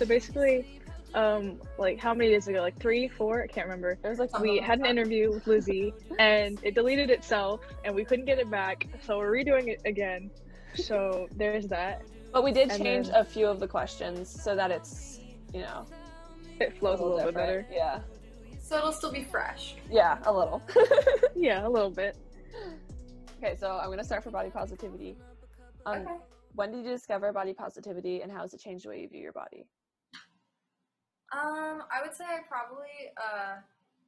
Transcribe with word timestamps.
So 0.00 0.06
basically, 0.06 0.80
um, 1.12 1.60
like 1.76 1.98
how 1.98 2.14
many 2.14 2.30
days 2.30 2.48
ago? 2.48 2.62
Like 2.62 2.80
three, 2.80 3.06
four? 3.06 3.42
I 3.42 3.46
can't 3.46 3.66
remember. 3.66 3.98
It 4.02 4.08
was 4.08 4.18
like 4.18 4.40
We 4.40 4.56
had 4.58 4.78
an 4.78 4.86
interview 4.86 5.30
with 5.30 5.46
Lizzie, 5.46 5.92
and 6.18 6.58
it 6.62 6.74
deleted 6.74 7.10
itself, 7.10 7.60
and 7.84 7.94
we 7.94 8.02
couldn't 8.06 8.24
get 8.24 8.38
it 8.38 8.50
back. 8.50 8.86
So 9.04 9.18
we're 9.18 9.30
redoing 9.30 9.68
it 9.68 9.82
again. 9.84 10.30
So 10.74 11.28
there's 11.36 11.66
that. 11.66 12.00
But 12.32 12.44
we 12.44 12.50
did 12.50 12.70
And 12.70 12.82
change 12.82 13.08
then- 13.08 13.16
a 13.20 13.24
few 13.26 13.46
of 13.46 13.60
the 13.60 13.68
questions 13.68 14.30
so 14.30 14.56
that 14.56 14.70
it's, 14.70 15.20
you 15.52 15.60
know, 15.60 15.84
It 16.58 16.78
flows 16.78 17.00
a 17.00 17.04
little, 17.04 17.22
bit 17.22 17.34
better. 17.34 17.66
Yeah. 17.70 17.98
So 18.58 18.78
it'll 18.78 18.92
still 18.92 19.12
be 19.12 19.24
fresh. 19.24 19.74
Yeah, 19.90 20.16
a 20.24 20.32
little. 20.32 20.62
Yeah, 21.36 21.66
a 21.66 21.68
little 21.68 21.90
bit. 21.90 22.16
okay, 23.36 23.54
so 23.54 23.78
I'm 23.78 23.90
gonna 23.90 24.02
start 24.02 24.24
for 24.24 24.30
body 24.30 24.48
positivity. 24.48 25.18
Um, 25.84 25.98
okay. 25.98 26.14
When 26.54 26.72
did 26.72 26.86
you 26.86 26.90
discover 26.90 27.34
body 27.34 27.52
positivity, 27.52 28.22
and 28.22 28.32
how 28.32 28.40
has 28.40 28.54
it 28.54 28.60
changed 28.60 28.86
the 28.86 28.88
way 28.88 29.02
you 29.02 29.08
view 29.08 29.20
your 29.20 29.32
body? 29.32 29.66
Um, 31.32 31.84
I 31.90 32.02
would 32.02 32.14
say 32.14 32.24
I 32.24 32.40
probably 32.48 33.12
uh 33.16 33.56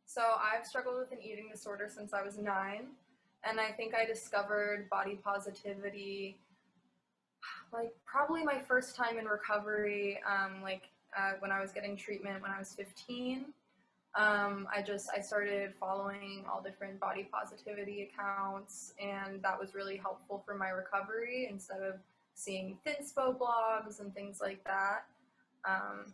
so 0.05 0.21
I've 0.21 0.67
struggled 0.67 0.99
with 0.99 1.13
an 1.13 1.19
eating 1.23 1.49
disorder 1.51 1.89
since 1.89 2.13
I 2.13 2.23
was 2.23 2.37
nine. 2.39 2.89
And 3.45 3.59
I 3.59 3.73
think 3.73 3.95
I 3.95 4.05
discovered 4.05 4.89
body 4.91 5.19
positivity 5.23 6.37
like 7.73 7.95
probably 8.05 8.45
my 8.45 8.61
first 8.69 8.95
time 8.95 9.19
in 9.19 9.25
recovery, 9.25 10.21
um, 10.29 10.63
like 10.63 10.83
uh, 11.17 11.33
when 11.41 11.51
I 11.51 11.61
was 11.61 11.73
getting 11.73 11.97
treatment 11.97 12.43
when 12.43 12.51
I 12.51 12.59
was 12.59 12.75
15. 12.75 13.47
Um, 14.15 14.69
I 14.75 14.83
just 14.83 15.09
I 15.17 15.21
started 15.21 15.73
following 15.81 16.45
all 16.51 16.61
different 16.61 17.01
body 17.01 17.27
positivity 17.33 18.03
accounts, 18.03 18.93
and 19.01 19.43
that 19.43 19.59
was 19.59 19.75
really 19.75 19.97
helpful 19.97 20.43
for 20.45 20.55
my 20.55 20.69
recovery 20.69 21.49
instead 21.51 21.81
of 21.81 21.95
seeing 22.35 22.77
thinspo 22.87 23.37
blogs 23.39 24.01
and 24.01 24.15
things 24.15 24.39
like 24.41 24.63
that. 24.65 25.07
Um, 25.65 26.13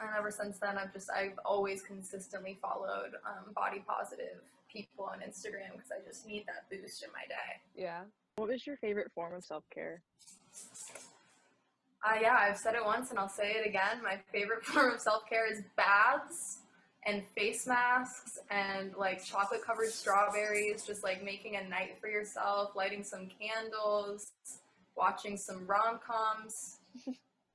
and 0.00 0.10
ever 0.16 0.30
since 0.30 0.58
then, 0.58 0.78
I've 0.78 0.92
just 0.92 1.10
I've 1.10 1.38
always 1.44 1.82
consistently 1.82 2.58
followed 2.60 3.14
um, 3.26 3.52
body 3.54 3.82
positive 3.86 4.40
people 4.72 5.04
on 5.04 5.18
Instagram 5.18 5.72
because 5.72 5.90
I 5.92 6.06
just 6.06 6.26
need 6.26 6.44
that 6.46 6.68
boost 6.70 7.02
in 7.02 7.10
my 7.12 7.26
day. 7.28 7.60
Yeah. 7.76 8.02
What 8.36 8.48
was 8.48 8.66
your 8.66 8.76
favorite 8.78 9.10
form 9.14 9.34
of 9.34 9.44
self 9.44 9.64
care? 9.72 10.02
Uh, 12.04 12.18
yeah, 12.20 12.36
I've 12.38 12.58
said 12.58 12.74
it 12.74 12.84
once 12.84 13.10
and 13.10 13.18
I'll 13.18 13.28
say 13.28 13.52
it 13.52 13.66
again. 13.66 14.02
My 14.02 14.18
favorite 14.32 14.64
form 14.64 14.94
of 14.94 15.00
self 15.00 15.28
care 15.28 15.50
is 15.50 15.62
baths 15.76 16.58
and 17.04 17.22
face 17.36 17.66
masks 17.66 18.38
and 18.50 18.94
like 18.96 19.24
chocolate 19.24 19.64
covered 19.64 19.90
strawberries, 19.90 20.84
just 20.84 21.02
like 21.04 21.22
making 21.22 21.56
a 21.56 21.68
night 21.68 21.98
for 22.00 22.08
yourself, 22.08 22.70
lighting 22.74 23.04
some 23.04 23.28
candles, 23.40 24.32
watching 24.96 25.36
some 25.36 25.66
rom 25.66 26.00
coms. 26.04 26.78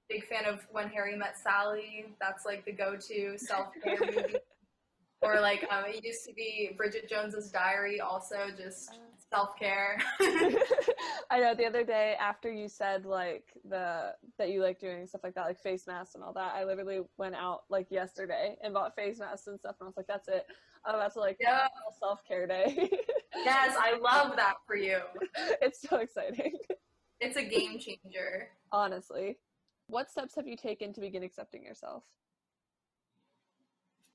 Big 0.10 0.26
fan 0.28 0.46
of 0.46 0.66
When 0.72 0.88
Harry 0.90 1.16
Met 1.16 1.38
Sally. 1.38 2.06
That's 2.20 2.46
like 2.46 2.66
the 2.66 2.72
go 2.72 2.96
to 2.96 3.38
self 3.38 3.68
care 3.84 3.98
movie. 4.00 4.36
Or 5.24 5.42
like 5.42 5.66
um, 5.72 5.86
it 5.88 6.06
used 6.06 6.26
to 6.28 6.34
be 6.34 6.76
Bridget 6.78 7.10
Jones's 7.10 7.50
Diary, 7.50 8.00
also 8.00 8.36
just 8.56 9.00
self 9.34 9.58
care. 9.58 9.98
I 11.32 11.40
know 11.40 11.56
the 11.56 11.66
other 11.66 11.84
day 11.84 12.16
after 12.22 12.52
you 12.54 12.68
said 12.70 13.04
like 13.04 13.46
the 13.68 14.14
that 14.38 14.52
you 14.52 14.62
like 14.62 14.80
doing 14.80 15.08
stuff 15.08 15.22
like 15.24 15.34
that, 15.34 15.46
like 15.48 15.60
face 15.60 15.88
masks 15.88 16.14
and 16.14 16.24
all 16.24 16.34
that, 16.34 16.54
I 16.56 16.66
literally 16.66 17.00
went 17.18 17.34
out 17.34 17.62
like 17.68 17.90
yesterday 17.90 18.58
and 18.62 18.76
bought 18.76 18.96
face 18.96 19.18
masks 19.18 19.48
and 19.48 19.58
stuff 19.60 19.78
and 19.80 19.88
I 19.88 19.90
was 19.90 19.98
like, 19.98 20.06
that's 20.06 20.28
it. 20.28 20.46
I'm 20.86 20.94
about 20.94 21.14
to 21.14 21.20
like 21.20 21.38
Yeah. 21.40 21.68
self 22.00 22.24
care 22.24 22.46
day. 22.46 22.88
yes, 23.36 23.76
I 23.76 23.98
love 23.98 24.36
that 24.36 24.58
for 24.68 24.76
you. 24.76 25.00
it's 25.64 25.82
so 25.82 25.98
exciting. 25.98 26.54
It's 27.20 27.38
a 27.38 27.44
game 27.44 27.80
changer. 27.80 28.50
Honestly. 28.72 29.40
What 29.88 30.12
steps 30.12 30.36
have 30.36 30.48
you 30.48 30.58
taken 30.58 30.92
to 30.94 31.02
begin 31.02 31.24
accepting 31.24 31.64
yourself? 31.64 32.04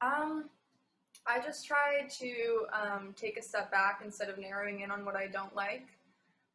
Um, 0.03 0.51
I 1.27 1.41
just 1.41 1.67
try 1.67 2.07
to 2.09 2.67
um, 2.73 3.15
take 3.17 3.39
a 3.39 3.43
step 3.43 3.71
back 3.71 4.01
instead 4.05 4.29
of 4.29 4.39
narrowing 4.39 4.81
in 4.81 4.91
on 4.91 5.05
what 5.05 5.17
I 5.17 5.29
don't 5.29 5.55
like. 5.55 5.87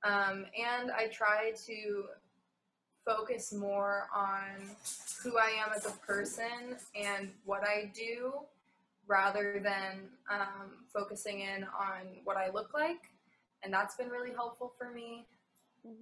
Um, 0.03 0.45
and 0.55 0.91
I 0.91 1.07
try 1.07 1.53
to 1.66 2.05
focus 3.05 3.53
more 3.53 4.09
on 4.13 4.69
who 5.23 5.38
I 5.38 5.51
am 5.66 5.73
as 5.75 5.85
a 5.85 5.91
person 6.05 6.75
and 6.95 7.29
what 7.45 7.63
I 7.63 7.91
do 7.95 8.34
rather 9.07 9.61
than 9.63 10.09
um, 10.29 10.72
focusing 10.94 11.39
in 11.39 11.63
on 11.63 12.05
what 12.25 12.35
I 12.35 12.49
look 12.51 12.73
like. 12.73 13.09
And 13.63 13.73
that's 13.73 13.95
been 13.95 14.09
really 14.09 14.34
helpful 14.34 14.73
for 14.78 14.91
me. 14.91 15.25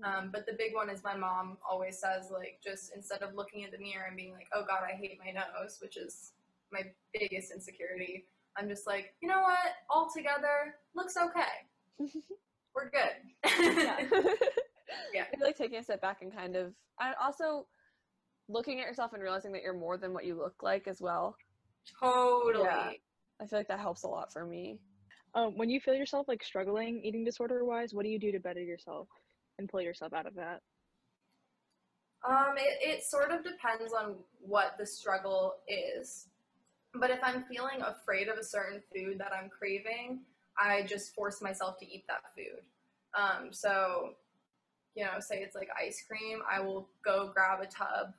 Um, 0.03 0.29
but 0.31 0.45
the 0.45 0.53
big 0.53 0.73
one 0.73 0.89
is 0.89 1.03
my 1.03 1.15
mom 1.15 1.57
always 1.69 1.99
says, 1.99 2.29
like, 2.31 2.59
just 2.63 2.91
instead 2.95 3.21
of 3.21 3.35
looking 3.35 3.63
at 3.63 3.71
the 3.71 3.77
mirror 3.77 4.05
and 4.07 4.15
being 4.17 4.33
like, 4.33 4.47
oh 4.53 4.63
God, 4.67 4.79
I 4.83 4.95
hate 4.95 5.19
my 5.23 5.31
nose, 5.31 5.77
which 5.81 5.97
is 5.97 6.31
my 6.71 6.81
biggest 7.13 7.51
insecurity, 7.51 8.25
I'm 8.57 8.69
just 8.69 8.87
like, 8.87 9.13
you 9.21 9.27
know 9.27 9.41
what? 9.41 9.57
All 9.89 10.09
together, 10.15 10.75
looks 10.95 11.15
okay. 11.17 11.67
We're 12.75 12.89
good. 12.89 13.77
yeah. 13.77 13.97
Yeah. 15.13 15.25
I 15.33 15.43
like 15.43 15.57
taking 15.57 15.79
a 15.79 15.83
step 15.83 15.99
back 15.99 16.21
and 16.21 16.33
kind 16.33 16.55
of 16.55 16.73
I 16.99 17.13
also 17.21 17.65
looking 18.47 18.79
at 18.79 18.85
yourself 18.85 19.13
and 19.13 19.21
realizing 19.21 19.51
that 19.53 19.63
you're 19.63 19.73
more 19.73 19.97
than 19.97 20.13
what 20.13 20.25
you 20.25 20.37
look 20.37 20.61
like 20.61 20.87
as 20.87 21.01
well. 21.01 21.35
totally. 21.99 22.65
Yeah. 22.65 22.91
I 23.41 23.45
feel 23.45 23.59
like 23.59 23.67
that 23.67 23.79
helps 23.79 24.03
a 24.03 24.07
lot 24.07 24.31
for 24.31 24.45
me. 24.45 24.79
Um, 25.33 25.57
when 25.57 25.69
you 25.69 25.79
feel 25.79 25.95
yourself 25.95 26.27
like 26.27 26.43
struggling 26.43 27.01
eating 27.03 27.25
disorder 27.25 27.65
wise, 27.65 27.93
what 27.93 28.05
do 28.05 28.09
you 28.09 28.19
do 28.19 28.31
to 28.31 28.39
better 28.39 28.61
yourself 28.61 29.07
and 29.57 29.69
pull 29.69 29.81
yourself 29.81 30.13
out 30.13 30.25
of 30.25 30.35
that? 30.35 30.61
Um, 32.27 32.55
it, 32.57 32.97
it 32.97 33.03
sort 33.03 33.31
of 33.31 33.43
depends 33.43 33.93
on 33.93 34.15
what 34.39 34.75
the 34.79 34.85
struggle 34.85 35.55
is. 35.67 36.27
But 36.93 37.11
if 37.11 37.19
I'm 37.21 37.43
feeling 37.43 37.81
afraid 37.81 38.29
of 38.29 38.37
a 38.37 38.43
certain 38.43 38.81
food 38.93 39.19
that 39.19 39.31
I'm 39.31 39.49
craving, 39.49 40.21
I 40.57 40.83
just 40.83 41.13
force 41.13 41.41
myself 41.41 41.77
to 41.79 41.85
eat 41.85 42.05
that 42.07 42.21
food. 42.35 42.63
Um, 43.13 43.51
so, 43.51 44.13
you 44.95 45.03
know, 45.03 45.19
say 45.19 45.37
it's 45.41 45.55
like 45.55 45.69
ice 45.79 46.03
cream, 46.07 46.39
I 46.49 46.61
will 46.61 46.89
go 47.03 47.31
grab 47.33 47.59
a 47.61 47.67
tub 47.67 48.13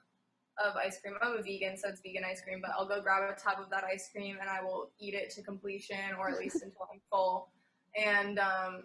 of 0.65 0.77
ice 0.77 1.01
cream. 1.01 1.15
I'm 1.21 1.37
a 1.39 1.43
vegan, 1.43 1.77
so 1.77 1.89
it's 1.89 2.01
vegan 2.01 2.25
ice 2.25 2.43
cream, 2.43 2.61
but 2.63 2.71
I'll 2.79 2.87
go 2.87 3.01
grab 3.03 3.23
a 3.31 3.39
tub 3.39 3.61
of 3.61 3.71
that 3.71 3.85
ice 3.85 4.09
cream 4.13 4.37
and 4.41 4.49
I 4.49 4.63
will 4.63 4.91
eat 5.01 5.15
it 5.15 5.31
to 5.31 5.43
completion 5.43 6.15
or 6.19 6.29
at 6.31 6.39
least 6.39 6.57
until 6.63 6.89
I'm 6.93 7.01
full 7.11 7.49
and 7.97 8.39
um, 8.39 8.83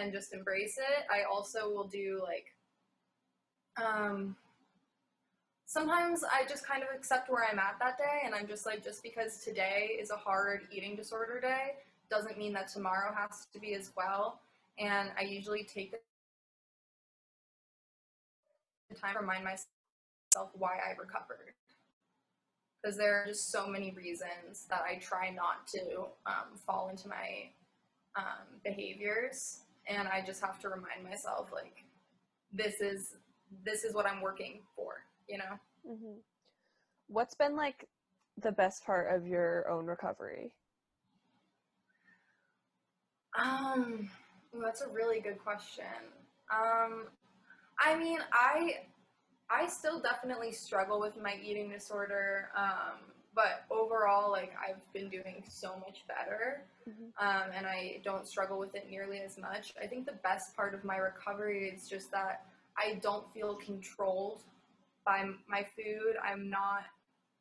and 0.00 0.12
just 0.12 0.32
embrace 0.32 0.78
it. 0.78 1.06
I 1.10 1.22
also 1.30 1.70
will 1.70 1.86
do 1.86 2.20
like 2.22 2.52
um, 3.82 4.36
sometimes 5.66 6.24
I 6.24 6.48
just 6.48 6.66
kind 6.66 6.82
of 6.82 6.88
accept 6.94 7.30
where 7.30 7.46
I'm 7.50 7.58
at 7.58 7.76
that 7.78 7.98
day, 7.98 8.22
and 8.24 8.34
I'm 8.34 8.48
just 8.48 8.66
like, 8.66 8.82
just 8.82 9.02
because 9.02 9.44
today 9.44 9.96
is 10.00 10.10
a 10.10 10.16
hard 10.16 10.62
eating 10.72 10.96
disorder 10.96 11.40
day 11.40 11.74
doesn't 12.10 12.38
mean 12.38 12.54
that 12.54 12.68
tomorrow 12.68 13.12
has 13.14 13.46
to 13.52 13.60
be 13.60 13.74
as 13.74 13.92
well. 13.96 14.40
And 14.78 15.10
I 15.18 15.24
usually 15.24 15.62
take 15.64 15.92
the 18.88 18.94
time 18.94 19.14
to 19.14 19.20
remind 19.20 19.44
myself 19.44 19.66
why 20.54 20.76
I 20.76 20.92
recovered. 20.98 21.52
Because 22.82 22.96
there 22.96 23.22
are 23.22 23.26
just 23.26 23.50
so 23.50 23.66
many 23.66 23.90
reasons 23.90 24.66
that 24.70 24.82
I 24.88 24.96
try 25.00 25.30
not 25.30 25.66
to 25.68 26.06
um, 26.26 26.56
fall 26.66 26.88
into 26.88 27.08
my 27.08 27.50
um, 28.16 28.46
behaviors, 28.64 29.60
and 29.88 30.06
I 30.08 30.22
just 30.24 30.40
have 30.42 30.60
to 30.60 30.68
remind 30.68 31.04
myself, 31.04 31.48
like, 31.52 31.84
this 32.52 32.80
is 32.80 33.16
this 33.64 33.84
is 33.84 33.94
what 33.94 34.06
I'm 34.06 34.20
working 34.20 34.60
for, 34.76 35.04
you 35.28 35.38
know? 35.38 35.58
hmm 35.86 36.18
What's 37.08 37.34
been 37.34 37.56
like 37.56 37.88
the 38.40 38.52
best 38.52 38.84
part 38.84 39.14
of 39.14 39.26
your 39.26 39.68
own 39.70 39.86
recovery? 39.86 40.52
Um, 43.38 44.10
that's 44.52 44.82
a 44.82 44.88
really 44.88 45.20
good 45.20 45.38
question. 45.38 45.84
Um, 46.52 47.06
I 47.78 47.96
mean, 47.96 48.18
I 48.32 48.80
I 49.50 49.66
still 49.68 50.00
definitely 50.00 50.52
struggle 50.52 51.00
with 51.00 51.16
my 51.16 51.36
eating 51.42 51.70
disorder. 51.70 52.50
Um, 52.56 52.98
but 53.38 53.66
overall, 53.70 54.32
like 54.32 54.52
I've 54.58 54.82
been 54.92 55.08
doing 55.08 55.44
so 55.48 55.76
much 55.78 56.04
better, 56.08 56.66
Mhm. 56.88 57.12
um, 57.18 57.52
and 57.52 57.68
I 57.68 58.00
don't 58.02 58.26
struggle 58.26 58.58
with 58.58 58.74
it 58.74 58.90
nearly 58.90 59.20
as 59.20 59.38
much. 59.38 59.72
I 59.80 59.86
think 59.86 60.06
the 60.06 60.18
best 60.24 60.56
part 60.56 60.74
of 60.74 60.82
my 60.82 60.96
recovery 60.96 61.68
is 61.68 61.88
just 61.88 62.10
that 62.10 62.44
I 62.76 62.94
don't 62.94 63.32
feel 63.32 63.54
controlled 63.54 64.42
by 65.04 65.24
my 65.46 65.62
food. 65.76 66.16
I'm 66.20 66.50
not 66.50 66.84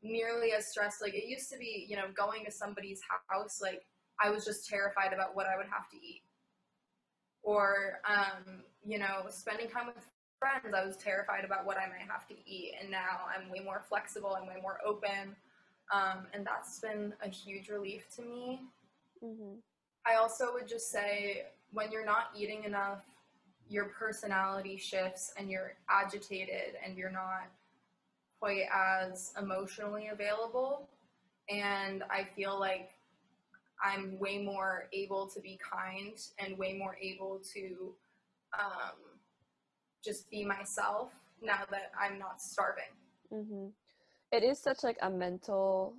nearly 0.04 0.54
as 0.54 0.70
stressed. 0.70 1.02
Like 1.02 1.16
it 1.16 1.26
used 1.26 1.50
to 1.50 1.58
be, 1.58 1.88
you 1.90 1.96
know, 1.96 2.12
going 2.12 2.46
to 2.46 2.52
somebody's 2.52 3.02
house, 3.28 3.60
like 3.60 3.84
I 4.20 4.30
was 4.30 4.46
just 4.46 4.70
terrified 4.70 5.14
about 5.14 5.36
what 5.36 5.48
I 5.48 5.58
would 5.58 5.68
have 5.68 5.90
to 5.90 5.98
eat. 5.98 6.22
Or, 7.42 8.02
um, 8.06 8.64
you 8.86 9.00
know, 9.00 9.26
spending 9.30 9.68
time 9.68 9.88
with 9.88 10.08
friends, 10.38 10.76
I 10.76 10.86
was 10.86 10.96
terrified 10.98 11.44
about 11.44 11.66
what 11.66 11.78
I 11.78 11.88
might 11.88 12.08
have 12.08 12.28
to 12.28 12.36
eat. 12.48 12.76
And 12.80 12.92
now 12.92 13.26
I'm 13.36 13.50
way 13.50 13.62
more 13.62 13.82
flexible, 13.90 14.36
I'm 14.36 14.46
way 14.46 14.62
more 14.62 14.80
open. 14.86 15.36
Um, 15.92 16.28
and 16.34 16.46
that's 16.46 16.80
been 16.80 17.14
a 17.24 17.30
huge 17.30 17.70
relief 17.70 18.08
to 18.16 18.22
me. 18.22 18.62
hmm 19.22 19.56
I 20.06 20.16
also 20.16 20.54
would 20.54 20.68
just 20.70 20.90
say 20.90 21.48
when 21.74 21.92
you're 21.92 22.06
not 22.06 22.30
eating 22.34 22.64
enough, 22.64 23.00
your 23.68 23.86
personality 23.86 24.78
shifts 24.78 25.34
and 25.38 25.50
you're 25.50 25.74
agitated 25.90 26.76
and 26.86 26.98
you're 26.98 27.12
not 27.12 27.50
quite 28.40 28.64
as 28.74 29.34
emotionally 29.38 30.08
available 30.08 30.88
and 31.50 32.04
I 32.10 32.24
feel 32.36 32.58
like 32.60 32.92
I'm 33.84 34.18
way 34.20 34.38
more 34.40 34.88
able 34.94 35.28
to 35.28 35.40
be 35.40 35.60
kind 35.62 36.18
and 36.40 36.58
way 36.58 36.74
more 36.74 36.98
able 37.02 37.42
to 37.54 37.94
um, 38.58 38.96
just 40.04 40.30
be 40.30 40.44
myself 40.46 41.12
now 41.42 41.60
that 41.70 41.92
I'm 42.00 42.18
not 42.18 42.42
starving. 42.42 42.94
hmm 43.30 43.68
It 44.32 44.44
is 44.44 44.60
such 44.60 44.84
like 44.84 44.98
a 45.02 45.10
mental, 45.10 45.96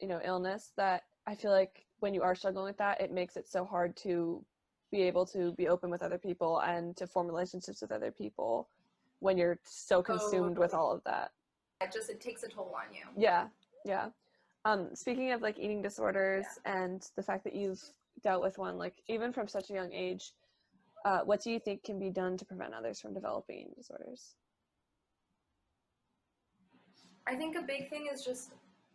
you 0.00 0.08
know, 0.08 0.20
illness 0.24 0.72
that 0.76 1.02
I 1.26 1.34
feel 1.34 1.50
like 1.50 1.86
when 2.00 2.14
you 2.14 2.22
are 2.22 2.34
struggling 2.34 2.64
with 2.64 2.78
that, 2.78 3.00
it 3.00 3.12
makes 3.12 3.36
it 3.36 3.48
so 3.48 3.64
hard 3.64 3.96
to 3.98 4.44
be 4.90 5.02
able 5.02 5.24
to 5.26 5.52
be 5.52 5.68
open 5.68 5.90
with 5.90 6.02
other 6.02 6.18
people 6.18 6.60
and 6.60 6.96
to 6.96 7.06
form 7.06 7.26
relationships 7.26 7.80
with 7.80 7.90
other 7.90 8.10
people 8.10 8.68
when 9.20 9.38
you're 9.38 9.58
so 9.64 10.02
consumed 10.02 10.58
with 10.58 10.74
all 10.74 10.92
of 10.92 11.02
that. 11.04 11.30
It 11.80 11.92
just 11.92 12.10
it 12.10 12.20
takes 12.20 12.42
a 12.42 12.48
toll 12.48 12.74
on 12.76 12.94
you. 12.94 13.02
Yeah, 13.16 13.46
yeah. 13.84 14.08
Um, 14.64 14.90
speaking 14.94 15.32
of 15.32 15.42
like 15.42 15.58
eating 15.58 15.82
disorders 15.82 16.46
and 16.64 17.04
the 17.16 17.22
fact 17.22 17.42
that 17.44 17.54
you've 17.54 17.82
dealt 18.22 18.42
with 18.42 18.58
one, 18.58 18.78
like 18.78 18.94
even 19.08 19.32
from 19.32 19.48
such 19.48 19.70
a 19.70 19.72
young 19.72 19.92
age, 19.92 20.32
uh, 21.04 21.20
what 21.24 21.42
do 21.42 21.50
you 21.50 21.58
think 21.58 21.82
can 21.82 21.98
be 21.98 22.10
done 22.10 22.36
to 22.36 22.44
prevent 22.44 22.74
others 22.74 23.00
from 23.00 23.14
developing 23.14 23.70
disorders? 23.76 24.36
I 27.26 27.34
think 27.34 27.56
a 27.56 27.62
big 27.62 27.88
thing 27.88 28.08
is 28.12 28.24
just 28.24 28.50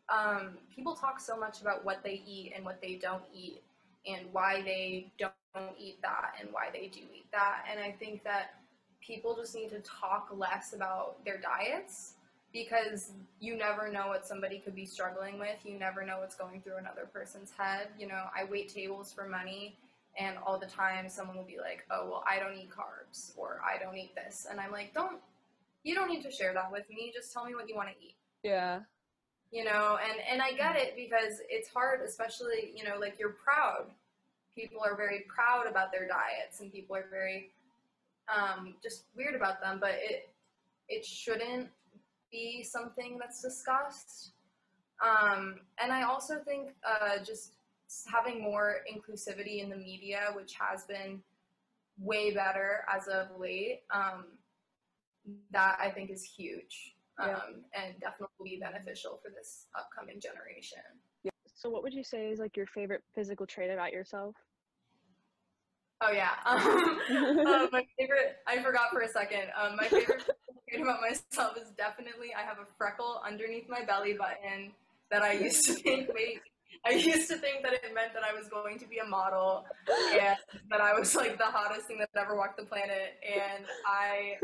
um, 0.10 0.58
people 0.74 0.96
talk 0.96 1.20
so 1.20 1.38
much 1.38 1.62
about 1.62 1.84
what 1.84 2.04
they 2.04 2.22
eat 2.26 2.54
and 2.56 2.64
what 2.64 2.82
they 2.82 2.96
don't 2.96 3.24
eat 3.34 3.62
and 4.06 4.26
why 4.32 4.62
they 4.62 5.12
don't 5.18 5.34
eat 5.78 6.02
that 6.02 6.36
and 6.40 6.50
why 6.52 6.70
they 6.72 6.88
do 6.88 7.02
eat 7.14 7.26
that. 7.32 7.66
And 7.70 7.80
I 7.80 7.92
think 7.92 8.24
that 8.24 8.56
people 9.02 9.36
just 9.36 9.56
need 9.56 9.70
to 9.70 9.80
talk 9.80 10.30
less 10.36 10.74
about 10.74 11.24
their 11.26 11.38
diets 11.38 12.14
because 12.54 13.12
you 13.40 13.58
never 13.58 13.92
know 13.92 14.08
what 14.08 14.26
somebody 14.26 14.60
could 14.60 14.76
be 14.76 14.86
struggling 14.86 15.40
with. 15.40 15.58
You 15.64 15.78
never 15.78 16.06
know 16.06 16.20
what's 16.20 16.36
going 16.36 16.62
through 16.62 16.78
another 16.78 17.08
person's 17.12 17.52
head. 17.52 17.90
You 18.00 18.08
know, 18.08 18.24
I 18.36 18.46
wait 18.46 18.74
tables 18.74 19.12
for 19.14 19.28
money 19.28 19.76
and 20.18 20.38
all 20.46 20.58
the 20.58 20.66
time 20.68 21.10
someone 21.10 21.38
will 21.38 21.44
be 21.44 21.60
like, 21.60 21.86
"Oh, 21.92 22.08
well, 22.10 22.24
I 22.28 22.40
don't 22.40 22.56
eat 22.56 22.70
carbs 22.72 23.34
or 23.38 23.62
I 23.64 23.78
don't 23.82 23.96
eat 23.98 24.16
this." 24.16 24.48
And 24.50 24.60
I'm 24.60 24.72
like, 24.72 24.94
"Don't 24.94 25.22
you 25.88 25.96
don't 25.96 26.10
need 26.10 26.24
to 26.24 26.32
share 26.32 26.54
that 26.54 26.72
with 26.72 26.90
me. 26.90 27.12
Just 27.14 27.32
tell 27.34 27.46
me 27.46 27.56
what 27.56 27.70
you 27.70 27.76
want 27.76 27.90
to 27.90 27.96
eat." 28.04 28.16
Yeah, 28.44 28.82
you 29.52 29.64
know 29.64 29.98
and 30.02 30.20
and 30.30 30.42
i 30.42 30.52
get 30.52 30.76
it 30.76 30.96
because 30.96 31.42
it's 31.50 31.70
hard 31.70 32.02
especially 32.02 32.74
you 32.76 32.84
know 32.84 32.98
like 33.00 33.18
you're 33.20 33.36
proud 33.44 33.86
people 34.56 34.82
are 34.84 34.96
very 34.96 35.26
proud 35.28 35.68
about 35.68 35.92
their 35.92 36.08
diets 36.08 36.60
and 36.60 36.72
people 36.72 36.96
are 36.96 37.06
very 37.12 37.52
um, 38.36 38.74
just 38.84 39.06
weird 39.16 39.36
about 39.36 39.62
them 39.62 39.78
but 39.80 39.92
it 39.94 40.30
it 40.90 41.06
shouldn't 41.06 41.70
be 42.32 42.62
something 42.64 43.18
that's 43.18 43.42
discussed 43.42 44.32
um, 45.02 45.56
and 45.82 45.92
i 45.94 46.04
also 46.04 46.40
think 46.46 46.70
uh, 46.86 47.24
just 47.24 47.54
having 48.12 48.42
more 48.42 48.78
inclusivity 48.92 49.64
in 49.64 49.70
the 49.70 49.78
media 49.78 50.32
which 50.36 50.56
has 50.60 50.84
been 50.86 51.22
way 52.00 52.32
better 52.32 52.84
as 52.94 53.08
of 53.08 53.28
late 53.40 53.82
um, 53.94 54.26
that 55.52 55.78
i 55.80 55.90
think 55.90 56.10
is 56.10 56.24
huge 56.24 56.96
Yeah. 57.20 57.34
um, 57.36 57.64
and 57.74 58.00
definitely 58.00 58.36
will 58.40 58.46
be 58.46 58.60
beneficial 58.62 59.20
for 59.24 59.30
this 59.32 59.66
upcoming 59.76 60.20
generation. 60.22 60.84
Yeah. 61.24 61.32
So, 61.56 61.68
what 61.70 61.82
would 61.82 61.94
you 61.94 62.04
say 62.04 62.30
is 62.30 62.38
like 62.40 62.56
your 62.56 62.68
favorite 62.68 63.02
physical 63.16 63.48
trait 63.48 63.72
about 63.72 63.92
yourself? 63.92 64.36
Oh 66.02 66.12
yeah, 66.12 66.34
um, 66.46 67.70
my 67.72 67.84
favorite. 67.98 68.38
I 68.46 68.62
forgot 68.62 68.92
for 68.92 69.02
a 69.02 69.08
second. 69.10 69.46
Um, 69.60 69.76
my 69.78 69.88
favorite 69.88 70.24
trait 70.70 70.82
about 70.82 71.02
myself 71.02 71.58
is 71.58 71.70
definitely 71.76 72.36
I 72.38 72.44
have 72.44 72.60
a 72.60 72.68
freckle 72.78 73.20
underneath 73.26 73.68
my 73.68 73.84
belly 73.84 74.14
button 74.14 74.72
that 75.10 75.24
I 75.24 75.32
used 75.34 75.66
to 75.66 75.74
think 75.74 76.10
wait. 76.14 76.40
I 76.86 76.92
used 76.92 77.28
to 77.32 77.38
think 77.38 77.64
that 77.64 77.74
it 77.74 77.82
meant 77.96 78.14
that 78.14 78.24
I 78.24 78.34
was 78.38 78.48
going 78.48 78.78
to 78.78 78.86
be 78.86 79.00
a 79.00 79.06
model 79.06 79.66
and 80.14 80.38
that 80.70 80.80
I 80.82 80.94
was 80.94 81.16
like 81.16 81.38
the 81.40 81.46
hottest 81.46 81.88
thing 81.88 81.98
that 81.98 82.10
ever 82.16 82.36
walked 82.38 82.58
the 82.60 82.66
planet. 82.66 83.18
And 83.26 83.66
I 83.88 84.36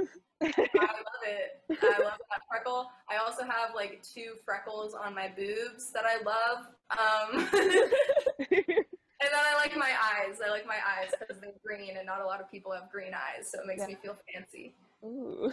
I 0.44 0.78
love 0.78 1.24
it. 1.26 1.62
I 1.82 2.00
love 2.04 2.20
that 2.30 2.42
freckle. 2.50 2.90
I 3.10 3.18
also 3.18 3.44
have 3.44 3.76
like 3.76 4.02
two 4.04 4.34
freckles 4.46 4.94
on 4.94 5.16
my 5.16 5.30
boobs 5.36 5.92
that 5.92 6.06
I 6.06 6.22
love. 6.24 6.68
Um, 6.92 7.50
and 8.50 9.30
then 9.32 9.32
I 9.34 9.56
like 9.56 9.76
my 9.78 9.92
eyes. 9.92 10.40
I 10.46 10.50
like 10.50 10.66
my 10.66 10.78
eyes 10.78 11.12
because 11.20 11.40
they're 11.42 11.52
green, 11.66 11.98
and 11.98 12.06
not 12.06 12.22
a 12.22 12.26
lot 12.26 12.42
of 12.42 12.50
people 12.52 12.72
have 12.72 12.92
green 12.92 13.14
eyes, 13.14 13.50
so 13.50 13.60
it 13.62 13.68
makes 13.68 13.82
Yeah. 13.82 13.88
me 13.88 13.98
feel 14.02 14.18
fancy. 14.34 14.76
Ooh. 15.04 15.52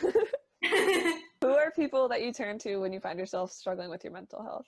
Who 1.43 1.49
are 1.49 1.71
people 1.71 2.09
that 2.09 2.23
you 2.23 2.33
turn 2.33 2.59
to 2.61 2.77
when 2.79 2.93
you 2.93 3.01
find 3.01 3.19
yourself 3.19 3.51
struggling 3.53 3.91
with 3.91 4.05
your 4.05 4.13
mental 4.13 4.43
health? 4.43 4.67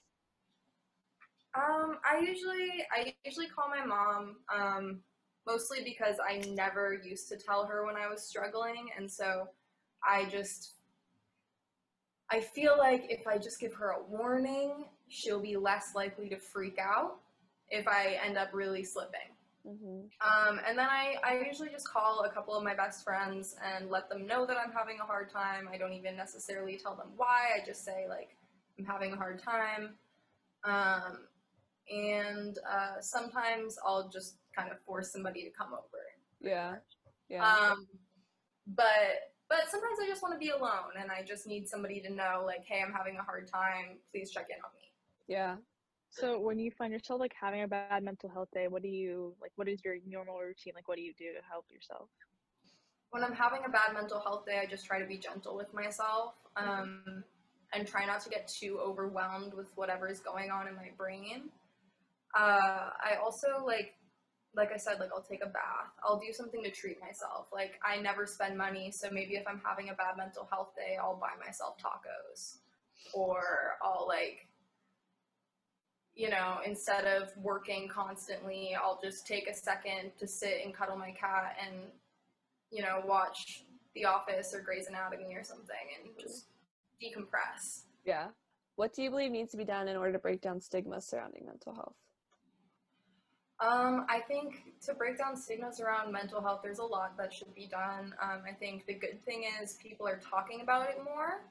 Um, 1.54 1.98
I 2.04 2.18
usually 2.20 2.84
I 2.92 3.14
usually 3.24 3.48
call 3.48 3.68
my 3.68 3.84
mom, 3.84 4.36
um, 4.54 5.00
mostly 5.46 5.84
because 5.84 6.16
I 6.26 6.38
never 6.54 6.94
used 7.04 7.28
to 7.28 7.36
tell 7.36 7.66
her 7.66 7.84
when 7.84 7.96
I 7.96 8.08
was 8.08 8.26
struggling, 8.26 8.88
and 8.96 9.10
so 9.10 9.48
I 10.04 10.26
just 10.26 10.74
I 12.30 12.40
feel 12.40 12.76
like 12.78 13.06
if 13.10 13.26
I 13.26 13.36
just 13.38 13.60
give 13.60 13.74
her 13.74 13.90
a 13.90 14.02
warning, 14.02 14.86
she'll 15.08 15.40
be 15.40 15.56
less 15.56 15.94
likely 15.94 16.28
to 16.30 16.38
freak 16.38 16.78
out 16.78 17.18
if 17.68 17.86
I 17.86 18.18
end 18.24 18.38
up 18.38 18.48
really 18.52 18.84
slipping. 18.84 19.36
hmm 19.66 20.00
Um, 20.20 20.60
and 20.66 20.78
then 20.78 20.88
I, 20.88 21.16
I 21.22 21.42
usually 21.46 21.68
just 21.68 21.86
call 21.88 22.24
a 22.24 22.30
couple 22.32 22.54
of 22.54 22.64
my 22.64 22.74
best 22.74 23.04
friends 23.04 23.54
and 23.62 23.90
let 23.90 24.08
them 24.08 24.26
know 24.26 24.46
that 24.46 24.56
I'm 24.56 24.72
having 24.72 24.98
a 25.00 25.04
hard 25.04 25.30
time. 25.30 25.68
I 25.72 25.76
don't 25.76 25.92
even 25.92 26.16
necessarily 26.16 26.78
tell 26.78 26.96
them 26.96 27.08
why. 27.16 27.50
I 27.60 27.66
just 27.66 27.84
say 27.84 28.06
like 28.08 28.36
I'm 28.78 28.84
having 28.86 29.12
a 29.12 29.16
hard 29.16 29.42
time. 29.42 29.94
Um, 30.64 31.26
and 31.90 32.58
uh, 32.70 33.00
sometimes 33.00 33.78
I'll 33.86 34.08
just 34.08 34.36
kind 34.56 34.70
of 34.70 34.80
force 34.86 35.12
somebody 35.12 35.42
to 35.44 35.50
come 35.50 35.72
over. 35.74 36.02
Yeah, 36.40 36.76
yeah, 37.28 37.44
Um, 37.72 37.86
but 38.66 39.31
but 39.52 39.70
sometimes 39.70 39.98
I 40.02 40.08
just 40.08 40.22
want 40.22 40.32
to 40.34 40.38
be 40.38 40.48
alone 40.48 40.96
and 40.98 41.10
I 41.10 41.22
just 41.22 41.46
need 41.46 41.68
somebody 41.68 42.00
to 42.00 42.10
know 42.10 42.42
like, 42.46 42.64
hey, 42.64 42.80
I'm 42.80 42.92
having 42.92 43.18
a 43.18 43.22
hard 43.22 43.46
time. 43.46 43.98
Please 44.10 44.30
check 44.30 44.46
in 44.48 44.56
on 44.56 44.72
me. 44.80 44.88
yeah. 45.28 45.56
So, 46.08 46.38
when 46.38 46.58
you 46.58 46.70
find 46.70 46.92
yourself 46.92 47.20
like 47.20 47.32
having 47.40 47.62
a 47.62 47.68
bad 47.68 48.02
mental 48.02 48.28
health 48.28 48.48
day, 48.52 48.68
what 48.68 48.82
do 48.82 48.88
you 48.88 49.34
like? 49.40 49.52
What 49.56 49.66
is 49.66 49.82
your 49.82 49.96
normal 50.06 50.38
routine? 50.38 50.74
Like, 50.74 50.86
what 50.86 50.96
do 50.96 51.02
you 51.02 51.14
do 51.18 51.32
to 51.32 51.40
help 51.50 51.64
yourself? 51.70 52.08
when 53.12 53.22
I'm 53.22 53.34
having 53.34 53.60
a 53.66 53.68
bad 53.68 53.92
mental 53.92 54.20
health 54.20 54.46
day, 54.46 54.58
I 54.62 54.66
just 54.66 54.86
try 54.86 54.98
to 54.98 55.04
be 55.06 55.18
gentle 55.18 55.54
with 55.54 55.72
myself 55.74 56.32
um, 56.56 57.22
and 57.74 57.86
try 57.86 58.06
not 58.06 58.20
to 58.22 58.30
get 58.30 58.48
too 58.48 58.78
overwhelmed 58.82 59.52
with 59.52 59.70
whatever 59.74 60.08
is 60.08 60.18
going 60.18 60.50
on 60.50 60.66
in 60.66 60.74
my 60.74 60.88
brain. 60.96 61.50
Uh, 62.34 62.88
I 63.04 63.16
also 63.22 63.62
like, 63.64 63.92
like 64.54 64.70
I 64.72 64.76
said, 64.76 65.00
like 65.00 65.10
I'll 65.14 65.22
take 65.22 65.42
a 65.42 65.48
bath. 65.48 65.92
I'll 66.04 66.18
do 66.18 66.32
something 66.32 66.62
to 66.62 66.70
treat 66.70 67.00
myself. 67.00 67.46
Like 67.52 67.80
I 67.84 68.00
never 68.00 68.26
spend 68.26 68.56
money, 68.56 68.90
so 68.90 69.08
maybe 69.10 69.34
if 69.34 69.46
I'm 69.46 69.60
having 69.64 69.88
a 69.88 69.94
bad 69.94 70.16
mental 70.16 70.48
health 70.50 70.74
day, 70.76 70.96
I'll 71.00 71.16
buy 71.16 71.32
myself 71.44 71.76
tacos, 71.78 72.58
or 73.14 73.76
I'll 73.82 74.06
like 74.06 74.48
you 76.14 76.28
know, 76.28 76.58
instead 76.64 77.06
of 77.06 77.30
working 77.38 77.88
constantly, 77.88 78.76
I'll 78.80 79.00
just 79.02 79.26
take 79.26 79.48
a 79.48 79.54
second 79.54 80.12
to 80.18 80.26
sit 80.26 80.58
and 80.64 80.74
cuddle 80.74 80.96
my 80.96 81.10
cat 81.12 81.56
and, 81.64 81.84
you 82.70 82.82
know, 82.82 83.02
watch 83.06 83.64
The 83.94 84.04
Office 84.04 84.54
or 84.54 84.60
Grey's 84.60 84.88
Anatomy 84.88 85.34
or 85.34 85.42
something 85.42 85.74
and 85.98 86.12
just 86.20 86.46
decompress. 87.02 87.84
Yeah. 88.04 88.28
What 88.76 88.94
do 88.94 89.02
you 89.02 89.10
believe 89.10 89.30
needs 89.30 89.52
to 89.52 89.56
be 89.56 89.64
done 89.64 89.88
in 89.88 89.96
order 89.96 90.12
to 90.12 90.18
break 90.18 90.40
down 90.40 90.60
stigmas 90.60 91.06
surrounding 91.06 91.46
mental 91.46 91.74
health? 91.74 91.96
Um, 93.62 94.06
I 94.08 94.18
think 94.18 94.64
to 94.86 94.94
break 94.94 95.18
down 95.18 95.36
stigmas 95.36 95.80
around 95.80 96.12
mental 96.12 96.40
health, 96.40 96.60
there's 96.64 96.80
a 96.80 96.84
lot 96.84 97.16
that 97.16 97.32
should 97.32 97.54
be 97.54 97.66
done. 97.66 98.12
Um, 98.20 98.42
I 98.48 98.52
think 98.52 98.86
the 98.86 98.94
good 98.94 99.24
thing 99.24 99.44
is 99.62 99.74
people 99.74 100.06
are 100.06 100.18
talking 100.18 100.62
about 100.62 100.88
it 100.88 100.98
more 101.04 101.42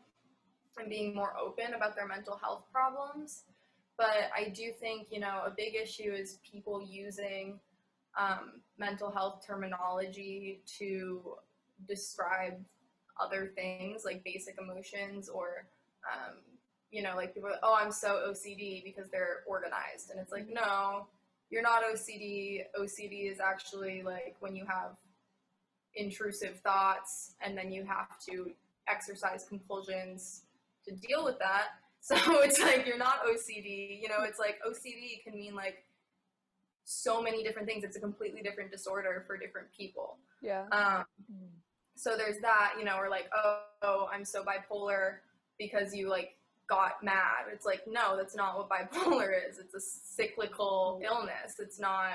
and 0.77 0.89
being 0.89 1.15
more 1.15 1.33
open 1.41 1.73
about 1.73 1.95
their 1.95 2.07
mental 2.07 2.35
health 2.35 2.65
problems. 2.71 3.43
But 3.97 4.29
I 4.35 4.49
do 4.49 4.71
think, 4.77 5.07
you 5.09 5.21
know, 5.21 5.43
a 5.45 5.53
big 5.55 5.75
issue 5.75 6.11
is 6.11 6.39
people 6.49 6.81
using 6.81 7.59
um, 8.19 8.61
mental 8.77 9.09
health 9.09 9.45
terminology 9.47 10.61
to 10.79 11.35
describe 11.87 12.59
other 13.21 13.51
things 13.55 14.03
like 14.03 14.21
basic 14.25 14.57
emotions 14.59 15.29
or, 15.29 15.65
um, 16.11 16.35
you 16.91 17.03
know, 17.03 17.15
like 17.15 17.33
people, 17.33 17.49
are, 17.49 17.59
oh, 17.63 17.77
I'm 17.79 17.91
so 17.91 18.27
OCD 18.29 18.83
because 18.83 19.09
they're 19.09 19.43
organized. 19.47 20.09
And 20.09 20.19
it's 20.19 20.31
like, 20.31 20.47
no, 20.51 21.07
you're 21.51 21.61
not 21.61 21.83
OCD. 21.83 22.63
OCD 22.79 23.29
is 23.29 23.39
actually 23.39 24.01
like 24.01 24.35
when 24.39 24.55
you 24.55 24.65
have 24.65 24.95
intrusive 25.95 26.59
thoughts 26.61 27.33
and 27.41 27.57
then 27.57 27.71
you 27.71 27.83
have 27.83 28.17
to 28.29 28.51
exercise 28.87 29.45
compulsions 29.47 30.43
to 30.87 30.95
deal 30.95 31.23
with 31.23 31.37
that. 31.39 31.65
So 32.03 32.15
it's 32.41 32.59
like 32.59 32.87
you're 32.87 32.97
not 32.97 33.27
OCD. 33.27 34.01
You 34.01 34.09
know, 34.09 34.23
it's 34.23 34.39
like 34.39 34.57
OCD 34.67 35.23
can 35.23 35.37
mean 35.37 35.53
like 35.53 35.83
so 36.83 37.21
many 37.21 37.43
different 37.43 37.67
things. 37.67 37.83
It's 37.83 37.95
a 37.95 37.99
completely 37.99 38.41
different 38.41 38.71
disorder 38.71 39.23
for 39.27 39.37
different 39.37 39.67
people. 39.71 40.17
Yeah. 40.41 40.63
Um, 40.71 41.05
so 41.95 42.17
there's 42.17 42.39
that, 42.41 42.73
you 42.79 42.85
know, 42.85 42.95
or 42.97 43.07
like, 43.07 43.29
oh, 43.35 43.61
oh, 43.83 44.09
I'm 44.11 44.25
so 44.25 44.43
bipolar 44.43 45.17
because 45.59 45.93
you 45.93 46.09
like 46.09 46.37
got 46.71 47.03
mad. 47.03 47.51
It's 47.51 47.65
like, 47.65 47.81
no, 47.85 48.15
that's 48.15 48.35
not 48.35 48.57
what 48.57 48.69
bipolar 48.69 49.31
is. 49.49 49.59
It's 49.59 49.75
a 49.75 49.81
cyclical 49.81 50.95
mm-hmm. 50.95 51.13
illness. 51.13 51.59
It's 51.59 51.79
not 51.79 52.13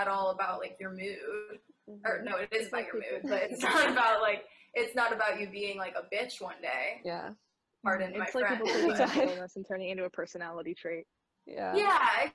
at 0.00 0.08
all 0.08 0.30
about 0.30 0.60
like 0.60 0.76
your 0.80 0.90
mood. 0.90 1.60
Or 2.04 2.16
mm-hmm. 2.16 2.24
no, 2.24 2.36
it 2.38 2.48
is 2.52 2.68
about 2.68 2.86
your 2.86 2.94
mood, 2.94 3.22
but 3.24 3.42
it's 3.50 3.62
not 3.62 3.90
about 3.90 4.22
like 4.22 4.44
it's 4.74 4.96
not 4.96 5.12
about 5.12 5.38
you 5.38 5.48
being 5.48 5.76
like 5.76 5.94
a 5.94 6.14
bitch 6.14 6.40
one 6.40 6.60
day. 6.62 7.02
Yeah. 7.04 7.30
Pardon 7.84 8.14
it's 8.14 8.34
my 8.34 8.40
like 8.40 8.58
friend. 8.58 8.96
Sorry. 8.96 9.08
mental 9.08 9.28
illness 9.28 9.56
and 9.56 9.66
turning 9.68 9.90
into 9.90 10.04
a 10.04 10.10
personality 10.10 10.74
trait. 10.74 11.06
Yeah. 11.46 11.76
yeah 11.76 12.30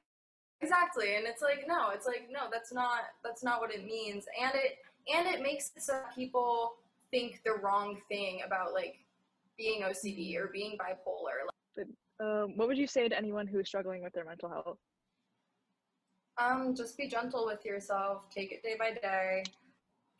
exactly 0.62 1.15
and 1.15 1.25
it's 1.25 1.41
like 1.41 1.65
no 1.67 1.89
it's 1.89 2.05
like 2.05 2.29
no 2.31 2.41
that's 2.50 2.71
not 2.71 3.00
that's 3.25 3.43
not 3.43 3.60
what 3.60 3.74
it 3.74 3.83
means 3.83 4.25
and 4.41 4.53
it 4.55 4.77
and 5.13 5.27
it 5.27 5.41
makes 5.41 5.71
it 5.75 5.81
so 5.81 6.01
people 6.15 6.75
think 7.10 7.41
the 7.43 7.51
wrong 7.62 7.98
thing 8.07 8.41
about 8.45 8.74
like 8.74 9.00
being 9.62 9.82
ocd 9.89 10.20
or 10.39 10.48
being 10.58 10.74
bipolar 10.84 11.38
Um, 12.25 12.48
what 12.58 12.68
would 12.68 12.77
you 12.84 12.89
say 12.96 13.03
to 13.10 13.18
anyone 13.24 13.48
who's 13.51 13.68
struggling 13.72 14.01
with 14.03 14.13
their 14.13 14.25
mental 14.32 14.50
health? 14.56 14.80
um 16.41 16.74
just 16.75 16.98
be 16.98 17.08
gentle 17.08 17.46
with 17.46 17.65
yourself 17.65 18.30
take 18.30 18.51
it 18.51 18.63
day 18.63 18.75
by 18.80 18.91
day 18.94 19.44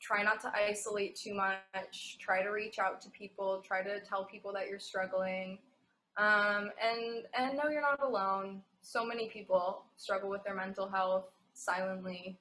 try 0.02 0.24
not 0.24 0.40
to 0.42 0.52
isolate 0.70 1.16
too 1.16 1.34
much 1.34 2.18
try 2.20 2.42
to 2.44 2.50
reach 2.50 2.80
out 2.80 3.00
to 3.02 3.10
people 3.12 3.64
try 3.66 3.82
to 3.82 4.00
tell 4.02 4.26
people 4.26 4.52
that 4.54 4.68
you're 4.70 4.80
struggling 4.80 5.58
um, 6.18 6.70
and 6.82 7.24
and 7.38 7.58
know 7.58 7.70
you're 7.70 7.82
not 7.82 8.04
alone 8.04 8.62
so 8.82 9.06
many 9.06 9.30
people 9.30 9.84
struggle 9.98 10.30
with 10.30 10.44
their 10.44 10.56
mental 10.56 10.90
health 10.90 11.26
silently 11.54 12.38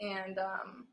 and 0.00 0.38
um, 0.38 0.86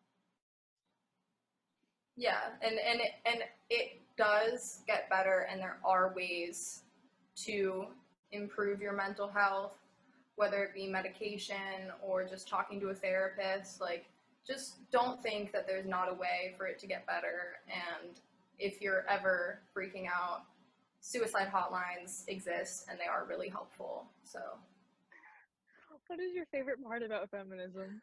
yeah 2.16 2.42
and 2.62 2.76
and 2.90 3.02
it, 3.02 3.12
and 3.26 3.40
it 3.70 4.03
does 4.18 4.82
get 4.88 5.10
better 5.10 5.48
and 5.52 5.60
there 5.60 5.78
are 5.84 6.14
ways 6.16 6.84
to 7.36 7.86
improve 8.32 8.82
your 8.82 8.94
mental 8.94 9.28
health 9.28 9.74
whether 10.36 10.64
it 10.64 10.74
be 10.74 10.88
medication 10.88 11.92
or 12.02 12.24
just 12.24 12.48
talking 12.48 12.80
to 12.80 12.90
a 12.90 12.96
therapist 12.96 13.80
like 13.80 14.06
just 14.46 14.90
don't 14.92 15.22
think 15.24 15.52
that 15.54 15.68
there's 15.68 15.86
not 15.86 16.10
a 16.10 16.14
way 16.14 16.54
for 16.58 16.68
it 16.68 16.78
to 16.80 16.88
get 16.88 17.06
better. 17.06 17.58
And 17.68 18.20
if 18.60 18.82
you're 18.82 19.06
ever 19.10 19.60
freaking 19.76 20.06
out 20.08 20.44
suicide 21.00 21.50
hotlines 21.54 22.28
exist 22.28 22.86
and 22.90 23.00
they 23.00 23.06
are 23.06 23.26
really 23.28 23.50
helpful. 23.50 24.06
So. 24.24 24.40
What 26.08 26.20
is 26.20 26.34
your 26.34 26.46
favorite 26.48 26.84
part 26.84 27.04
about 27.04 27.30
feminism? 27.30 28.02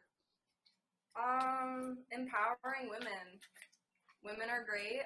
um 1.13 1.97
empowering 2.11 2.89
women. 2.89 3.35
Women 4.23 4.49
are 4.49 4.63
great 4.63 5.01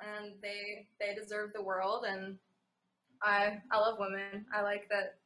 and 0.00 0.32
they 0.42 0.86
they 0.98 1.14
deserve 1.14 1.52
the 1.54 1.62
world 1.62 2.04
and 2.08 2.36
i 3.22 3.58
i 3.70 3.78
love 3.78 3.96
women 3.98 4.44
i 4.54 4.62
like 4.62 4.88
that 4.88 5.16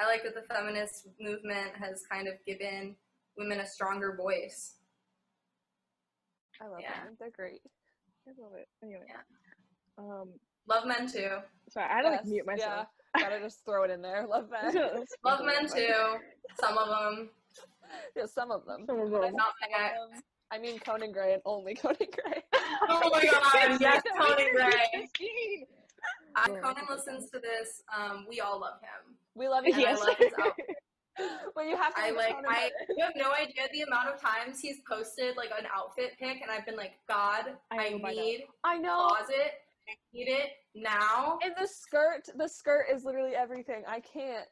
i 0.00 0.06
like 0.06 0.22
that 0.24 0.34
the 0.34 0.42
feminist 0.54 1.06
movement 1.20 1.70
has 1.78 2.02
kind 2.10 2.26
of 2.28 2.34
given 2.46 2.94
women 3.38 3.60
a 3.60 3.66
stronger 3.66 4.16
voice 4.16 4.74
I 6.62 6.68
love 6.68 6.80
Yeah. 6.80 7.04
them. 7.04 7.16
They're 7.18 7.30
great. 7.30 7.60
I 8.28 8.30
love 8.40 8.52
it. 8.54 8.68
Anyway. 8.82 9.02
Yeah. 9.08 9.22
Um, 9.98 10.28
love 10.68 10.86
men 10.86 11.10
too 11.10 11.38
sorry, 11.68 11.90
I 11.90 11.96
had 11.96 12.02
to 12.02 12.10
like 12.10 12.24
mute 12.24 12.46
myself. 12.46 12.86
Yeah. 13.16 13.22
Gotta 13.28 13.40
just 13.40 13.64
throw 13.64 13.82
it 13.82 13.90
in 13.90 14.00
there. 14.00 14.24
Love 14.26 14.48
men. 14.50 14.72
love 15.24 15.44
men 15.44 15.68
too 15.68 16.16
some 16.60 16.78
of 16.78 16.88
them 16.88 17.28
yeah, 18.16 18.26
some 18.26 18.50
of 18.52 18.64
them. 18.66 18.84
Some 18.86 19.00
of 19.00 19.10
them. 19.10 19.20
mean 19.22 19.34
Not 19.34 19.54
some 19.60 20.04
of 20.04 20.10
them- 20.12 20.22
I 20.54 20.58
mean 20.58 20.78
Conan 20.78 21.10
Gray 21.10 21.32
and 21.34 21.42
only 21.44 21.74
Conan 21.82 21.96
Gray. 21.98 22.42
oh 22.88 23.10
my 23.10 23.24
god 23.24 23.80
yes 23.80 24.02
conan 24.16 24.46
gray 24.54 24.70
Christine! 24.94 25.66
uh, 26.36 26.46
conan 26.62 26.84
listens 26.88 27.28
to 27.30 27.40
this 27.40 27.82
um 27.96 28.24
we 28.28 28.40
all 28.40 28.60
love 28.60 28.80
him 28.80 29.16
We 29.34 29.48
love 29.48 29.64
and 29.64 29.74
you. 29.74 29.84
i 29.86 29.90
Yes. 29.90 29.98
love 30.00 30.16
his 30.18 30.32
outfit 30.40 30.66
But 31.54 31.66
you 31.66 31.76
have 31.76 31.94
to 31.94 32.00
I 32.00 32.10
like 32.10 32.34
Conan 32.34 32.44
I 32.48 32.70
button. 32.70 32.96
you 32.96 33.04
have 33.04 33.14
no 33.16 33.32
idea 33.32 33.64
the 33.72 33.82
amount 33.82 34.08
of 34.14 34.20
times 34.20 34.58
he's 34.60 34.78
posted 34.88 35.36
like 35.36 35.50
an 35.58 35.66
outfit 35.74 36.12
pic 36.18 36.40
and 36.42 36.50
I've 36.50 36.66
been 36.66 36.76
like, 36.76 36.94
God, 37.08 37.52
I 37.70 37.76
I, 37.86 37.88
know 37.90 37.98
by 38.00 38.10
need 38.12 38.44
I 38.64 38.78
know. 38.78 39.06
closet. 39.08 39.52
I 39.88 39.92
need 40.12 40.26
it 40.28 40.48
now. 40.74 41.38
And 41.44 41.52
the 41.60 41.68
skirt, 41.68 42.28
the 42.36 42.48
skirt 42.48 42.86
is 42.92 43.04
literally 43.04 43.36
everything. 43.36 43.84
I 43.86 44.00
can't. 44.00 44.48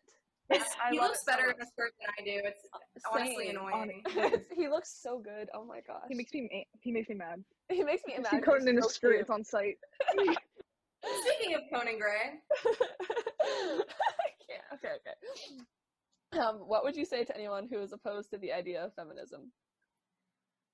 It's- 0.51 0.77
I 0.85 0.91
he 0.91 0.99
looks 1.01 1.21
it 1.21 1.25
so 1.25 1.33
better 1.33 1.51
in 1.51 1.61
a 1.61 1.67
skirt 1.67 1.93
than 2.01 2.11
I 2.19 2.23
do. 2.25 2.47
It's 2.47 3.05
honestly 3.11 3.49
annoying. 3.49 4.03
he 4.57 4.69
looks 4.69 4.99
so 5.03 5.19
good. 5.19 5.49
Oh 5.55 5.65
my 5.65 5.81
gosh. 5.87 6.05
He 6.09 6.15
makes 6.15 6.33
me 6.33 6.49
ma- 6.53 6.79
he 6.81 6.93
makes 6.93 7.09
me 7.09 7.15
mad. 7.15 7.43
he 7.71 7.83
makes 7.83 8.03
me 8.07 8.15
I 8.19 8.31
see. 8.31 8.39
Conan 8.41 8.69
in 8.69 8.79
a 8.79 8.83
skirt. 8.83 9.21
It's 9.21 9.31
on 9.31 9.45
sight. 9.45 9.77
Speaking 11.05 11.55
of 11.57 11.63
Conan 11.73 11.99
Gray, 11.99 12.39
I 12.65 14.31
can't. 14.47 14.63
Okay, 14.75 14.95
okay. 15.01 16.39
Um, 16.41 16.61
what 16.67 16.85
would 16.85 16.97
you 16.97 17.05
say 17.05 17.25
to 17.25 17.35
anyone 17.37 17.69
who 17.71 17.81
is 17.81 17.93
opposed 17.93 18.31
to 18.31 18.39
the 18.39 18.53
idea 18.53 18.85
of 18.85 18.95
feminism? 18.95 19.51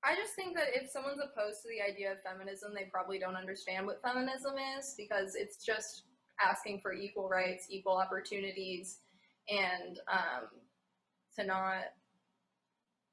I 0.04 0.14
just 0.14 0.34
think 0.34 0.54
that 0.54 0.68
if 0.74 0.90
someone's 0.90 1.18
opposed 1.18 1.62
to 1.62 1.68
the 1.68 1.82
idea 1.82 2.12
of 2.12 2.18
feminism, 2.22 2.72
they 2.74 2.88
probably 2.92 3.18
don't 3.18 3.34
understand 3.34 3.86
what 3.86 4.00
feminism 4.02 4.54
is 4.78 4.94
because 4.96 5.34
it's 5.34 5.64
just 5.64 6.04
asking 6.40 6.80
for 6.80 6.92
equal 6.92 7.28
rights, 7.28 7.66
equal 7.68 7.96
opportunities, 7.96 8.98
and 9.48 9.98
um, 10.10 10.48
to 11.36 11.44
not 11.44 11.84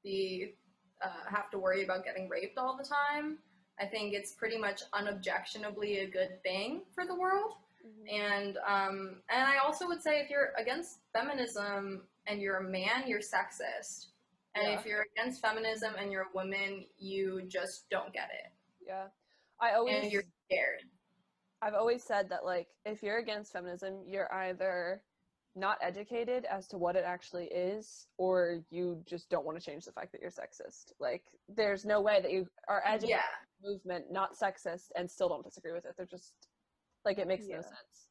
be 0.02 0.54
uh, 1.02 1.08
have 1.28 1.50
to 1.50 1.58
worry 1.58 1.84
about 1.84 2.04
getting 2.04 2.28
raped 2.28 2.58
all 2.58 2.76
the 2.76 2.84
time. 2.84 3.38
I 3.78 3.84
think 3.84 4.14
it's 4.14 4.32
pretty 4.32 4.56
much 4.56 4.82
unobjectionably 4.94 5.98
a 5.98 6.06
good 6.06 6.42
thing 6.42 6.82
for 6.94 7.04
the 7.06 7.14
world. 7.14 7.52
And 8.12 8.56
um, 8.66 9.22
and 9.30 9.42
I 9.42 9.58
also 9.64 9.86
would 9.86 10.02
say 10.02 10.20
if 10.20 10.30
you're 10.30 10.52
against 10.58 11.00
feminism 11.12 12.02
and 12.26 12.40
you're 12.40 12.56
a 12.56 12.64
man, 12.64 13.04
you're 13.06 13.20
sexist. 13.20 14.06
And 14.54 14.68
Yeah. 14.72 14.78
if 14.78 14.86
you're 14.86 15.06
against 15.14 15.42
feminism 15.42 15.94
and 15.98 16.10
you're 16.10 16.22
a 16.22 16.32
woman, 16.34 16.86
you 16.98 17.42
just 17.46 17.88
don't 17.90 18.12
get 18.12 18.30
it. 18.32 18.50
Yeah. 18.86 19.08
I 19.60 19.74
always 19.74 20.02
And 20.04 20.12
you're 20.12 20.24
scared. 20.46 20.80
I've 21.62 21.74
always 21.74 22.02
said 22.02 22.28
that 22.30 22.44
like 22.44 22.68
if 22.84 23.02
you're 23.02 23.18
against 23.18 23.52
feminism, 23.52 24.02
you're 24.06 24.32
either 24.34 25.02
not 25.56 25.78
educated 25.80 26.44
as 26.44 26.68
to 26.68 26.76
what 26.76 26.96
it 26.96 27.04
actually 27.04 27.46
is 27.46 28.06
or 28.18 28.60
you 28.70 29.02
just 29.06 29.30
don't 29.30 29.44
want 29.44 29.58
to 29.58 29.64
change 29.64 29.84
the 29.84 29.92
fact 29.92 30.12
that 30.12 30.20
you're 30.20 30.30
sexist. 30.30 30.92
Like 31.00 31.22
there's 31.48 31.84
no 31.84 32.00
way 32.00 32.20
that 32.20 32.30
you 32.30 32.46
are 32.68 32.82
educated 32.84 33.16
Yeah. 33.16 33.70
movement 33.70 34.12
not 34.12 34.36
sexist 34.36 34.90
and 34.96 35.10
still 35.10 35.28
don't 35.28 35.44
disagree 35.44 35.72
with 35.72 35.86
it. 35.86 35.94
They're 35.96 36.06
just 36.06 36.34
like 37.04 37.18
it 37.18 37.26
makes 37.26 37.46
no 37.48 37.62
sense. 37.62 38.08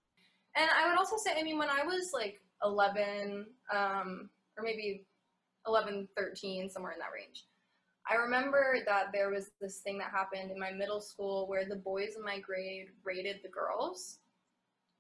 And 0.56 0.70
I 0.72 0.88
would 0.88 0.98
also 0.98 1.18
say, 1.18 1.32
I 1.38 1.44
mean, 1.44 1.58
when 1.58 1.70
I 1.70 1.84
was 1.84 2.12
like 2.14 2.42
11, 2.64 3.46
um, 3.74 4.30
or 4.58 4.64
maybe 4.64 5.06
11, 5.68 6.08
13, 6.18 6.70
somewhere 6.70 6.94
in 6.94 7.00
that 7.00 7.12
range, 7.14 7.46
I 8.10 8.16
remember 8.16 8.78
that 8.86 9.08
there 9.12 9.30
was 9.30 9.52
this 9.60 9.80
thing 9.80 9.98
that 9.98 10.12
happened 10.12 10.52
in 10.52 10.60
my 10.60 10.72
middle 10.72 11.02
school 11.02 11.48
where 11.48 11.66
the 11.68 11.76
boys 11.76 12.16
in 12.16 12.24
my 12.24 12.40
grade 12.40 12.88
rated 13.04 13.38
the 13.44 13.50
girls. 13.50 14.20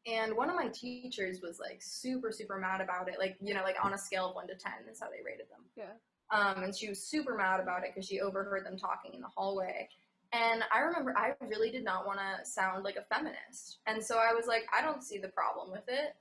And 0.05 0.35
one 0.35 0.49
of 0.49 0.55
my 0.55 0.67
teachers 0.67 1.41
was 1.41 1.59
like 1.59 1.81
super, 1.81 2.31
super 2.31 2.57
mad 2.57 2.81
about 2.81 3.09
it. 3.09 3.15
Like, 3.17 3.37
you 3.41 3.53
know, 3.53 3.63
like 3.63 3.75
on 3.83 3.93
a 3.93 3.97
scale 3.97 4.29
of 4.29 4.35
one 4.35 4.47
to 4.47 4.55
10 4.55 4.71
is 4.91 4.99
how 4.99 5.09
they 5.09 5.23
rated 5.25 5.47
them. 5.49 5.65
Yeah. 5.75 5.93
Um, 6.31 6.63
and 6.63 6.75
she 6.75 6.89
was 6.89 7.01
super 7.01 7.35
mad 7.35 7.59
about 7.59 7.83
it 7.83 7.91
because 7.93 8.07
she 8.07 8.21
overheard 8.21 8.65
them 8.65 8.77
talking 8.77 9.13
in 9.13 9.21
the 9.21 9.27
hallway. 9.35 9.89
And 10.31 10.63
I 10.73 10.79
remember 10.79 11.15
I 11.17 11.33
really 11.45 11.71
did 11.71 11.83
not 11.83 12.05
want 12.05 12.19
to 12.19 12.45
sound 12.45 12.83
like 12.83 12.97
a 12.97 13.03
feminist. 13.03 13.79
And 13.87 14.03
so 14.03 14.17
I 14.17 14.33
was 14.33 14.47
like, 14.47 14.65
I 14.75 14.81
don't 14.81 15.03
see 15.03 15.17
the 15.17 15.29
problem 15.29 15.71
with 15.71 15.83
it. 15.87 16.15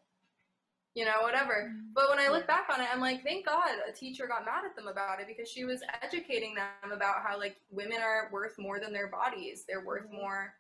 You 0.95 1.05
know, 1.05 1.23
whatever. 1.23 1.73
But 1.93 2.09
when 2.09 2.21
I 2.21 2.29
look 2.29 2.47
back 2.47 2.69
on 2.73 2.81
it, 2.81 2.89
I'm 2.93 3.01
like, 3.01 3.25
thank 3.25 3.47
God 3.47 3.69
a 3.89 3.93
teacher 3.93 4.29
got 4.29 4.45
mad 4.45 4.65
at 4.65 4.77
them 4.77 4.87
about 4.87 5.21
it 5.21 5.27
because 5.27 5.51
she 5.51 5.65
was 5.65 5.83
educating 6.03 6.55
them 6.55 6.93
about 6.93 7.17
how, 7.27 7.37
like, 7.37 7.57
women 7.71 7.99
are 8.01 8.29
worth 8.33 8.57
more 8.59 8.79
than 8.79 8.93
their 8.93 9.09
bodies. 9.09 9.65
They're 9.67 9.85
worth 9.85 10.09
Mhm. 10.09 10.13
more 10.13 10.55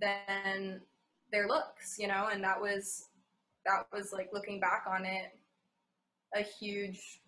than 0.00 0.80
their 1.32 1.46
looks, 1.48 1.98
you 1.98 2.08
know? 2.08 2.28
And 2.32 2.42
that 2.44 2.60
was, 2.60 3.08
that 3.64 3.86
was 3.92 4.12
like 4.12 4.30
looking 4.32 4.60
back 4.60 4.84
on 4.88 5.04
it, 5.04 5.38
a 6.34 6.42
huge 6.42 7.20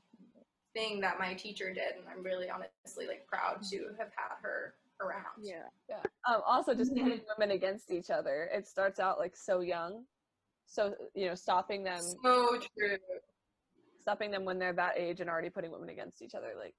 thing 0.75 1.01
that 1.01 1.19
my 1.19 1.35
teacher 1.35 1.73
did. 1.73 1.97
And 1.99 2.05
I'm 2.11 2.23
really 2.23 2.49
honestly, 2.51 3.07
like, 3.07 3.27
proud 3.27 3.63
to 3.71 3.77
have 3.99 4.11
had 4.17 4.37
her 4.43 4.75
around. 5.01 5.25
Yeah. 5.43 5.65
Yeah. 5.89 6.03
Um, 6.29 6.43
also, 6.47 6.75
just 6.75 6.95
pitting 6.95 7.21
women 7.39 7.55
against 7.55 7.91
each 7.91 8.11
other. 8.11 8.49
It 8.53 8.67
starts 8.67 9.01
out 9.01 9.19
like 9.19 9.37
so 9.37 9.61
young, 9.61 10.05
so 10.67 10.95
you 11.15 11.27
know, 11.27 11.35
stopping 11.35 11.85
them, 11.85 12.01
So 12.23 12.59
true. 12.79 12.97
stopping 14.01 14.31
them 14.31 14.45
when 14.45 14.59
they're 14.59 14.73
that 14.75 14.99
age 14.99 15.21
and 15.21 15.31
already 15.31 15.51
putting 15.51 15.71
women 15.71 15.89
against 15.89 16.23
each 16.23 16.35
other, 16.35 16.53
like, 16.59 16.75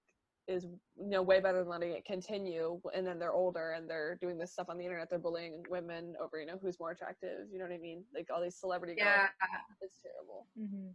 is 0.49 0.65
you 0.65 1.09
know 1.09 1.21
way 1.21 1.39
better 1.39 1.59
than 1.59 1.69
letting 1.69 1.91
it 1.93 2.03
continue. 2.05 2.81
And 2.95 3.05
then 3.05 3.19
they're 3.19 3.31
older 3.33 3.71
and 3.71 3.89
they're 3.89 4.17
doing 4.19 4.37
this 4.37 4.51
stuff 4.51 4.67
on 4.69 4.77
the 4.77 4.83
internet. 4.83 5.09
They're 5.09 5.19
bullying 5.19 5.63
women 5.69 6.15
over 6.21 6.39
you 6.39 6.47
know 6.47 6.57
who's 6.61 6.79
more 6.79 6.91
attractive. 6.91 7.47
You 7.51 7.59
know 7.59 7.65
what 7.65 7.73
I 7.73 7.77
mean? 7.77 8.03
Like 8.13 8.27
all 8.33 8.41
these 8.41 8.55
celebrity 8.55 8.95
girls. 8.95 9.07
Yeah. 9.07 9.27
It's 9.81 9.97
terrible. 10.03 10.47
Mm-hmm. 10.59 10.89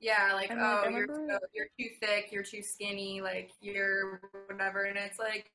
Yeah, 0.00 0.32
like, 0.34 0.50
And, 0.50 0.60
like, 0.60 0.68
oh, 0.68 0.82
I 0.86 0.90
you're, 0.90 1.06
remember- 1.08 1.40
so, 1.42 1.46
you're 1.52 1.66
too 1.76 1.92
thick, 2.00 2.28
you're 2.30 2.44
too 2.44 2.62
skinny, 2.62 3.20
like, 3.20 3.50
you're 3.60 4.20
whatever. 4.46 4.84
And 4.84 4.96
it's 4.96 5.18
like, 5.18 5.50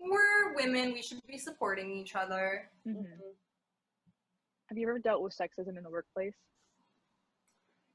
we're 0.00 0.54
women, 0.54 0.92
we 0.92 1.02
should 1.02 1.20
be 1.26 1.36
supporting 1.36 1.90
each 1.90 2.14
other. 2.14 2.70
Mm-hmm. 2.86 3.00
Mhm. 3.00 3.34
Have 4.68 4.78
you 4.78 4.88
ever 4.88 5.00
dealt 5.00 5.20
with 5.22 5.36
sexism 5.36 5.76
in 5.76 5.82
the 5.82 5.90
workplace? 5.90 6.36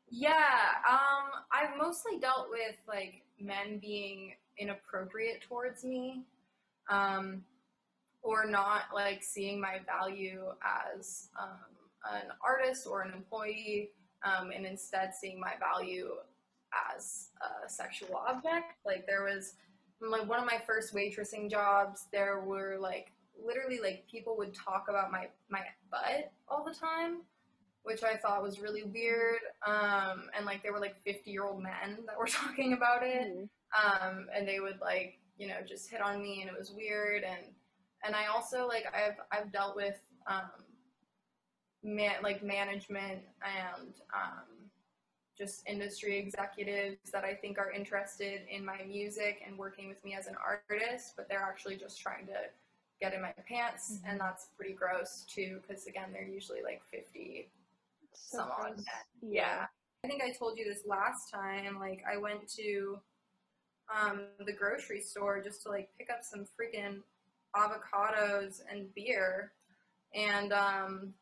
Yeah, 0.09 0.73
um, 0.89 1.31
I've 1.53 1.77
mostly 1.77 2.19
dealt 2.19 2.49
with 2.49 2.75
like 2.87 3.23
men 3.39 3.79
being 3.79 4.33
inappropriate 4.57 5.41
towards 5.41 5.83
me, 5.83 6.23
um, 6.89 7.43
or 8.21 8.45
not 8.45 8.83
like 8.93 9.23
seeing 9.23 9.59
my 9.59 9.79
value 9.85 10.43
as 10.97 11.29
um, 11.39 12.13
an 12.13 12.27
artist 12.43 12.87
or 12.87 13.01
an 13.01 13.13
employee, 13.13 13.91
um, 14.23 14.51
and 14.51 14.65
instead 14.65 15.13
seeing 15.13 15.39
my 15.39 15.53
value 15.59 16.11
as 16.93 17.29
a 17.41 17.69
sexual 17.69 18.15
object. 18.27 18.73
Like 18.85 19.05
there 19.07 19.23
was 19.23 19.53
like 20.01 20.27
one 20.27 20.39
of 20.39 20.45
my 20.45 20.61
first 20.65 20.93
waitressing 20.93 21.49
jobs, 21.49 22.07
there 22.11 22.41
were 22.41 22.77
like 22.79 23.11
literally 23.43 23.79
like 23.79 24.05
people 24.09 24.37
would 24.37 24.53
talk 24.53 24.85
about 24.89 25.11
my 25.11 25.27
my 25.49 25.61
butt 25.91 26.31
all 26.47 26.63
the 26.63 26.73
time 26.73 27.21
which 27.85 28.03
I 28.03 28.17
thought 28.17 28.41
was 28.41 28.59
really 28.59 28.83
weird. 28.83 29.39
Um, 29.65 30.23
and 30.35 30.45
like 30.45 30.63
they 30.63 30.71
were 30.71 30.79
like 30.79 30.99
50 31.03 31.29
year 31.31 31.45
old 31.45 31.61
men 31.61 31.99
that 32.07 32.17
were 32.17 32.25
talking 32.27 32.73
about 32.73 33.03
it. 33.03 33.47
Um, 33.75 34.27
and 34.35 34.47
they 34.47 34.59
would 34.59 34.79
like, 34.81 35.19
you 35.37 35.47
know, 35.47 35.57
just 35.67 35.89
hit 35.89 36.01
on 36.01 36.21
me 36.21 36.41
and 36.41 36.49
it 36.49 36.57
was 36.57 36.71
weird. 36.71 37.23
And, 37.23 37.53
and 38.05 38.15
I 38.15 38.27
also 38.27 38.67
like, 38.67 38.85
I've, 38.93 39.17
I've 39.31 39.51
dealt 39.51 39.75
with, 39.75 39.99
um, 40.27 40.49
man, 41.83 42.15
like 42.23 42.43
management 42.43 43.21
and, 43.43 43.93
um, 44.13 44.45
just 45.37 45.67
industry 45.67 46.17
executives 46.17 47.11
that 47.11 47.25
I 47.25 47.33
think 47.33 47.57
are 47.57 47.71
interested 47.71 48.41
in 48.49 48.63
my 48.63 48.83
music 48.87 49.41
and 49.45 49.57
working 49.57 49.89
with 49.89 50.03
me 50.03 50.15
as 50.15 50.27
an 50.27 50.35
artist, 50.43 51.13
but 51.17 51.27
they're 51.27 51.43
actually 51.43 51.75
just 51.75 51.99
trying 51.99 52.25
to 52.27 52.33
get 53.01 53.13
in 53.13 53.21
my 53.21 53.33
pants. 53.47 53.99
And 54.07 54.19
that's 54.19 54.47
pretty 54.57 54.73
gross 54.73 55.25
too, 55.27 55.59
because 55.67 55.87
again, 55.87 56.09
they're 56.13 56.27
usually 56.27 56.61
like 56.63 56.81
50 56.89 57.49
So 58.13 58.37
some 58.37 58.49
odd 58.49 58.77
men. 58.77 58.85
Yeah. 59.21 59.65
I 60.03 60.07
think 60.07 60.21
I 60.23 60.31
told 60.31 60.57
you 60.57 60.65
this 60.65 60.83
last 60.85 61.31
time. 61.33 61.79
Like, 61.79 62.03
I 62.09 62.17
went 62.17 62.47
to 62.53 62.99
um, 63.93 64.21
the 64.45 64.53
grocery 64.53 65.01
store 65.01 65.41
just 65.43 65.63
to 65.63 65.69
like 65.69 65.89
pick 65.97 66.09
up 66.09 66.19
some 66.23 66.45
freaking 66.59 67.01
avocados 67.55 68.61
and 68.71 68.93
beer, 68.95 69.51
and 70.13 70.51
um, 70.53 71.13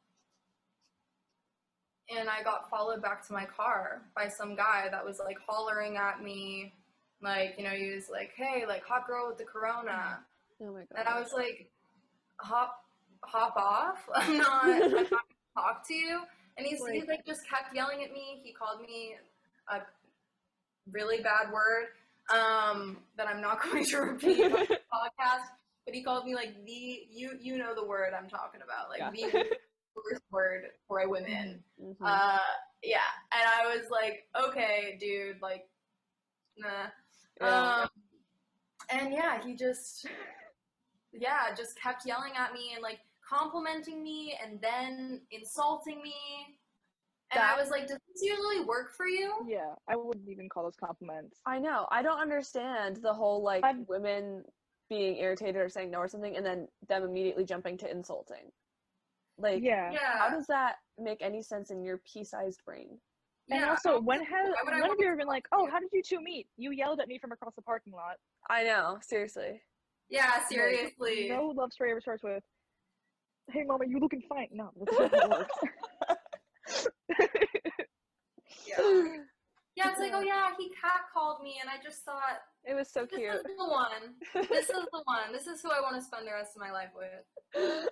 and 2.10 2.30
I 2.30 2.44
got 2.44 2.70
followed 2.70 3.02
back 3.02 3.26
to 3.28 3.34
my 3.34 3.46
car 3.46 4.02
by 4.16 4.28
some 4.28 4.56
guy 4.56 4.88
that 4.92 5.04
was 5.04 5.20
like 5.20 5.38
hollering 5.46 5.98
at 5.98 6.22
me, 6.22 6.74
like 7.22 7.56
you 7.58 7.64
know 7.64 7.72
he 7.72 7.94
was 7.94 8.10
like, 8.12 8.32
"Hey, 8.36 8.66
like 8.68 8.84
hot 8.86 9.08
girl 9.08 9.28
with 9.30 9.38
the 9.38 9.46
corona," 9.46 10.20
Oh 10.62 10.72
my 10.74 10.80
god. 10.80 10.88
and 10.98 11.08
I 11.08 11.20
was 11.20 11.34
like, 11.34 11.70
"Hop, 12.40 12.84
hop 13.24 13.56
off! 13.56 14.08
I'm 14.16 14.38
not. 14.38 14.64
I'm 14.66 14.80
not 14.80 14.92
gonna 14.92 15.06
talk 15.56 15.88
to 15.88 15.94
you." 15.94 16.22
And 16.58 16.68
he's 16.68 16.80
he 16.86 17.00
Like- 17.00 17.08
like 17.10 17.26
just 17.26 17.48
kept 17.50 17.76
yelling 17.76 18.04
at 18.04 18.12
me. 18.14 18.42
He 18.44 18.54
called 18.54 18.82
me 18.82 19.16
a 19.70 19.82
really 20.92 21.22
bad 21.24 21.52
word 21.52 21.88
um, 22.32 22.98
that 23.18 23.28
I'm 23.28 23.42
not 23.42 23.62
going 23.72 23.86
to 23.86 23.98
repeat 23.98 24.44
on 24.44 24.52
the 24.52 24.58
podcast. 24.94 25.48
But 25.86 25.94
he 25.96 26.04
called 26.04 26.26
me 26.26 26.34
like 26.36 26.56
the 26.66 27.02
you 27.12 27.32
you 27.42 27.58
know 27.58 27.76
the 27.76 27.86
word 27.86 28.14
I'm 28.18 28.30
talking 28.30 28.62
about 28.64 28.90
like 28.90 29.00
Yeah. 29.00 29.30
the 29.32 29.46
worst 29.96 30.24
word 30.32 30.64
for 30.88 31.00
a 31.00 31.10
woman. 31.10 31.64
Mhm. 31.82 31.96
Uh, 32.02 32.38
yeah, 32.84 33.00
and 33.34 33.44
I 33.48 33.76
was 33.76 33.90
like, 33.92 34.24
okay, 34.48 34.98
dude, 35.00 35.42
like, 35.42 35.66
nah. 36.58 36.88
Yeah. 37.42 37.82
Um, 37.84 37.90
and 38.90 39.14
yeah, 39.14 39.42
he 39.44 39.56
just, 39.56 40.06
yeah, 41.14 41.54
just 41.56 41.80
kept 41.80 42.06
yelling 42.06 42.34
at 42.38 42.54
me 42.54 42.72
and 42.74 42.84
like 42.84 43.00
complimenting 43.28 44.04
me 44.04 44.38
and 44.44 44.60
then 44.62 45.22
insulting 45.32 46.02
me. 46.02 46.14
And 47.34 47.44
I 47.44 47.48
That- 47.56 47.60
was 47.60 47.70
like, 47.72 47.88
does 47.88 48.00
this 48.08 48.22
usually 48.22 48.62
work 48.62 48.94
for 48.94 49.08
you? 49.08 49.34
Yeah, 49.48 49.74
I 49.88 49.96
wouldn't 49.96 50.30
even 50.30 50.50
call 50.50 50.64
those 50.64 50.76
compliments. 50.76 51.40
I 51.46 51.60
know. 51.60 51.88
I 51.92 52.02
don't 52.02 52.20
understand 52.20 52.98
the 52.98 53.14
whole 53.14 53.42
like 53.42 53.64
I'm- 53.64 53.86
women 53.88 54.44
being 54.90 55.18
irritated 55.18 55.56
or 55.62 55.70
saying 55.70 55.90
no 55.90 56.00
or 56.00 56.08
something 56.08 56.36
and 56.36 56.46
then 56.46 56.68
them 56.88 57.04
immediately 57.04 57.46
jumping 57.46 57.78
to 57.78 57.90
insulting. 57.90 58.52
Like 59.38 59.64
Yeah. 59.64 59.92
Yeah. 59.92 60.18
how 60.18 60.30
does 60.30 60.46
that 60.48 60.76
make 61.00 61.22
any 61.22 61.42
sense 61.42 61.72
in 61.72 61.84
your 61.84 61.98
pea-sized 62.00 62.64
brain? 62.66 63.00
And 63.50 63.60
yeah. 63.62 63.70
also, 63.70 64.00
when 64.00 64.24
has 64.24 64.50
Why 64.50 64.56
would 64.64 64.74
I 64.74 64.82
when 64.82 64.90
have 64.92 65.00
you 65.00 65.08
ever 65.08 65.18
been 65.18 65.28
like, 65.28 65.46
"Oh, 65.52 65.66
how 65.70 65.80
did 65.80 65.90
you 65.92 66.02
two 66.02 66.22
meet? 66.22 66.48
You 66.56 66.72
yelled 66.72 67.02
at 67.02 67.10
me 67.10 67.18
from 67.20 67.34
across 67.34 67.54
the 67.56 67.62
parking 67.62 67.92
lot." 67.92 68.18
I 68.50 68.64
know, 68.64 69.00
seriously. 69.02 69.62
yeah, 70.08 70.46
seriously. 70.46 71.28
No 71.30 71.48
love 71.48 71.74
story 71.74 71.92
ever 71.92 72.00
starts 72.00 72.24
with, 72.24 72.42
"Hey, 73.52 73.64
mama, 73.64 73.86
you 73.86 74.00
looking 74.00 74.22
fine." 74.30 74.48
No, 74.52 74.72
that's 74.78 74.98
not 74.98 75.12
how 75.14 75.22
it 75.26 75.30
works. 75.30 75.58
Yeah. 78.68 78.78
yeah, 79.76 79.90
it's 79.90 80.00
like, 80.00 80.12
oh 80.14 80.22
yeah, 80.22 80.50
he 80.58 80.70
cat 80.70 81.02
called 81.14 81.42
me 81.44 81.58
and 81.62 81.70
I 81.70 81.82
just 81.84 82.04
thought, 82.04 82.40
It 82.64 82.74
was 82.76 82.90
so 82.90 83.02
this 83.10 83.20
cute. 83.20 83.34
is 83.36 83.44
the 83.44 83.66
one. 83.66 84.16
This 84.50 84.70
is 84.70 84.86
the 84.92 85.02
one. 85.06 85.32
This 85.32 85.48
is 85.48 85.62
who 85.62 85.70
I 85.72 85.82
want 85.82 85.96
to 85.96 86.02
spend 86.02 86.28
the 86.28 86.32
rest 86.32 86.52
of 86.56 86.62
my 86.62 86.72
life 86.72 86.90
with. 86.96 87.90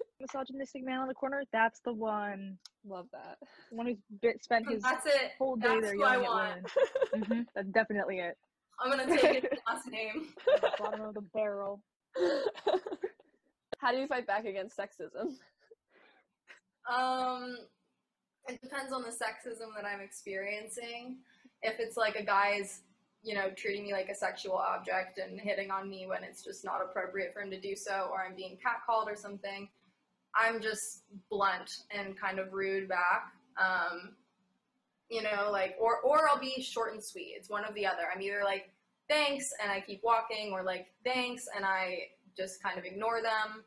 Misogynistic 0.20 0.84
man 0.84 0.98
on 1.00 1.08
the 1.08 1.14
corner. 1.14 1.42
That's 1.52 1.80
the 1.84 1.92
one. 1.92 2.58
Love 2.86 3.06
that. 3.12 3.36
The 3.70 3.76
one 3.76 3.86
who's 3.86 3.98
bit, 4.20 4.42
spent 4.42 4.68
his 4.68 4.82
That's 4.82 5.06
it. 5.06 5.32
whole 5.38 5.56
day 5.56 5.68
That's 5.68 5.80
there 5.82 5.94
who 5.94 6.02
I 6.02 6.12
yelling 6.16 6.26
at 6.26 6.30
want. 6.32 6.72
women. 7.12 7.26
hmm 7.28 7.40
That's 7.54 7.68
definitely 7.68 8.18
it. 8.18 8.36
I'm 8.80 8.90
gonna 8.90 9.06
take 9.06 9.42
his 9.42 9.58
last 9.66 9.88
name. 9.90 10.28
Bottom 10.78 11.00
of 11.02 11.14
the 11.14 11.22
barrel. 11.34 11.80
How 13.78 13.92
do 13.92 13.98
you 13.98 14.06
fight 14.06 14.26
back 14.26 14.44
against 14.44 14.76
sexism? 14.76 15.34
Um, 16.90 17.56
it 18.48 18.60
depends 18.62 18.92
on 18.92 19.02
the 19.02 19.10
sexism 19.10 19.74
that 19.76 19.84
I'm 19.84 20.00
experiencing. 20.00 21.18
If 21.62 21.78
it's 21.78 21.96
like 21.96 22.16
a 22.16 22.24
guy's, 22.24 22.82
you 23.22 23.34
know, 23.34 23.50
treating 23.56 23.84
me 23.84 23.92
like 23.92 24.08
a 24.08 24.14
sexual 24.14 24.54
object 24.54 25.18
and 25.18 25.40
hitting 25.40 25.70
on 25.70 25.88
me 25.88 26.06
when 26.06 26.24
it's 26.24 26.42
just 26.42 26.64
not 26.64 26.80
appropriate 26.82 27.32
for 27.34 27.42
him 27.42 27.50
to 27.50 27.60
do 27.60 27.74
so, 27.76 28.08
or 28.10 28.24
I'm 28.24 28.34
being 28.34 28.56
catcalled 28.56 29.06
or 29.06 29.16
something, 29.16 29.68
I'm 30.34 30.60
just 30.60 31.02
blunt 31.30 31.70
and 31.90 32.18
kind 32.18 32.38
of 32.38 32.52
rude 32.52 32.88
back. 32.88 33.32
Um, 33.60 34.14
you 35.10 35.22
know, 35.22 35.48
like, 35.50 35.74
or 35.80 36.00
or 36.00 36.28
I'll 36.28 36.38
be 36.38 36.62
short 36.62 36.92
and 36.92 37.02
sweet. 37.02 37.34
It's 37.36 37.48
one 37.50 37.64
of 37.64 37.74
the 37.74 37.86
other. 37.86 38.02
I'm 38.14 38.20
either 38.20 38.42
like, 38.44 38.70
thanks, 39.08 39.50
and 39.62 39.72
I 39.72 39.80
keep 39.80 40.02
walking, 40.04 40.52
or 40.52 40.62
like, 40.62 40.86
thanks, 41.04 41.46
and 41.56 41.64
I 41.64 42.08
just 42.36 42.62
kind 42.62 42.78
of 42.78 42.84
ignore 42.84 43.20
them, 43.22 43.64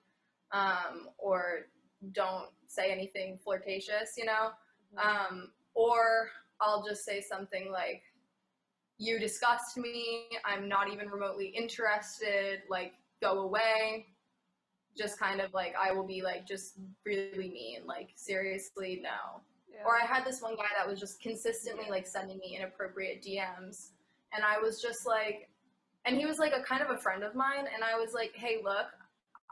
um, 0.51 1.07
or 1.17 1.67
don't 2.13 2.49
say 2.67 2.91
anything 2.91 3.37
flirtatious, 3.43 4.13
you 4.17 4.25
know? 4.25 4.51
Um, 4.97 5.51
or 5.73 6.29
I'll 6.59 6.85
just 6.87 7.05
say 7.05 7.21
something 7.21 7.71
like, 7.71 8.03
You 8.97 9.19
disgust 9.19 9.77
me. 9.77 10.27
I'm 10.45 10.67
not 10.67 10.91
even 10.91 11.09
remotely 11.09 11.47
interested. 11.47 12.59
Like, 12.69 12.93
go 13.21 13.39
away. 13.39 14.07
Just 14.97 15.17
kind 15.19 15.39
of 15.39 15.53
like, 15.53 15.73
I 15.81 15.93
will 15.93 16.05
be 16.05 16.21
like, 16.21 16.45
just 16.45 16.75
really 17.05 17.49
mean. 17.49 17.85
Like, 17.85 18.09
seriously, 18.15 18.99
no. 19.01 19.41
Yeah. 19.71 19.83
Or 19.85 19.95
I 19.95 20.05
had 20.05 20.25
this 20.25 20.41
one 20.41 20.55
guy 20.55 20.67
that 20.77 20.87
was 20.87 20.99
just 20.99 21.21
consistently 21.21 21.85
like 21.89 22.05
sending 22.05 22.37
me 22.39 22.57
inappropriate 22.57 23.23
DMs. 23.23 23.91
And 24.33 24.43
I 24.43 24.59
was 24.59 24.81
just 24.81 25.07
like, 25.07 25.49
and 26.05 26.17
he 26.17 26.25
was 26.25 26.39
like 26.39 26.53
a 26.53 26.63
kind 26.63 26.81
of 26.81 26.89
a 26.89 26.97
friend 26.97 27.23
of 27.23 27.35
mine. 27.35 27.65
And 27.73 27.83
I 27.83 27.97
was 27.97 28.13
like, 28.13 28.31
hey, 28.35 28.57
look, 28.63 28.87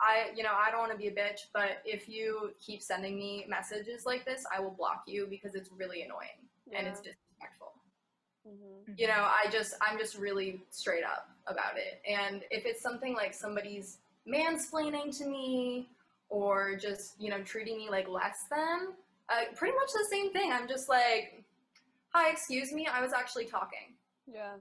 I, 0.01 0.31
you 0.35 0.43
know, 0.43 0.53
I 0.53 0.71
don't 0.71 0.79
want 0.79 0.91
to 0.93 0.97
be 0.97 1.07
a 1.07 1.11
bitch, 1.11 1.47
but 1.53 1.81
if 1.85 2.07
you 2.07 2.51
keep 2.59 2.81
sending 2.81 3.17
me 3.17 3.45
messages 3.49 4.05
like 4.05 4.25
this, 4.25 4.45
I 4.55 4.59
will 4.59 4.71
block 4.71 5.03
you 5.07 5.27
because 5.29 5.55
it's 5.55 5.71
really 5.71 6.03
annoying 6.03 6.47
and 6.71 6.87
it's 6.87 7.01
Yeah. 7.03 7.11
disrespectful. 7.11 7.73
Mhm. 8.47 8.97
You 8.97 9.07
know, 9.07 9.23
I 9.29 9.49
just, 9.51 9.73
I'm 9.81 9.97
just 9.97 10.15
really 10.15 10.61
straight 10.69 11.03
up 11.03 11.29
about 11.47 11.77
it. 11.77 12.01
And 12.07 12.45
if 12.49 12.65
it's 12.65 12.81
something 12.81 13.13
like 13.13 13.33
somebody's 13.33 13.97
mansplaining 14.25 15.15
to 15.17 15.25
me 15.25 15.89
or 16.29 16.75
just, 16.75 17.19
you 17.19 17.29
know, 17.29 17.43
treating 17.43 17.75
me 17.77 17.89
like 17.89 18.07
less 18.07 18.45
than, 18.49 18.93
uh, 19.27 19.45
pretty 19.55 19.75
much 19.75 19.91
the 19.91 20.05
same 20.09 20.31
thing. 20.31 20.51
I'm 20.53 20.67
just 20.67 20.87
like, 20.87 21.43
hi, 22.09 22.29
excuse 22.29 22.71
me, 22.71 22.87
I 22.87 23.01
was 23.01 23.11
actually 23.13 23.45
talking. 23.45 23.97
Yeah. 24.31 24.55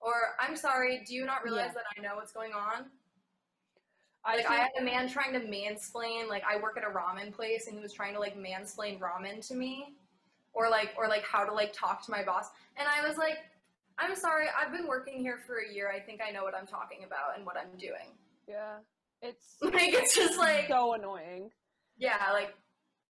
Or 0.00 0.34
I'm 0.40 0.56
sorry, 0.56 1.04
do 1.06 1.14
you 1.14 1.24
not 1.24 1.44
realize 1.44 1.68
Yeah. 1.68 1.82
that 1.82 1.84
I 1.96 2.00
know 2.00 2.16
what's 2.16 2.32
going 2.32 2.52
on? 2.52 2.90
I 4.26 4.36
Like 4.36 4.50
I 4.50 4.56
had 4.56 4.70
a 4.78 4.82
man 4.82 5.08
trying 5.08 5.32
to 5.34 5.40
mansplain. 5.40 6.28
Like 6.28 6.42
I 6.48 6.60
work 6.60 6.76
at 6.76 6.84
a 6.84 6.92
ramen 6.92 7.32
place, 7.32 7.66
and 7.68 7.76
he 7.76 7.82
was 7.82 7.92
trying 7.92 8.12
to 8.14 8.20
like 8.20 8.36
mansplain 8.36 8.98
ramen 8.98 9.46
to 9.48 9.54
me, 9.54 9.94
or 10.52 10.68
like 10.68 10.90
or 10.98 11.08
like 11.08 11.24
how 11.24 11.44
to 11.44 11.52
like 11.52 11.72
talk 11.72 12.04
to 12.06 12.10
my 12.10 12.24
boss. 12.24 12.48
And 12.76 12.88
I 12.88 13.06
was 13.06 13.16
like, 13.16 13.38
I'm 13.98 14.16
sorry, 14.16 14.46
I've 14.60 14.72
been 14.72 14.86
working 14.86 15.20
here 15.20 15.38
for 15.46 15.58
a 15.58 15.72
year. 15.72 15.90
I 15.94 16.00
think 16.00 16.20
I 16.26 16.32
know 16.32 16.42
what 16.42 16.54
I'm 16.54 16.66
talking 16.66 17.04
about 17.06 17.36
and 17.36 17.46
what 17.46 17.56
I'm 17.56 17.78
doing. 17.78 18.10
yeah. 18.48 18.78
It's 19.22 19.56
Like 19.62 19.94
it's 19.94 20.14
just 20.14 20.38
like 20.38 20.68
so 20.68 20.92
annoying. 20.94 21.50
yeah, 21.96 22.16
like 22.32 22.54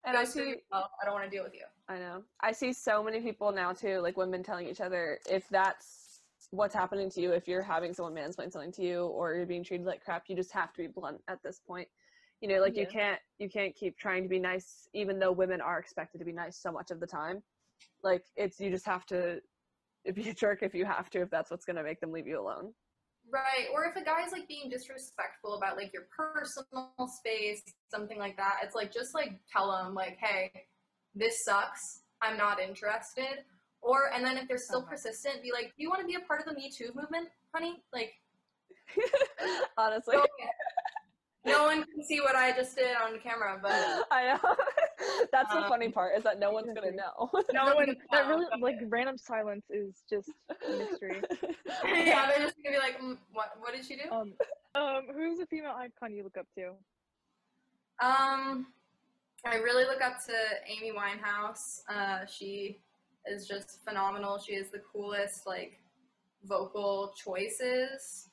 And 0.05 0.16
I 0.16 0.24
see. 0.24 0.55
I 0.72 0.83
don't 1.05 1.14
want 1.14 1.24
to 1.24 1.31
deal 1.31 1.42
with 1.42 1.55
you. 1.55 1.64
I 1.88 1.98
know. 1.98 2.22
I 2.40 2.52
see 2.52 2.72
so 2.72 3.02
many 3.02 3.20
people 3.20 3.52
now 3.52 3.72
too, 3.72 3.98
like 4.00 4.16
women 4.16 4.42
telling 4.42 4.68
each 4.68 4.81
other 4.81 5.18
if 5.29 5.48
that's 5.48 6.06
what's 6.51 6.75
happening 6.75 7.11
to 7.11 7.20
you, 7.20 7.33
if 7.33 7.49
you're 7.49 7.62
having 7.62 7.92
someone 7.92 8.14
mansplain 8.14 8.53
something 8.53 8.72
to 8.72 8.83
you 8.83 9.07
or 9.07 9.35
you're 9.35 9.46
being 9.46 9.64
treated 9.64 9.87
like 9.87 10.05
crap, 10.05 10.25
you 10.29 10.37
just 10.37 10.53
have 10.53 10.72
to 10.75 10.83
be 10.83 10.87
blunt 10.88 11.20
at 11.29 11.42
this 11.42 11.61
point. 11.66 11.88
you 12.40 12.49
know 12.49 12.61
like 12.61 12.77
you 12.77 12.87
can't 12.87 13.18
you 13.38 13.49
can't 13.49 13.75
keep 13.75 13.96
trying 13.96 14.22
to 14.22 14.29
be 14.29 14.38
nice 14.38 14.88
even 14.92 15.18
though 15.18 15.33
women 15.33 15.61
are 15.61 15.79
expected 15.79 16.18
to 16.18 16.25
be 16.25 16.33
nice 16.33 16.57
so 16.59 16.70
much 16.70 16.90
of 16.90 17.01
the 17.01 17.07
time 17.07 17.42
like 18.03 18.25
it's 18.37 18.61
you 18.61 18.70
just 18.70 18.85
have 18.85 19.07
to 19.07 19.40
be 20.14 20.29
a 20.29 20.35
jerk 20.35 20.62
if 20.62 20.75
you 20.75 20.85
have 20.85 21.09
to 21.09 21.22
if 21.22 21.31
that's 21.31 21.51
what's 21.51 21.64
going 21.64 21.77
to 21.77 21.83
make 21.83 21.99
them 22.01 22.12
leave 22.12 22.27
you 22.27 22.38
alone 22.40 22.72
Right. 23.29 23.66
Or 23.75 23.85
if 23.85 23.96
a 24.01 24.05
guy's 24.05 24.31
like 24.31 24.46
being 24.46 24.70
disrespectful 24.70 25.55
about 25.55 25.77
like 25.77 25.92
your 25.92 26.07
personal 26.16 26.92
space, 27.09 27.61
something 27.90 28.18
like 28.18 28.37
that, 28.37 28.59
it's 28.62 28.75
like 28.75 28.92
just 28.92 29.14
like 29.14 29.40
tell 29.53 29.72
them 29.72 29.94
like, 29.94 30.16
hey, 30.20 30.53
this 31.14 31.44
sucks. 31.44 32.03
I'm 32.22 32.37
not 32.37 32.61
interested. 32.61 33.44
Or 33.87 34.11
and 34.12 34.25
then 34.25 34.37
if 34.37 34.49
they're 34.49 34.59
still 34.59 34.81
Uh-huh. 34.81 34.90
persistent, 34.90 35.42
be 35.42 35.53
like, 35.53 35.66
do 35.77 35.83
you 35.83 35.88
want 35.88 36.01
to 36.01 36.07
be 36.07 36.16
a 36.16 36.20
part 36.20 36.40
of 36.40 36.46
the 36.46 36.55
Me 36.55 36.68
Too 36.68 36.90
movement, 36.94 37.29
honey? 37.55 37.83
Like, 37.92 38.14
honestly 39.79 40.16
no 41.44 41.62
one 41.64 41.85
can 41.85 42.03
see 42.03 42.20
what 42.20 42.35
I 42.35 42.51
just 42.53 42.77
did 42.77 42.96
on 42.96 43.20
camera, 43.20 43.59
but 43.62 43.72
i 44.11 44.25
know 44.35 44.57
that's 45.33 45.53
the 45.53 45.59
Um, 45.59 45.68
funny 45.68 45.88
part 45.90 46.16
is 46.16 46.25
that 46.25 46.40
no 46.40 46.51
one's 46.51 46.66
going 46.66 46.90
to 46.90 46.96
know 46.96 47.31
no 47.33 47.42
No 47.53 47.64
one 47.66 47.87
one. 47.87 47.96
That 48.11 48.27
really 48.27 48.46
like 48.61 48.77
random 48.88 49.16
silence 49.16 49.64
is 49.70 50.03
just 50.11 50.31
a 50.51 50.72
mystery. 50.72 51.22
yeah, 51.85 52.27
they're 52.29 52.40
just 52.44 52.57
gonna 52.64 52.77
be 52.77 52.79
like, 52.79 53.01
mm, 53.01 53.16
what? 53.33 53.53
What 53.61 53.75
did 53.75 53.85
she 53.85 53.94
do? 53.96 54.11
Um, 54.11 54.33
um, 54.75 55.07
who's 55.14 55.38
a 55.38 55.46
female 55.46 55.75
icon 55.79 56.12
you 56.12 56.25
look 56.25 56.37
up 56.37 56.46
to? 56.57 56.70
Um, 58.05 58.66
I 59.44 59.57
really 59.57 59.85
look 59.85 60.03
up 60.03 60.16
to 60.27 60.33
Amy 60.66 60.92
Winehouse. 60.92 61.83
Uh, 61.88 62.27
she 62.27 62.81
is 63.29 63.47
just 63.47 63.85
phenomenal. 63.85 64.39
She 64.39 64.55
has 64.55 64.71
the 64.71 64.83
coolest 64.93 65.47
like 65.47 65.79
vocal 66.45 67.15
choices. 67.17 68.29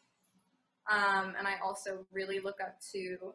Um, 0.91 1.33
and 1.37 1.47
I 1.47 1.55
also 1.63 2.05
really 2.11 2.39
look 2.39 2.59
up 2.61 2.77
to 2.91 3.33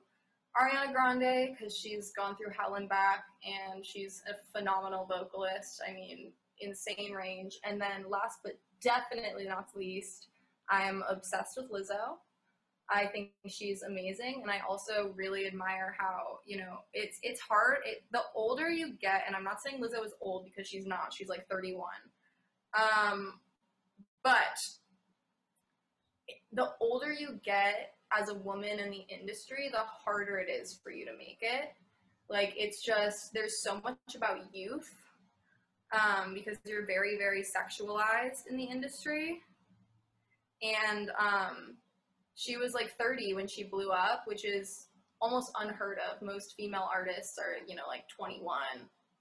Ariana 0.56 0.92
Grande 0.92 1.56
because 1.56 1.76
she's 1.76 2.12
gone 2.12 2.36
through 2.36 2.52
hell 2.56 2.74
and 2.74 2.88
back, 2.88 3.24
and 3.44 3.84
she's 3.84 4.22
a 4.28 4.34
phenomenal 4.56 5.06
vocalist. 5.06 5.80
I 5.88 5.92
mean, 5.92 6.32
insane 6.60 7.12
range. 7.12 7.58
And 7.64 7.80
then 7.80 8.08
last 8.08 8.40
but 8.42 8.58
definitely 8.82 9.46
not 9.46 9.68
least, 9.74 10.28
I'm 10.68 11.02
obsessed 11.08 11.56
with 11.56 11.70
Lizzo. 11.70 12.16
I 12.90 13.06
think 13.06 13.30
she's 13.46 13.82
amazing, 13.82 14.40
and 14.42 14.50
I 14.50 14.60
also 14.68 15.12
really 15.14 15.46
admire 15.46 15.94
how 15.98 16.38
you 16.46 16.56
know 16.56 16.78
it's 16.94 17.18
it's 17.22 17.40
hard. 17.40 17.78
It, 17.84 18.02
the 18.12 18.22
older 18.34 18.70
you 18.70 18.94
get, 19.00 19.24
and 19.26 19.36
I'm 19.36 19.44
not 19.44 19.60
saying 19.62 19.82
Lizzo 19.82 20.04
is 20.04 20.14
old 20.20 20.44
because 20.44 20.66
she's 20.66 20.86
not. 20.86 21.12
She's 21.12 21.28
like 21.28 21.46
31, 21.48 21.86
um, 22.74 23.34
but 24.22 24.58
the 26.52 26.70
older 26.80 27.12
you 27.12 27.38
get 27.44 27.94
as 28.18 28.30
a 28.30 28.34
woman 28.34 28.78
in 28.78 28.90
the 28.90 29.04
industry, 29.08 29.68
the 29.70 29.78
harder 29.78 30.38
it 30.38 30.50
is 30.50 30.80
for 30.82 30.90
you 30.90 31.04
to 31.04 31.12
make 31.12 31.38
it. 31.42 31.72
Like 32.30 32.54
it's 32.56 32.82
just 32.82 33.32
there's 33.34 33.62
so 33.62 33.80
much 33.82 33.98
about 34.14 34.54
youth 34.54 34.94
um, 35.92 36.34
because 36.34 36.56
you're 36.64 36.86
very 36.86 37.18
very 37.18 37.42
sexualized 37.42 38.46
in 38.48 38.56
the 38.56 38.64
industry, 38.64 39.40
and 40.62 41.10
um, 41.18 41.77
she 42.38 42.56
was 42.56 42.72
like 42.72 42.96
30 42.96 43.34
when 43.34 43.48
she 43.48 43.64
blew 43.64 43.90
up, 43.90 44.22
which 44.26 44.44
is 44.44 44.86
almost 45.20 45.50
unheard 45.58 45.98
of. 45.98 46.22
Most 46.22 46.54
female 46.56 46.88
artists 46.94 47.36
are, 47.36 47.56
you 47.66 47.74
know, 47.74 47.88
like 47.88 48.08
21, 48.08 48.60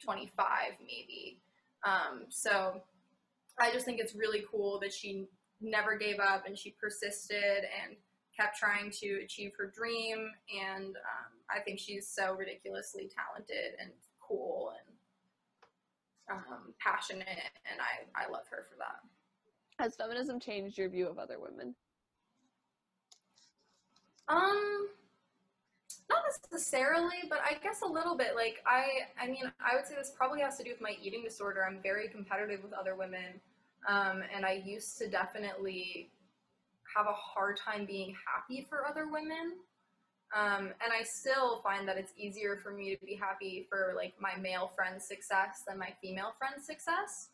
25 0.03 0.53
maybe. 0.79 1.39
Um, 1.83 2.25
so 2.29 2.79
I 3.59 3.71
just 3.71 3.85
think 3.85 3.99
it's 3.99 4.13
really 4.13 4.45
cool 4.51 4.79
that 4.81 4.93
she 4.93 5.25
never 5.59 5.97
gave 5.97 6.19
up 6.19 6.45
and 6.45 6.55
she 6.55 6.75
persisted 6.79 7.63
and 7.81 7.95
kept 8.39 8.55
trying 8.55 8.91
to 8.91 9.19
achieve 9.23 9.53
her 9.57 9.73
dream. 9.75 10.29
And 10.63 10.95
um, 10.95 11.31
I 11.49 11.61
think 11.61 11.79
she's 11.79 12.07
so 12.07 12.35
ridiculously 12.35 13.09
talented 13.09 13.79
and 13.81 13.89
cool 14.21 14.73
and 16.29 16.37
um, 16.37 16.73
passionate, 16.79 17.25
and 17.25 17.79
I, 17.79 18.25
I 18.25 18.29
love 18.29 18.43
her 18.51 18.67
for 18.69 18.75
that. 18.77 19.83
has 19.83 19.95
feminism 19.95 20.39
changed 20.39 20.77
your 20.77 20.89
view 20.89 21.07
of 21.07 21.17
other 21.17 21.39
women 21.39 21.73
Um, 24.29 24.89
not 26.09 26.23
necessarily, 26.51 27.23
but 27.29 27.39
I 27.45 27.55
guess 27.61 27.81
a 27.81 27.87
little 27.87 28.17
bit. 28.17 28.35
Like 28.35 28.63
I, 28.65 28.87
I 29.21 29.27
mean, 29.27 29.51
I 29.59 29.75
would 29.75 29.85
say 29.85 29.95
this 29.95 30.11
probably 30.15 30.41
has 30.41 30.57
to 30.57 30.63
do 30.63 30.71
with 30.71 30.81
my 30.81 30.95
eating 31.01 31.23
disorder. 31.23 31.65
I'm 31.65 31.79
very 31.81 32.07
competitive 32.07 32.63
with 32.63 32.73
other 32.73 32.95
women, 32.95 33.39
um, 33.87 34.23
and 34.35 34.45
I 34.45 34.63
used 34.65 34.97
to 34.99 35.09
definitely 35.09 36.11
have 36.95 37.07
a 37.07 37.13
hard 37.13 37.57
time 37.57 37.85
being 37.85 38.15
happy 38.25 38.65
for 38.69 38.87
other 38.87 39.07
women. 39.11 39.57
Um, 40.35 40.73
and 40.83 40.91
I 40.91 41.03
still 41.03 41.61
find 41.61 41.87
that 41.87 41.97
it's 41.97 42.11
easier 42.17 42.57
for 42.61 42.71
me 42.71 42.95
to 42.95 43.05
be 43.05 43.15
happy 43.15 43.65
for 43.69 43.93
like 43.95 44.13
my 44.19 44.35
male 44.41 44.71
friend's 44.75 45.07
success 45.07 45.63
than 45.67 45.77
my 45.77 45.93
female 46.01 46.33
friend's 46.37 46.65
success. 46.65 47.29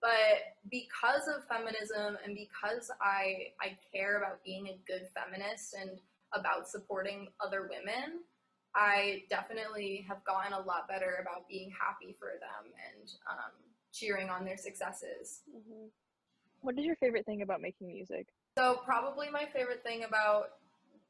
But 0.00 0.58
because 0.70 1.28
of 1.28 1.46
feminism 1.48 2.18
and 2.24 2.34
because 2.34 2.90
I 3.00 3.50
I 3.60 3.76
care 3.92 4.18
about 4.18 4.44
being 4.44 4.68
a 4.68 4.80
good 4.86 5.08
feminist 5.14 5.74
and 5.74 5.98
about 6.34 6.68
supporting 6.68 7.28
other 7.40 7.62
women, 7.62 8.20
I 8.74 9.24
definitely 9.30 10.04
have 10.08 10.24
gotten 10.24 10.52
a 10.52 10.60
lot 10.60 10.88
better 10.88 11.18
about 11.20 11.48
being 11.48 11.70
happy 11.70 12.14
for 12.18 12.28
them 12.40 12.72
and 12.92 13.10
um, 13.28 13.52
cheering 13.92 14.28
on 14.28 14.44
their 14.44 14.56
successes. 14.56 15.40
What 16.60 16.78
is 16.78 16.84
your 16.84 16.96
favorite 16.96 17.24
thing 17.24 17.42
about 17.42 17.60
making 17.60 17.88
music? 17.88 18.26
So 18.56 18.80
probably 18.84 19.30
my 19.30 19.46
favorite 19.52 19.82
thing 19.82 20.04
about 20.04 20.50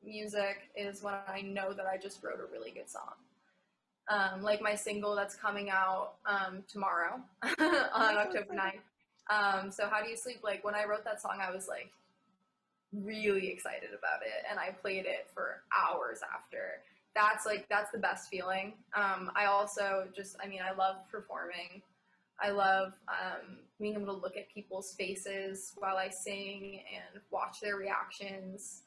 music 0.05 0.71
is 0.77 1.03
when 1.03 1.15
I 1.27 1.43
know 1.43 1.73
that 1.73 1.87
I 1.87 1.97
just 1.97 2.23
wrote 2.23 2.41
a 2.41 2.51
really 2.51 2.71
good 2.71 2.89
song. 2.89 3.15
Um, 4.09 4.43
like 4.43 4.63
my 4.63 4.75
single 4.75 5.15
that's 5.15 5.35
coming 5.35 5.69
out 5.69 6.15
um, 6.25 6.63
tomorrow 6.71 7.21
on 7.43 8.17
October 8.17 8.53
excited. 8.53 8.81
9th. 9.31 9.61
Um, 9.61 9.71
so 9.71 9.87
How 9.89 10.03
Do 10.03 10.09
You 10.09 10.17
Sleep? 10.17 10.39
Like 10.43 10.65
when 10.65 10.75
I 10.75 10.85
wrote 10.85 11.05
that 11.05 11.21
song, 11.21 11.39
I 11.43 11.51
was 11.51 11.69
like 11.69 11.91
really 12.93 13.49
excited 13.49 13.91
about 13.91 14.23
it 14.23 14.45
and 14.51 14.59
I 14.59 14.71
played 14.71 15.07
it 15.07 15.29
for 15.35 15.63
hours 15.77 16.21
after. 16.35 16.83
That's 17.15 17.47
like, 17.47 17.69
that's 17.69 17.91
the 17.91 17.99
best 17.99 18.29
feeling. 18.29 18.75
Um, 18.95 19.31
I 19.35 19.47
also 19.47 20.07
just, 20.15 20.37
I 20.43 20.47
mean, 20.47 20.61
I 20.63 20.75
love 20.77 20.97
performing. 21.11 21.83
I 22.41 22.51
love 22.51 22.93
um, 23.09 23.59
being 23.81 23.95
able 23.95 24.07
to 24.07 24.21
look 24.21 24.37
at 24.37 24.53
people's 24.53 24.95
faces 24.95 25.73
while 25.77 25.97
I 25.97 26.09
sing 26.09 26.83
and 26.95 27.21
watch 27.31 27.61
their 27.61 27.77
reactions. 27.77 28.83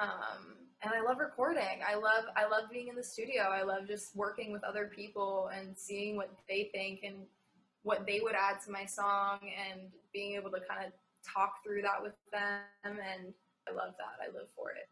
Um, 0.00 0.54
and 0.82 0.92
I 0.94 1.02
love 1.02 1.18
recording. 1.18 1.82
I 1.86 1.96
love 1.96 2.24
I 2.36 2.44
love 2.44 2.70
being 2.70 2.86
in 2.86 2.94
the 2.94 3.02
studio. 3.02 3.42
I 3.42 3.62
love 3.62 3.88
just 3.88 4.14
working 4.14 4.52
with 4.52 4.62
other 4.62 4.90
people 4.94 5.50
and 5.52 5.76
seeing 5.76 6.16
what 6.16 6.30
they 6.48 6.70
think 6.72 7.00
and 7.02 7.16
what 7.82 8.06
they 8.06 8.20
would 8.22 8.34
add 8.34 8.62
to 8.64 8.70
my 8.70 8.84
song 8.84 9.40
and 9.42 9.80
being 10.12 10.36
able 10.36 10.50
to 10.50 10.60
kind 10.68 10.86
of 10.86 10.92
talk 11.32 11.62
through 11.64 11.82
that 11.82 12.02
with 12.02 12.14
them. 12.32 12.62
And 12.84 13.32
I 13.68 13.72
love 13.72 13.94
that. 13.98 14.22
I 14.22 14.26
live 14.26 14.48
for 14.56 14.70
it. 14.70 14.88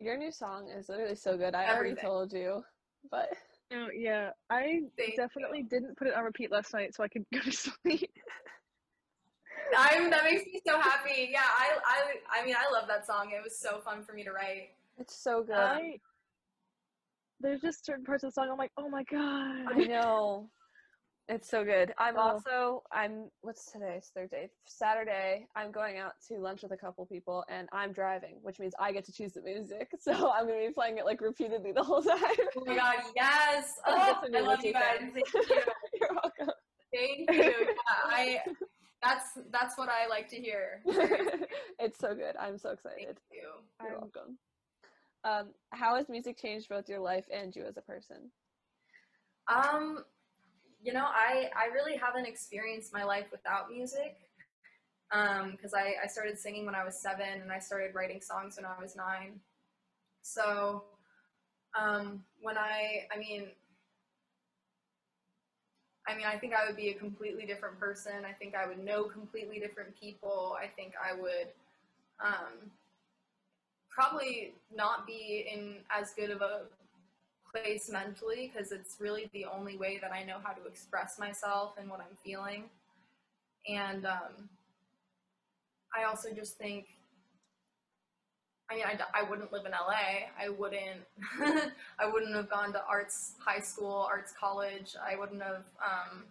Your 0.00 0.16
new 0.16 0.30
song 0.30 0.68
is 0.68 0.88
literally 0.88 1.16
so 1.16 1.36
good. 1.36 1.54
I 1.54 1.74
already 1.74 1.94
told 1.94 2.32
you, 2.32 2.62
but 3.10 3.30
Oh 3.72 3.88
yeah, 3.94 4.30
I 4.48 4.80
Thank 4.96 5.16
definitely 5.16 5.62
didn't 5.62 5.96
put 5.98 6.06
it 6.06 6.14
on 6.14 6.24
repeat 6.24 6.50
last 6.50 6.72
night 6.72 6.94
so 6.94 7.02
I 7.04 7.08
could 7.08 7.24
go 7.32 7.40
to 7.40 7.52
sleep. 7.52 8.10
I'm, 9.76 10.10
that 10.10 10.24
makes 10.24 10.46
me 10.46 10.60
so 10.66 10.80
happy. 10.80 11.28
Yeah, 11.30 11.40
I, 11.42 11.78
I, 11.84 12.40
I 12.40 12.46
mean, 12.46 12.54
I 12.56 12.72
love 12.72 12.88
that 12.88 13.06
song. 13.06 13.30
It 13.36 13.42
was 13.44 13.58
so 13.58 13.80
fun 13.80 14.02
for 14.02 14.14
me 14.14 14.24
to 14.24 14.32
write. 14.32 14.70
it's 14.96 15.14
so 15.14 15.42
good. 15.42 15.56
I 15.56 15.98
there's 17.40 17.60
just 17.60 17.84
certain 17.84 18.04
parts 18.04 18.24
of 18.24 18.28
the 18.30 18.32
song 18.32 18.48
I'm 18.50 18.58
like, 18.58 18.72
oh 18.76 18.88
my 18.88 19.04
god. 19.04 19.66
I 19.68 19.86
know. 19.86 20.48
It's 21.30 21.50
so 21.50 21.62
good. 21.62 21.92
I'm 21.98 22.16
Oh. 22.16 22.20
also 22.20 22.82
I'm 22.90 23.30
what's 23.42 23.70
today? 23.70 23.96
It's 23.98 24.08
Thursday. 24.08 24.48
Saturday, 24.66 25.46
I'm 25.54 25.70
going 25.70 25.98
out 25.98 26.14
to 26.28 26.38
lunch 26.38 26.62
with 26.62 26.72
a 26.72 26.76
couple 26.76 27.04
people 27.04 27.44
and 27.50 27.68
I'm 27.70 27.92
driving, 27.92 28.38
which 28.40 28.58
means 28.58 28.72
I 28.78 28.92
get 28.92 29.04
to 29.04 29.12
choose 29.12 29.32
the 29.34 29.42
music. 29.42 29.90
So 30.00 30.30
I'm 30.30 30.46
gonna 30.48 30.66
be 30.66 30.72
playing 30.72 30.96
it 30.96 31.04
like 31.04 31.20
repeatedly 31.20 31.72
the 31.72 31.84
whole 31.84 32.02
time. 32.14 32.18
Oh 32.56 32.62
my 32.64 32.74
god, 32.76 32.96
yes! 33.14 33.74
Oh, 33.86 34.20
I 34.34 34.40
love 34.40 34.64
you 34.64 34.72
guys. 34.72 35.00
Thank 35.12 35.34
you. 35.34 35.42
You're 36.00 36.10
welcome. 36.14 36.54
Thank 36.94 37.30
you. 37.30 37.42
Yeah, 37.42 37.74
I 38.06 38.40
that's 39.02 39.26
that's 39.50 39.76
what 39.76 39.90
I 39.90 40.06
like 40.08 40.28
to 40.30 40.36
hear. 40.36 40.80
it's 41.78 41.98
so 41.98 42.14
good. 42.14 42.36
I'm 42.40 42.56
so 42.56 42.70
excited. 42.70 43.04
Thank 43.06 43.18
you. 43.32 43.48
You're 43.82 43.92
I'm- 43.92 44.00
welcome. 44.00 44.38
Um, 45.24 45.48
how 45.72 45.96
has 45.96 46.08
music 46.08 46.38
changed 46.40 46.68
both 46.70 46.88
your 46.88 47.00
life 47.00 47.26
and 47.30 47.54
you 47.54 47.64
as 47.64 47.76
a 47.76 47.82
person? 47.82 48.30
Um, 49.48 50.04
you 50.82 50.92
know, 50.92 51.04
I 51.06 51.50
I 51.56 51.72
really 51.72 51.96
haven't 51.96 52.26
experienced 52.26 52.92
my 52.92 53.04
life 53.04 53.26
without 53.30 53.70
music. 53.70 54.16
Um, 55.10 55.52
because 55.52 55.72
I 55.74 55.94
I 56.02 56.06
started 56.06 56.38
singing 56.38 56.66
when 56.66 56.74
I 56.74 56.84
was 56.84 57.00
seven, 57.00 57.40
and 57.42 57.50
I 57.50 57.58
started 57.58 57.94
writing 57.94 58.20
songs 58.20 58.56
when 58.56 58.66
I 58.66 58.80
was 58.80 58.94
nine. 58.94 59.40
So, 60.22 60.84
um, 61.78 62.24
when 62.40 62.58
I 62.58 63.06
I 63.14 63.18
mean. 63.18 63.48
I 66.06 66.16
mean, 66.16 66.24
I 66.24 66.38
think 66.38 66.54
I 66.54 66.66
would 66.66 66.76
be 66.76 66.88
a 66.88 66.94
completely 66.94 67.44
different 67.44 67.78
person. 67.78 68.24
I 68.26 68.32
think 68.32 68.54
I 68.54 68.66
would 68.66 68.82
know 68.82 69.04
completely 69.04 69.58
different 69.60 69.94
people. 69.94 70.56
I 70.58 70.66
think 70.66 70.94
I 70.96 71.12
would 71.12 71.48
um, 72.24 72.70
probably 73.90 74.54
not 74.74 75.06
be 75.06 75.46
in 75.52 75.76
as 75.90 76.14
good 76.14 76.30
of 76.30 76.40
a 76.40 76.62
place 77.50 77.90
mentally 77.90 78.52
because 78.52 78.72
it's 78.72 78.96
really 79.00 79.30
the 79.32 79.46
only 79.46 79.76
way 79.76 79.98
that 80.00 80.12
I 80.12 80.24
know 80.24 80.38
how 80.42 80.52
to 80.52 80.64
express 80.66 81.18
myself 81.18 81.74
and 81.78 81.88
what 81.90 82.00
I'm 82.00 82.16
feeling. 82.24 82.64
And 83.68 84.06
um, 84.06 84.48
I 85.96 86.04
also 86.04 86.30
just 86.34 86.56
think, 86.56 86.86
I 88.70 88.74
mean, 88.74 88.84
I 89.14 89.22
wouldn't 89.22 89.50
live 89.52 89.64
in 89.64 89.72
LA. 89.72 90.28
I 90.38 90.50
wouldn't, 90.50 91.00
I 91.98 92.06
wouldn't 92.10 92.34
have 92.34 92.50
gone 92.50 92.72
to 92.74 92.82
arts 92.84 93.34
high 93.38 93.60
school, 93.60 94.06
arts 94.10 94.32
college. 94.38 94.94
I 95.02 95.16
wouldn't 95.16 95.42
have, 95.42 95.64
um, 95.82 96.24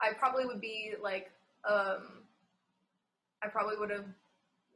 I 0.00 0.12
probably 0.18 0.46
would 0.46 0.60
be 0.60 0.94
like, 1.02 1.30
um, 1.68 2.22
I 3.42 3.48
probably 3.48 3.76
would 3.78 3.90
have 3.90 4.06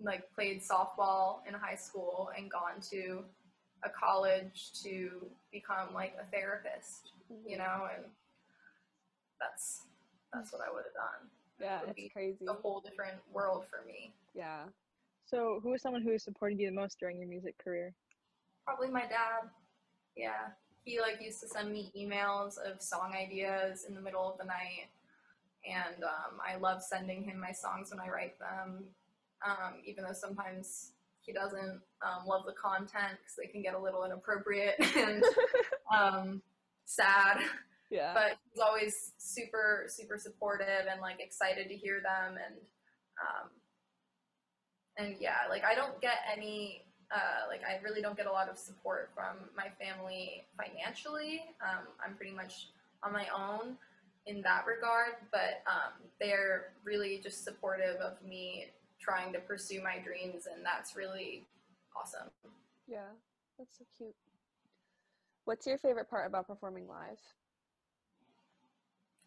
like 0.02 0.30
played 0.34 0.62
softball 0.62 1.38
in 1.48 1.54
high 1.54 1.76
school 1.76 2.30
and 2.36 2.50
gone 2.50 2.80
to 2.90 3.24
a 3.84 3.88
college 3.88 4.72
to 4.82 5.26
become 5.52 5.92
like 5.94 6.14
a 6.20 6.30
therapist, 6.34 7.12
you 7.46 7.58
know, 7.58 7.88
and 7.94 8.04
that's 9.40 9.82
that's 10.32 10.52
what 10.52 10.62
I 10.62 10.72
would 10.72 10.84
have 10.84 10.94
done. 10.94 11.30
Yeah, 11.60 11.80
would 11.86 11.94
it's 11.96 12.12
crazy. 12.12 12.44
A 12.48 12.52
whole 12.52 12.80
different 12.80 13.16
world 13.32 13.64
for 13.70 13.86
me. 13.86 14.12
Yeah. 14.34 14.64
So, 15.24 15.60
who 15.62 15.70
was 15.70 15.82
someone 15.82 16.02
who 16.02 16.18
supported 16.18 16.60
you 16.60 16.68
the 16.68 16.74
most 16.74 16.98
during 17.00 17.18
your 17.18 17.28
music 17.28 17.56
career? 17.58 17.92
Probably 18.64 18.88
my 18.88 19.02
dad. 19.02 19.48
Yeah. 20.16 20.50
He 20.84 21.00
like 21.00 21.20
used 21.20 21.40
to 21.40 21.48
send 21.48 21.72
me 21.72 21.90
emails 21.98 22.58
of 22.58 22.80
song 22.80 23.12
ideas 23.14 23.86
in 23.88 23.94
the 23.94 24.00
middle 24.00 24.30
of 24.30 24.38
the 24.38 24.44
night. 24.44 24.88
And 25.68 26.04
um, 26.04 26.38
I 26.46 26.56
love 26.58 26.80
sending 26.80 27.24
him 27.24 27.40
my 27.40 27.50
songs 27.50 27.90
when 27.90 27.98
I 27.98 28.08
write 28.08 28.38
them, 28.38 28.84
um, 29.44 29.74
even 29.84 30.04
though 30.04 30.12
sometimes 30.12 30.92
he 31.26 31.32
doesn't 31.32 31.80
um, 32.02 32.26
love 32.26 32.44
the 32.46 32.52
content 32.52 33.18
because 33.18 33.36
they 33.36 33.50
can 33.50 33.62
get 33.62 33.74
a 33.74 33.78
little 33.78 34.04
inappropriate 34.04 34.76
and 34.96 35.24
um, 35.96 36.42
sad. 36.84 37.38
Yeah. 37.90 38.14
But 38.14 38.36
he's 38.50 38.60
always 38.60 39.12
super, 39.18 39.86
super 39.88 40.18
supportive 40.18 40.86
and 40.90 41.00
like 41.00 41.20
excited 41.20 41.68
to 41.68 41.76
hear 41.76 42.00
them. 42.00 42.38
And 42.44 42.56
um, 43.20 43.50
and 44.98 45.16
yeah, 45.20 45.48
like 45.50 45.64
I 45.64 45.74
don't 45.74 46.00
get 46.00 46.18
any 46.32 46.82
uh, 47.12 47.48
like 47.48 47.62
I 47.64 47.82
really 47.82 48.02
don't 48.02 48.16
get 48.16 48.26
a 48.26 48.32
lot 48.32 48.48
of 48.48 48.58
support 48.58 49.10
from 49.14 49.48
my 49.56 49.68
family 49.80 50.44
financially. 50.56 51.42
Um, 51.62 51.86
I'm 52.04 52.16
pretty 52.16 52.34
much 52.34 52.68
on 53.02 53.12
my 53.12 53.26
own 53.36 53.76
in 54.26 54.42
that 54.42 54.66
regard, 54.66 55.14
but 55.30 55.62
um, 55.66 55.92
they're 56.20 56.72
really 56.84 57.20
just 57.22 57.44
supportive 57.44 57.96
of 57.96 58.14
me 58.26 58.66
trying 59.00 59.32
to 59.32 59.38
pursue 59.40 59.82
my 59.82 59.98
dreams, 59.98 60.46
and 60.52 60.64
that's 60.64 60.96
really 60.96 61.44
awesome. 61.96 62.28
yeah. 62.86 63.08
That's 63.58 63.78
so 63.78 63.84
cute. 63.96 64.14
What's 65.46 65.66
your 65.66 65.78
favorite 65.78 66.10
part 66.10 66.26
about 66.26 66.46
performing 66.46 66.86
live? 66.88 67.18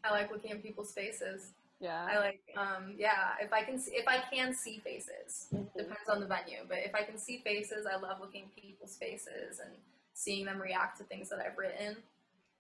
I 0.04 0.12
like 0.12 0.32
looking 0.32 0.52
at 0.52 0.62
people's 0.62 0.92
faces. 0.94 1.52
Yeah. 1.80 2.06
I 2.10 2.20
like, 2.20 2.42
um, 2.56 2.94
yeah, 2.98 3.30
if 3.42 3.52
I 3.54 3.64
can, 3.64 3.80
see, 3.80 3.92
if 3.96 4.08
I 4.08 4.20
can 4.32 4.54
see 4.54 4.80
faces, 4.80 5.48
Mhm. 5.52 5.74
depends 5.76 6.10
on 6.10 6.20
the 6.20 6.28
venue. 6.28 6.64
But 6.68 6.80
if 6.80 6.94
I 6.94 7.04
can 7.04 7.18
see 7.18 7.40
faces, 7.40 7.86
I 7.88 7.96
love 7.96 8.20
looking 8.20 8.44
at 8.44 8.56
people's 8.56 8.98
faces 8.98 9.60
and 9.60 9.72
seeing 10.14 10.46
them 10.46 10.62
react 10.62 10.98
to 11.00 11.04
things 11.06 11.30
that 11.30 11.40
I've 11.40 11.58
written. 11.58 12.04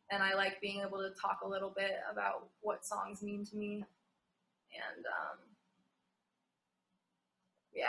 And 0.09 0.23
I 0.23 0.33
like 0.33 0.59
being 0.61 0.81
able 0.81 0.97
to 0.99 1.11
talk 1.11 1.41
a 1.43 1.47
little 1.47 1.69
bit 1.69 1.99
about 2.09 2.47
what 2.61 2.83
songs 2.85 3.21
mean 3.21 3.45
to 3.45 3.55
me. 3.57 3.85
And 4.73 5.05
um, 5.05 5.37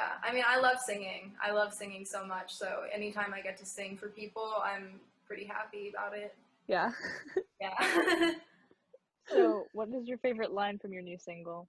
yeah, 0.01 0.29
I 0.29 0.33
mean, 0.33 0.45
I 0.47 0.59
love 0.59 0.79
singing. 0.81 1.33
I 1.43 1.53
love 1.53 1.73
singing 1.73 2.05
so 2.05 2.25
much. 2.25 2.55
So 2.55 2.83
anytime 2.93 3.35
I 3.35 3.41
get 3.41 3.59
to 3.59 3.67
sing 3.67 3.97
for 3.97 4.09
people, 4.09 4.55
I'm 4.63 5.01
pretty 5.27 5.45
happy 5.45 5.91
about 5.91 6.17
it. 6.17 6.35
Yeah. 6.67 6.93
Yeah. 7.61 8.33
So, 9.29 9.65
what 9.75 9.89
is 9.91 10.09
your 10.09 10.19
favorite 10.19 10.51
line 10.51 10.81
from 10.81 10.93
your 10.93 11.03
new 11.03 11.17
single? 11.17 11.69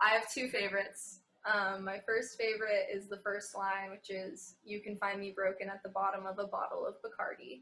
I 0.00 0.08
have 0.08 0.28
two 0.28 0.48
favorites. 0.48 1.20
Um, 1.44 1.84
my 1.84 2.00
first 2.04 2.36
favorite 2.36 2.88
is 2.92 3.06
the 3.06 3.18
first 3.18 3.54
line, 3.54 3.92
which 3.92 4.10
is 4.10 4.56
"You 4.64 4.80
can 4.80 4.96
find 4.96 5.20
me 5.20 5.30
broken 5.30 5.68
at 5.68 5.84
the 5.84 5.88
bottom 5.88 6.26
of 6.26 6.40
a 6.40 6.48
bottle 6.48 6.84
of 6.84 6.96
Bacardi," 7.00 7.60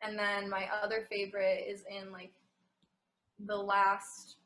and 0.00 0.18
then 0.18 0.48
my 0.48 0.68
other 0.82 1.06
favorite 1.10 1.66
is 1.68 1.84
in 1.90 2.12
like 2.12 2.32
the 3.44 3.58
last 3.58 4.36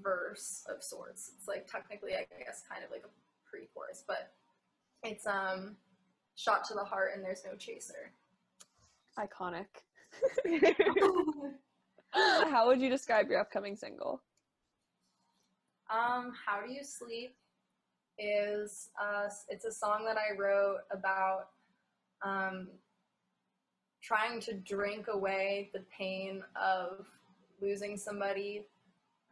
verse 0.00 0.64
of 0.72 0.80
sorts. 0.84 1.32
It's 1.36 1.48
like 1.48 1.66
technically, 1.66 2.12
I 2.14 2.26
guess, 2.38 2.62
kind 2.70 2.84
of 2.84 2.92
like 2.92 3.02
a 3.04 3.10
pre-chorus, 3.50 4.04
but 4.06 4.32
it's 5.02 5.26
um, 5.26 5.76
"Shot 6.36 6.64
to 6.64 6.74
the 6.74 6.84
heart" 6.84 7.12
and 7.14 7.24
there's 7.24 7.42
no 7.44 7.56
chaser. 7.56 8.12
Iconic. 9.18 9.66
How 12.12 12.66
would 12.66 12.80
you 12.80 12.88
describe 12.88 13.28
your 13.28 13.40
upcoming 13.40 13.76
single? 13.76 14.22
Um, 15.90 16.32
How 16.46 16.60
Do 16.66 16.72
You 16.72 16.84
Sleep 16.84 17.34
is 18.18 18.90
uh, 19.00 19.28
it's 19.48 19.64
a 19.64 19.72
song 19.72 20.04
that 20.04 20.16
I 20.16 20.36
wrote 20.36 20.78
about 20.90 21.50
um, 22.22 22.68
trying 24.02 24.40
to 24.40 24.54
drink 24.54 25.06
away 25.08 25.70
the 25.72 25.84
pain 25.96 26.42
of 26.60 27.06
losing 27.60 27.96
somebody 27.96 28.66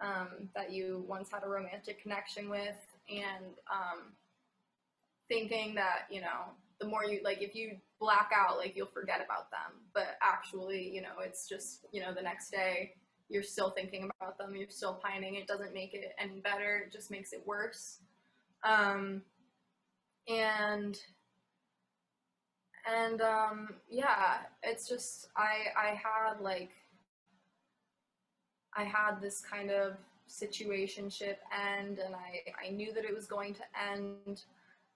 um, 0.00 0.48
that 0.54 0.72
you 0.72 1.04
once 1.08 1.30
had 1.30 1.42
a 1.44 1.48
romantic 1.48 2.02
connection 2.02 2.48
with 2.48 2.76
and 3.08 3.54
um, 3.72 4.12
thinking 5.28 5.74
that, 5.74 6.06
you 6.10 6.20
know, 6.20 6.52
the 6.80 6.86
more 6.86 7.04
you 7.04 7.20
like 7.24 7.40
if 7.40 7.54
you 7.54 7.76
black 7.98 8.30
out 8.34 8.58
like 8.58 8.74
you'll 8.76 8.86
forget 8.86 9.24
about 9.24 9.50
them. 9.50 9.80
But 9.94 10.18
actually 10.22 10.90
you 10.92 11.00
know 11.00 11.20
it's 11.22 11.48
just 11.48 11.86
you 11.92 12.00
know 12.00 12.12
the 12.12 12.22
next 12.22 12.50
day 12.50 12.92
you're 13.28 13.42
still 13.42 13.70
thinking 13.70 14.10
about 14.20 14.38
them 14.38 14.54
you're 14.54 14.70
still 14.70 15.00
pining 15.02 15.34
it 15.34 15.48
doesn't 15.48 15.74
make 15.74 15.94
it 15.94 16.12
any 16.18 16.40
better 16.40 16.84
it 16.86 16.92
just 16.92 17.10
makes 17.10 17.32
it 17.32 17.42
worse. 17.46 18.00
Um 18.62 19.22
and 20.28 20.98
and 22.86 23.20
um 23.20 23.68
yeah 23.88 24.38
it's 24.62 24.88
just 24.88 25.28
i 25.36 25.66
i 25.76 25.88
had 25.88 26.40
like 26.40 26.70
i 28.76 28.84
had 28.84 29.20
this 29.20 29.40
kind 29.40 29.70
of 29.70 29.96
situationship 30.28 31.36
end 31.52 31.98
and 31.98 32.14
i 32.14 32.42
i 32.66 32.70
knew 32.70 32.92
that 32.92 33.04
it 33.04 33.14
was 33.14 33.26
going 33.26 33.54
to 33.54 33.62
end 33.92 34.42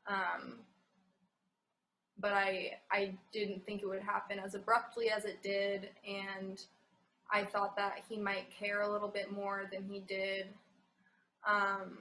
um 0.08 0.58
but 2.20 2.32
I 2.32 2.78
I 2.92 3.14
didn't 3.32 3.64
think 3.64 3.82
it 3.82 3.86
would 3.88 4.02
happen 4.02 4.38
as 4.38 4.54
abruptly 4.54 5.10
as 5.10 5.24
it 5.24 5.42
did, 5.42 5.88
and 6.06 6.62
I 7.32 7.44
thought 7.44 7.76
that 7.76 8.02
he 8.08 8.18
might 8.18 8.50
care 8.50 8.82
a 8.82 8.92
little 8.92 9.08
bit 9.08 9.32
more 9.32 9.68
than 9.72 9.84
he 9.84 10.00
did. 10.00 10.46
Um, 11.48 11.98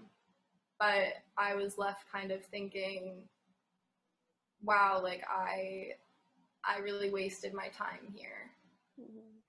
but 0.79 1.23
I 1.37 1.55
was 1.55 1.77
left 1.77 2.11
kind 2.11 2.31
of 2.31 2.43
thinking, 2.45 3.23
wow, 4.63 4.99
like 5.01 5.23
I 5.29 5.91
I 6.65 6.79
really 6.79 7.09
wasted 7.09 7.53
my 7.53 7.69
time 7.69 8.13
here, 8.13 8.51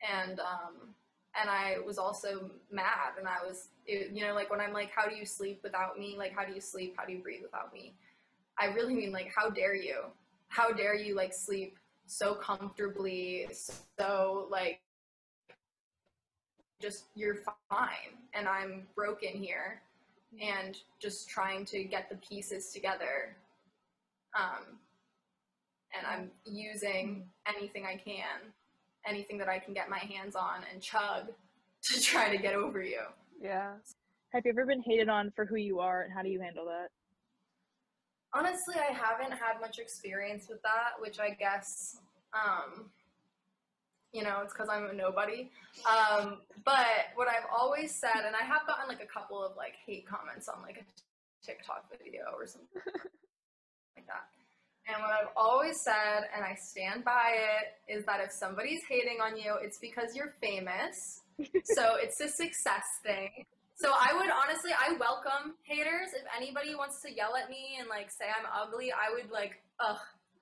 and 0.08 0.38
um, 0.40 0.94
and 1.38 1.50
I 1.50 1.76
was 1.84 1.98
also 1.98 2.50
mad, 2.70 3.18
and 3.18 3.28
I 3.28 3.44
was 3.46 3.68
it, 3.86 4.10
you 4.12 4.26
know 4.26 4.34
like 4.34 4.50
when 4.50 4.60
I'm 4.60 4.72
like, 4.72 4.90
how 4.94 5.08
do 5.08 5.14
you 5.14 5.26
sleep 5.26 5.60
without 5.62 5.98
me? 5.98 6.16
Like 6.18 6.32
how 6.32 6.44
do 6.44 6.52
you 6.52 6.60
sleep? 6.60 6.94
How 6.96 7.04
do 7.04 7.12
you 7.12 7.20
breathe 7.20 7.42
without 7.42 7.72
me? 7.72 7.94
I 8.58 8.66
really 8.66 8.94
mean 8.94 9.12
like, 9.12 9.32
how 9.34 9.50
dare 9.50 9.74
you? 9.74 10.04
how 10.50 10.72
dare 10.72 10.96
you 10.96 11.14
like 11.14 11.32
sleep 11.32 11.78
so 12.06 12.34
comfortably 12.34 13.48
so 13.98 14.48
like 14.50 14.80
just 16.82 17.04
you're 17.14 17.38
fine 17.70 18.18
and 18.34 18.48
i'm 18.48 18.86
broken 18.96 19.30
here 19.30 19.80
and 20.42 20.76
just 21.00 21.28
trying 21.28 21.64
to 21.64 21.84
get 21.84 22.08
the 22.10 22.16
pieces 22.16 22.72
together 22.72 23.36
um, 24.38 24.78
and 25.96 26.04
i'm 26.06 26.30
using 26.44 27.24
anything 27.46 27.86
i 27.86 27.96
can 27.96 28.52
anything 29.06 29.38
that 29.38 29.48
i 29.48 29.58
can 29.58 29.74
get 29.74 29.88
my 29.88 29.98
hands 29.98 30.34
on 30.36 30.60
and 30.72 30.82
chug 30.82 31.28
to 31.82 32.00
try 32.00 32.34
to 32.34 32.40
get 32.40 32.54
over 32.54 32.82
you 32.82 33.00
Yeah. 33.42 33.72
Have 34.32 34.44
you 34.44 34.52
ever 34.52 34.64
been 34.64 34.82
hated 34.82 35.08
on 35.08 35.32
for 35.34 35.44
who 35.44 35.56
you 35.56 35.80
are, 35.80 36.02
and 36.02 36.12
how 36.12 36.22
do 36.22 36.28
you 36.28 36.40
handle 36.40 36.64
that? 36.66 36.90
honestly 38.32 38.74
i 38.76 38.92
haven't 38.92 39.32
had 39.32 39.60
much 39.60 39.78
experience 39.78 40.46
with 40.48 40.62
that 40.62 40.90
which 41.00 41.18
i 41.18 41.30
guess 41.30 41.96
um 42.32 42.84
you 44.12 44.22
know 44.22 44.40
it's 44.42 44.52
because 44.52 44.68
i'm 44.68 44.86
a 44.86 44.92
nobody 44.92 45.50
um 45.88 46.38
but 46.64 47.10
what 47.14 47.28
i've 47.28 47.48
always 47.52 47.92
said 47.92 48.24
and 48.26 48.36
i 48.36 48.44
have 48.44 48.66
gotten 48.66 48.88
like 48.88 49.02
a 49.02 49.06
couple 49.06 49.42
of 49.42 49.56
like 49.56 49.74
hate 49.84 50.06
comments 50.06 50.48
on 50.48 50.62
like 50.62 50.78
a 50.78 51.46
tiktok 51.46 51.84
video 51.90 52.22
or 52.36 52.46
something 52.46 52.82
like 53.96 54.06
that 54.06 54.28
and 54.92 55.02
what 55.02 55.10
i've 55.12 55.28
always 55.36 55.80
said 55.80 56.22
and 56.34 56.44
i 56.44 56.54
stand 56.54 57.04
by 57.04 57.34
it 57.36 57.92
is 57.92 58.04
that 58.04 58.20
if 58.20 58.30
somebody's 58.32 58.80
hating 58.88 59.18
on 59.22 59.36
you 59.36 59.54
it's 59.62 59.78
because 59.78 60.14
you're 60.14 60.34
famous 60.40 61.22
so 61.64 61.96
it's 61.96 62.20
a 62.20 62.28
success 62.28 62.84
thing 63.02 63.44
So 63.76 63.88
I 63.96 64.12
would 64.12 64.28
honestly, 64.28 64.72
I 64.78 64.92
welcome 65.00 65.54
haters. 65.62 66.10
If 66.12 66.24
anybody 66.36 66.74
wants 66.74 67.00
to 67.00 67.08
yell 67.10 67.32
at 67.34 67.48
me 67.48 67.78
and 67.80 67.88
like 67.88 68.10
say 68.10 68.26
I'm 68.28 68.44
ugly, 68.52 68.92
I 68.92 69.08
would 69.14 69.30
like, 69.32 69.52
ugh, 69.80 69.96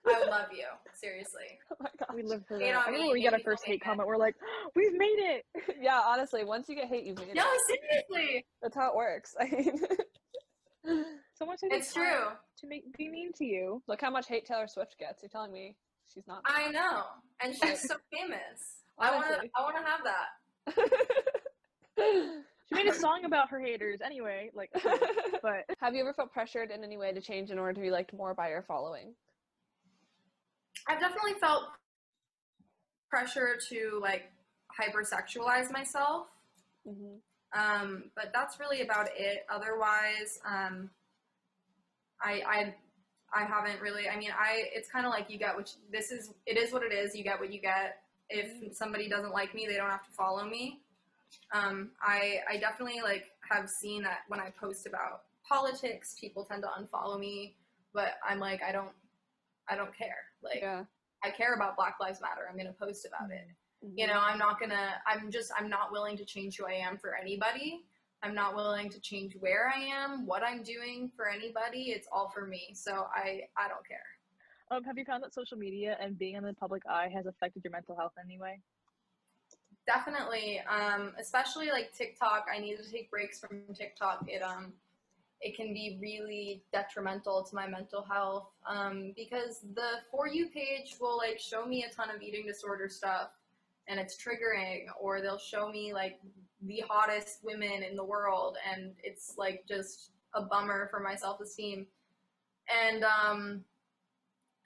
I 0.04 0.18
would 0.18 0.26
love 0.28 0.48
you. 0.50 0.66
Seriously. 1.00 1.46
Oh 1.70 1.76
my 1.78 1.88
god. 2.00 2.16
We 2.16 2.24
live 2.24 2.42
for 2.48 2.58
Hate 2.58 2.72
that. 2.72 2.78
on 2.78 2.82
I 2.82 2.90
me, 2.90 2.92
remember 2.94 3.06
when 3.06 3.12
we 3.14 3.22
got 3.22 3.32
our 3.34 3.38
maybe 3.38 3.44
first 3.44 3.64
hate 3.64 3.74
hate 3.74 3.82
comment. 3.84 4.08
We're 4.08 4.16
like, 4.16 4.34
we've 4.74 4.92
made 4.92 5.20
it. 5.34 5.44
Yeah, 5.80 6.00
honestly, 6.04 6.42
once 6.44 6.68
you 6.68 6.74
get 6.74 6.88
hate, 6.88 7.04
you've 7.06 7.16
made 7.18 7.32
No, 7.37 7.44
it. 7.46 7.46
No, 7.46 7.76
seriously. 8.11 8.44
That's 8.61 8.74
how 8.74 8.88
it 8.90 8.96
works. 8.96 9.37
I 9.38 9.44
mean, 9.44 11.06
Someone 11.38 11.58
said 11.58 11.70
It's 11.70 11.94
true. 11.94 12.34
To 12.60 12.66
make 12.66 12.96
be 12.96 13.08
mean 13.08 13.32
to 13.34 13.44
you. 13.44 13.82
look 13.86 14.00
how 14.00 14.10
much 14.10 14.26
hate 14.28 14.46
Taylor 14.46 14.66
Swift 14.68 14.96
gets. 14.98 15.22
You're 15.22 15.28
telling 15.30 15.52
me 15.52 15.76
she's 16.12 16.26
not. 16.26 16.42
I 16.44 16.70
know. 16.70 17.04
And 17.40 17.54
she's 17.54 17.82
so 17.88 17.96
famous. 18.12 18.78
I 18.98 19.14
wanna 19.14 19.42
I 19.56 19.62
wanna 19.62 19.84
have 19.86 20.00
that. 20.04 20.92
She 22.68 22.74
made 22.74 22.86
a 22.86 22.92
song 22.94 23.24
about 23.24 23.48
her 23.48 23.58
haters 23.60 24.00
anyway. 24.04 24.50
Like, 24.52 24.70
but 25.42 25.64
Have 25.80 25.94
you 25.94 26.02
ever 26.02 26.12
felt 26.12 26.32
pressured 26.34 26.70
in 26.70 26.84
any 26.84 26.98
way 26.98 27.12
to 27.12 27.20
change 27.20 27.50
in 27.50 27.58
order 27.58 27.72
to 27.72 27.80
be 27.80 27.90
liked 27.90 28.12
more 28.12 28.34
by 28.34 28.50
your 28.50 28.60
following? 28.62 29.14
I've 30.86 31.00
definitely 31.00 31.32
felt 31.40 31.62
pressure 33.08 33.56
to 33.70 33.98
like 34.02 34.30
hypersexualize 34.78 35.72
myself. 35.72 36.26
hmm 36.86 37.16
Um, 37.58 38.10
but 38.14 38.32
that's 38.34 38.60
really 38.60 38.82
about 38.82 39.08
it. 39.16 39.46
Otherwise, 39.48 40.38
um, 40.46 40.90
I, 42.22 42.42
I, 42.46 42.74
I 43.35 43.44
haven't 43.44 43.81
really. 43.81 44.09
I 44.09 44.16
mean, 44.16 44.31
I. 44.38 44.64
It's 44.74 44.90
kind 44.90 45.07
of 45.07 45.11
like 45.11 45.28
you 45.31 45.38
get 45.38 45.54
what 45.57 45.72
you, 45.74 45.81
this 45.92 46.11
is. 46.11 46.33
It 46.46 46.57
is 46.57 46.72
what 46.72 46.83
it 46.83 46.92
is. 46.92 47.14
You 47.14 47.24
get 47.24 47.38
what 47.38 47.52
you 47.52 47.61
get. 47.61 47.98
If 48.31 48.74
somebody 48.76 49.09
doesn't 49.09 49.33
like 49.33 49.54
me, 49.54 49.66
they 49.66 49.76
don't 49.76 49.90
have 49.90 50.04
to 50.04 50.11
follow 50.12 50.44
me. 50.44 50.81
Um, 51.52 51.90
I, 52.02 52.40
I 52.50 52.57
definitely 52.59 53.00
like 53.02 53.24
have 53.50 53.68
seen 53.70 54.02
that 54.02 54.20
when 54.28 54.40
I 54.40 54.50
post 54.61 54.87
about 54.87 55.22
politics, 55.48 56.16
people 56.20 56.44
tend 56.44 56.62
to 56.62 56.68
unfollow 56.68 57.18
me. 57.18 57.57
But 57.94 58.14
I'm 58.28 58.38
like, 58.38 58.62
I 58.62 58.70
don't, 58.72 58.90
I 59.68 59.76
don't 59.76 59.96
care. 59.96 60.16
Like, 60.42 60.61
Yeah. 60.61 60.85
I 61.24 61.31
care 61.31 61.54
about 61.54 61.76
Black 61.76 61.96
Lives 62.00 62.20
Matter. 62.20 62.42
I'm 62.50 62.57
gonna 62.57 62.74
post 62.78 63.07
about 63.07 63.31
it 63.31 63.46
Mhm. 63.85 63.92
you 63.96 64.07
know 64.09 64.18
i'm 64.18 64.38
not 64.38 64.59
gonna 64.59 64.94
i'm 65.07 65.31
just 65.31 65.52
i'm 65.57 65.68
not 65.70 65.92
willing 65.92 66.16
to 66.16 66.24
change 66.24 66.57
who 66.57 66.66
i 66.66 66.72
am 66.72 66.98
for 66.98 67.14
anybody 67.14 67.85
i'm 68.22 68.35
not 68.35 68.54
willing 68.54 68.88
to 68.90 69.00
change 69.00 69.35
where 69.38 69.72
i 69.74 69.81
am 69.81 70.26
what 70.26 70.42
i'm 70.42 70.62
doing 70.62 71.11
for 71.16 71.28
anybody. 71.28 71.90
It's 71.90 72.09
all 72.12 72.31
for 72.35 72.46
me. 72.46 72.70
So 72.74 73.07
i 73.14 73.42
i 73.57 73.68
don't 73.68 73.87
care. 73.87 73.98
Um, 74.70 74.85
have 74.85 74.98
you 74.98 75.04
found 75.04 75.22
that 75.22 75.33
social 75.33 75.57
media 75.57 75.96
and 76.00 76.18
being 76.18 76.35
in 76.35 76.44
the 76.44 76.52
public 76.52 76.83
eye 76.87 77.09
has 77.14 77.26
affected 77.26 77.64
your 77.64 77.72
mental 77.72 77.96
health 77.96 78.12
in 78.18 78.31
any 78.31 78.38
way? 78.38 78.61
definitely. 79.88 80.61
Um 80.68 81.14
especially 81.18 81.70
like 81.70 81.92
tiktok. 81.96 82.46
I 82.54 82.59
need 82.61 82.76
to 82.76 82.90
take 82.90 83.11
breaks 83.11 83.40
from 83.40 83.62
tiktok. 83.74 84.24
It 84.28 84.42
um 84.42 84.72
it 85.40 85.57
can 85.57 85.72
be 85.72 85.98
really 86.00 86.62
detrimental 86.72 87.44
to 87.44 87.54
my 87.54 87.66
mental 87.66 88.02
health. 88.02 88.48
Um 88.68 89.12
because 89.16 89.61
the 89.74 90.02
for 90.11 90.28
you 90.28 90.48
page 90.48 90.96
will 91.00 91.16
like 91.16 91.40
show 91.40 91.64
me 91.64 91.85
a 91.85 91.94
ton 91.94 92.14
of 92.14 92.20
eating 92.20 92.46
disorder 92.46 92.88
stuff 92.88 93.31
and 93.88 93.98
it's 93.98 94.16
triggering 94.22 94.85
or 95.00 95.22
they'll 95.22 95.38
show 95.38 95.70
me 95.70 95.94
like 95.94 96.20
the 96.62 96.82
hottest 96.88 97.38
women 97.42 97.82
in 97.88 97.96
the 97.96 98.04
world 98.04 98.56
and 98.70 98.92
it's 99.02 99.34
like 99.38 99.64
just 99.68 100.10
a 100.34 100.42
bummer 100.42 100.88
for 100.90 101.00
my 101.00 101.14
self-esteem 101.14 101.86
and 102.68 103.04
um 103.04 103.64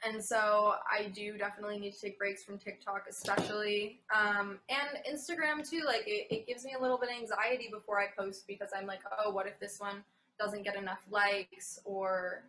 and 0.05 0.23
so 0.23 0.75
I 0.91 1.05
do 1.15 1.39
definitely 1.39 1.79
need 1.79 1.95
to 1.95 2.01
take 2.01 2.19
breaks 2.19 2.43
from 2.43 2.59
TikTok, 2.59 3.05
especially, 3.09 4.01
um, 4.15 4.59
and 4.69 4.99
Instagram 5.09 5.69
too. 5.69 5.83
Like 5.87 6.03
it, 6.07 6.27
it 6.29 6.47
gives 6.47 6.65
me 6.65 6.75
a 6.77 6.83
little 6.83 6.99
bit 6.99 7.11
of 7.11 7.17
anxiety 7.17 7.69
before 7.73 8.01
I 8.01 8.07
post 8.19 8.47
because 8.49 8.71
I'm 8.77 8.87
like, 8.87 9.01
oh, 9.25 9.31
what 9.31 9.47
if 9.47 9.61
this 9.61 9.79
one 9.79 10.03
doesn't 10.41 10.65
get 10.65 10.77
enough 10.77 10.99
likes, 11.11 11.79
or 11.85 12.43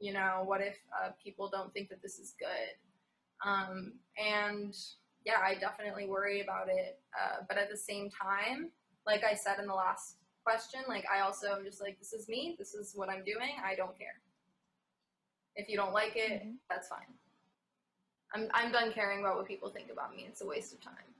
you 0.00 0.12
know, 0.12 0.42
what 0.44 0.60
if 0.60 0.76
uh, 1.02 1.10
people 1.22 1.48
don't 1.48 1.72
think 1.72 1.88
that 1.88 2.02
this 2.02 2.18
is 2.18 2.34
good? 2.38 3.48
Um, 3.48 3.94
and 4.18 4.76
yeah, 5.24 5.38
I 5.42 5.54
definitely 5.54 6.06
worry 6.06 6.40
about 6.40 6.68
it. 6.68 6.98
Uh, 7.18 7.42
but 7.48 7.58
at 7.58 7.70
the 7.70 7.76
same 7.76 8.10
time, 8.10 8.70
like 9.06 9.24
I 9.24 9.34
said 9.34 9.58
in 9.58 9.66
the 9.66 9.74
last 9.74 10.16
question, 10.44 10.80
like 10.88 11.04
I 11.12 11.20
also 11.20 11.54
am 11.54 11.64
just 11.64 11.80
like, 11.80 11.98
this 11.98 12.12
is 12.12 12.28
me. 12.28 12.56
This 12.58 12.74
is 12.74 12.92
what 12.94 13.08
I'm 13.08 13.24
doing. 13.24 13.56
I 13.64 13.74
don't 13.74 13.96
care. 13.96 14.20
If 15.54 15.68
you 15.68 15.76
don't 15.76 15.92
like 15.92 16.16
it, 16.16 16.42
Mhm. 16.42 16.56
that's 16.68 16.88
fine. 16.88 17.18
I'm 18.34 18.48
I'm 18.54 18.72
done 18.72 18.92
caring 18.92 19.20
about 19.20 19.36
what 19.36 19.46
people 19.46 19.70
think 19.70 19.90
about 19.90 20.14
me. 20.16 20.24
It's 20.26 20.40
a 20.40 20.46
waste 20.46 20.72
of 20.72 20.80
time. 20.80 21.14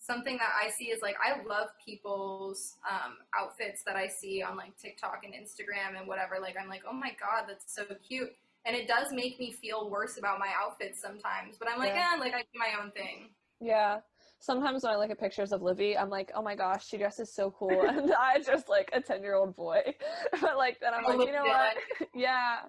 Something 0.00 0.38
that 0.38 0.52
I 0.60 0.70
see 0.70 0.86
is 0.90 1.02
like 1.02 1.16
I 1.22 1.42
love 1.44 1.68
people's 1.84 2.76
um, 2.90 3.18
outfits 3.38 3.84
that 3.84 3.96
I 3.96 4.08
see 4.08 4.42
on 4.42 4.56
like 4.56 4.76
TikTok 4.76 5.22
and 5.24 5.32
Instagram 5.34 5.96
and 5.98 6.08
whatever. 6.08 6.38
Like 6.40 6.56
I'm 6.60 6.68
like, 6.68 6.82
oh 6.88 6.92
my 6.92 7.14
god, 7.20 7.44
that's 7.46 7.72
so 7.72 7.84
cute, 8.06 8.34
and 8.66 8.76
it 8.76 8.86
does 8.86 9.08
make 9.12 9.38
me 9.38 9.52
feel 9.52 9.90
worse 9.90 10.18
about 10.18 10.38
my 10.38 10.48
outfits 10.60 11.00
sometimes. 11.00 11.56
But 11.58 11.68
I'm 11.70 11.78
like, 11.78 11.94
Yeah. 11.94 12.12
eh, 12.14 12.20
like 12.20 12.34
I 12.34 12.42
do 12.42 12.58
my 12.58 12.80
own 12.80 12.90
thing. 12.92 13.30
Yeah. 13.60 14.00
Sometimes 14.40 14.82
when 14.82 14.92
I 14.92 14.96
look 14.96 15.10
at 15.10 15.18
pictures 15.18 15.52
of 15.52 15.60
Livy, 15.62 15.96
I'm 15.96 16.08
like, 16.08 16.30
oh 16.34 16.42
my 16.42 16.54
gosh, 16.54 16.86
she 16.86 16.96
dresses 16.96 17.34
so 17.34 17.50
cool. 17.50 17.82
And 17.88 18.12
I 18.14 18.40
just 18.40 18.68
like 18.68 18.90
a 18.92 19.00
10 19.00 19.22
year 19.22 19.34
old 19.34 19.54
boy. 19.54 19.80
but 20.40 20.56
like, 20.56 20.78
then 20.80 20.94
I'm 20.94 21.04
like, 21.04 21.26
you 21.26 21.32
know 21.32 21.44
what? 21.44 21.76
yeah. 22.14 22.60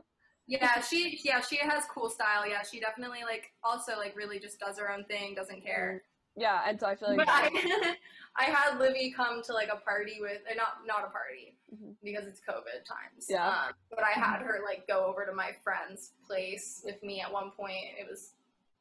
Yeah, 0.47 0.81
she 0.81 1.19
yeah 1.23 1.39
she 1.39 1.57
has 1.57 1.85
cool 1.85 2.09
style. 2.09 2.45
Yeah, 2.47 2.61
she 2.69 2.79
definitely 2.81 3.23
like 3.23 3.51
also 3.63 3.95
like 3.95 4.17
really 4.17 4.37
just 4.39 4.59
does 4.59 4.77
her 4.79 4.91
own 4.91 5.05
thing, 5.05 5.33
doesn't 5.33 5.63
care. 5.63 6.03
Yeah. 6.35 6.61
And 6.67 6.77
so 6.77 6.87
I 6.87 6.95
feel 6.95 7.09
like, 7.09 7.19
but 7.19 7.29
I 7.29 7.95
I 8.37 8.45
had 8.45 8.79
Livy 8.79 9.11
come 9.11 9.41
to 9.43 9.53
like 9.53 9.69
a 9.71 9.77
party 9.77 10.17
with 10.21 10.41
or 10.49 10.55
not 10.55 10.85
not 10.87 11.03
a 11.05 11.09
party 11.11 11.55
Mhm. 11.73 11.95
because 12.03 12.25
it's 12.27 12.39
COVID 12.41 12.85
times. 12.85 13.27
Yeah. 13.29 13.47
Um, 13.47 13.73
but 13.89 14.03
I 14.03 14.11
had 14.11 14.41
her 14.41 14.61
like 14.65 14.87
go 14.87 15.05
over 15.05 15.25
to 15.25 15.33
my 15.33 15.51
friend's 15.63 16.11
place 16.25 16.81
with 16.85 17.01
me 17.03 17.21
at 17.21 17.31
one 17.31 17.51
point. 17.51 17.75
It 17.99 18.07
was 18.09 18.33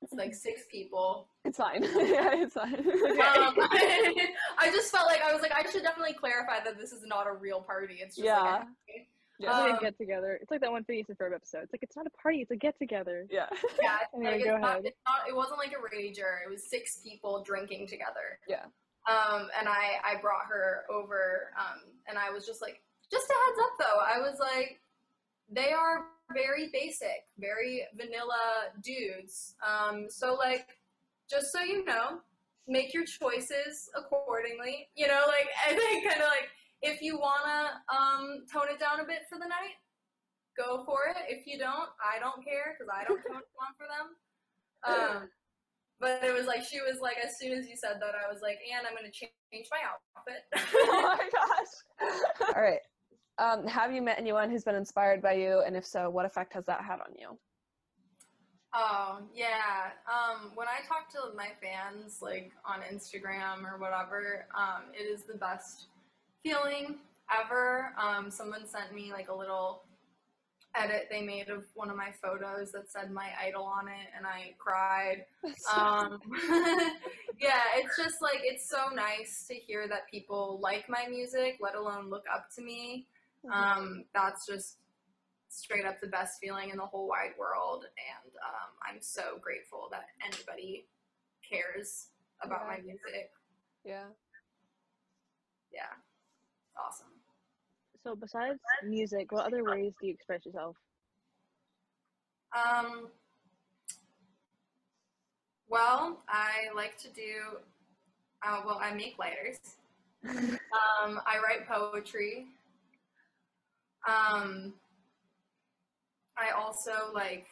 it's 0.03 0.13
like 0.15 0.35
six 0.35 0.63
people. 0.71 1.29
it's 1.45 1.59
fine. 1.59 1.83
yeah, 1.85 2.35
it's 2.35 2.55
fine. 2.55 2.75
Um, 2.75 2.85
I 4.59 4.71
just 4.73 4.91
felt 4.93 5.07
like 5.07 5.21
I 5.21 5.33
was 5.33 5.43
like 5.43 5.53
I 5.53 5.69
should 5.71 5.83
definitely 5.83 6.15
clarify 6.15 6.63
that 6.65 6.79
this 6.79 6.93
is 6.93 7.03
not 7.05 7.27
a 7.27 7.33
real 7.33 7.61
party. 7.61 7.99
It's 8.01 8.17
just 8.17 8.25
Yeah. 8.25 8.41
like 8.41 8.63
a, 8.63 8.67
It's 8.89 9.09
yeah. 9.41 9.59
like 9.59 9.73
Um, 9.73 9.79
a 9.79 9.81
get 9.81 9.99
together. 9.99 10.39
It's 10.41 10.51
like 10.51 10.61
that 10.61 10.71
one 10.71 10.85
Phineas 10.85 11.09
and 11.09 11.19
Ferb 11.19 11.35
episode. 11.35 11.65
It's 11.65 11.73
like 11.73 11.83
it's 11.83 11.97
not 11.97 12.07
a 12.07 12.11
party. 12.11 12.41
It's 12.41 12.51
a 12.51 12.57
get 12.57 12.79
together. 12.79 13.27
yeah. 13.31 13.47
yeah. 13.83 13.99
Anyway, 14.15 14.33
like, 14.37 14.45
go 14.45 14.57
not, 14.59 14.71
ahead. 14.71 14.87
it's 14.87 14.99
not. 15.07 15.29
It 15.29 15.35
wasn't 15.37 15.59
like 15.59 15.73
a 15.73 15.81
rager. 15.95 16.43
It 16.47 16.51
was 16.51 16.63
six 16.69 16.99
people 16.99 17.43
drinking 17.43 17.87
together. 17.89 18.39
Yeah. 18.49 18.65
Um, 19.09 19.49
and 19.59 19.69
I 19.69 19.99
I 20.05 20.21
brought 20.21 20.47
her 20.49 20.85
over. 20.91 21.53
Um, 21.59 21.81
and 22.09 22.19
I 22.19 22.31
was 22.31 22.47
just 22.47 22.61
like, 22.61 22.83
just 23.11 23.31
a 23.31 23.35
heads 23.35 23.59
up 23.63 23.79
though. 23.79 24.01
I 24.01 24.19
was 24.19 24.39
like, 24.39 24.81
they 25.51 25.73
are 25.73 26.07
very 26.33 26.71
basic, 26.73 27.27
very 27.39 27.83
vanilla 27.97 28.71
dudes. 28.83 29.55
Um, 29.67 30.07
so 30.09 30.35
like, 30.35 30.79
just 31.29 31.53
so 31.53 31.61
you 31.61 31.85
know, 31.85 32.21
make 32.69 32.95
your 32.95 33.05
choices 33.05 33.91
accordingly. 33.97 34.89
You 34.95 35.09
know, 35.09 35.25
like 35.27 35.49
I 35.67 35.75
think 35.75 36.09
kind 36.09 36.23
of 36.23 36.29
like 36.29 36.49
if 36.83 37.03
you 37.03 37.19
wanna 37.19 37.83
um 37.93 38.45
tone 38.53 38.69
it 38.71 38.79
down 38.79 39.01
a 39.01 39.05
bit 39.05 39.23
for 39.29 39.39
the 39.39 39.49
night, 39.49 39.79
go 40.57 40.85
for 40.85 41.01
it. 41.11 41.17
If 41.29 41.47
you 41.47 41.59
don't, 41.59 41.91
I 41.99 42.19
don't 42.21 42.45
care 42.45 42.77
because 42.77 42.93
I 42.93 43.05
don't 43.05 43.21
tone 43.27 43.43
it 43.43 43.55
down 43.59 43.75
for 43.77 43.87
them. 43.87 44.17
Um, 44.83 45.29
but 46.01 46.25
it 46.25 46.35
was 46.35 46.47
like 46.47 46.65
she 46.65 46.81
was 46.81 47.01
like 47.01 47.17
as 47.25 47.39
soon 47.39 47.53
as 47.53 47.69
you 47.69 47.77
said 47.77 47.99
that, 48.01 48.15
I 48.15 48.33
was 48.33 48.43
like, 48.43 48.59
and 48.75 48.87
I'm 48.87 48.95
gonna 48.95 49.11
change, 49.13 49.33
change 49.53 49.67
my 49.71 49.79
outfit. 49.87 50.43
oh 50.75 51.17
my 51.19 51.29
gosh. 51.31 52.55
All 52.57 52.63
right. 52.63 52.81
Um, 53.39 53.67
have 53.67 53.93
you 53.93 54.03
met 54.03 54.19
anyone 54.19 54.51
who's 54.51 54.65
been 54.65 54.75
inspired 54.75 55.23
by 55.23 55.35
you? 55.35 55.63
And 55.67 55.77
if 55.77 55.87
so, 55.87 56.11
what 56.11 56.27
effect 56.27 56.53
has 56.55 56.65
that 56.67 56.83
had 56.83 57.01
on 57.01 57.15
you? 57.19 57.39
Oh 58.75 59.21
yeah. 59.35 59.91
Um, 60.09 60.53
when 60.55 60.69
I 60.69 60.87
talk 60.87 61.11
to 61.13 61.37
my 61.37 61.49
fans, 61.63 62.19
like 62.23 62.53
on 62.65 62.81
Instagram 62.81 63.71
or 63.71 63.79
whatever, 63.79 64.47
um, 64.57 64.85
it 64.95 65.03
is 65.03 65.25
the 65.25 65.37
best 65.37 65.87
feeling 66.43 66.97
ever. 67.31 67.93
Um, 68.01 68.31
someone 68.31 68.67
sent 68.67 68.95
me 68.95 69.13
like 69.13 69.29
a 69.29 69.35
little 69.35 69.83
edit 70.77 71.09
they 71.11 71.23
made 71.23 71.49
of 71.49 71.65
one 71.75 71.91
of 71.91 71.97
my 71.97 72.11
photos 72.23 72.73
that 72.73 72.91
said 72.91 73.11
my 73.11 73.29
idol 73.45 73.65
on 73.65 73.89
it, 73.89 74.09
and 74.17 74.27
I 74.27 74.55
cried. 74.59 75.25
Um, 75.75 76.21
yeah, 77.41 77.63
it's 77.77 77.97
just 77.97 78.23
like 78.23 78.41
it's 78.43 78.69
so 78.69 78.95
nice 78.95 79.47
to 79.49 79.55
hear 79.55 79.89
that 79.89 80.09
people 80.11 80.61
like 80.63 80.89
my 80.89 81.07
music, 81.09 81.59
let 81.61 81.75
alone 81.75 82.09
look 82.11 82.25
up 82.33 82.47
to 82.57 82.63
me. 82.63 83.07
Mhm. 83.45 83.53
Um, 83.53 84.05
that's 84.15 84.47
just 84.47 84.79
straight 85.49 85.85
up 85.85 86.01
the 86.01 86.07
best 86.07 86.39
feeling 86.41 86.71
in 86.71 86.77
the 86.77 86.87
whole 86.87 87.09
wide 87.09 87.33
world, 87.39 87.85
and 87.85 88.33
um, 88.47 88.71
I'm 88.89 89.01
so 89.01 89.39
grateful 89.41 89.89
that 89.91 90.07
anybody 90.25 90.87
cares 91.49 92.09
about 92.43 92.67
my 92.67 92.79
music. 92.79 93.31
yeah. 93.85 94.05
Yeah, 95.73 95.95
awesome. 96.77 97.20
So 98.05 98.17
besides 98.17 98.59
music, 98.87 99.31
what 99.31 99.45
other 99.47 99.63
ways 99.63 99.93
do 100.01 100.07
you 100.07 100.15
express 100.15 100.45
yourself? 100.47 100.77
Um, 102.57 103.09
well, 105.69 106.23
I 106.29 106.75
like 106.75 106.97
to 106.99 107.09
do. 107.09 107.59
Uh, 108.45 108.63
well, 108.65 108.81
I 108.83 108.93
make 108.95 109.17
lighters. 109.19 109.59
Um, 111.03 111.19
I 111.27 111.39
write 111.43 111.67
poetry. 111.67 112.47
Um, 114.07 114.75
I 116.37 116.51
also 116.51 117.13
like. 117.15 117.47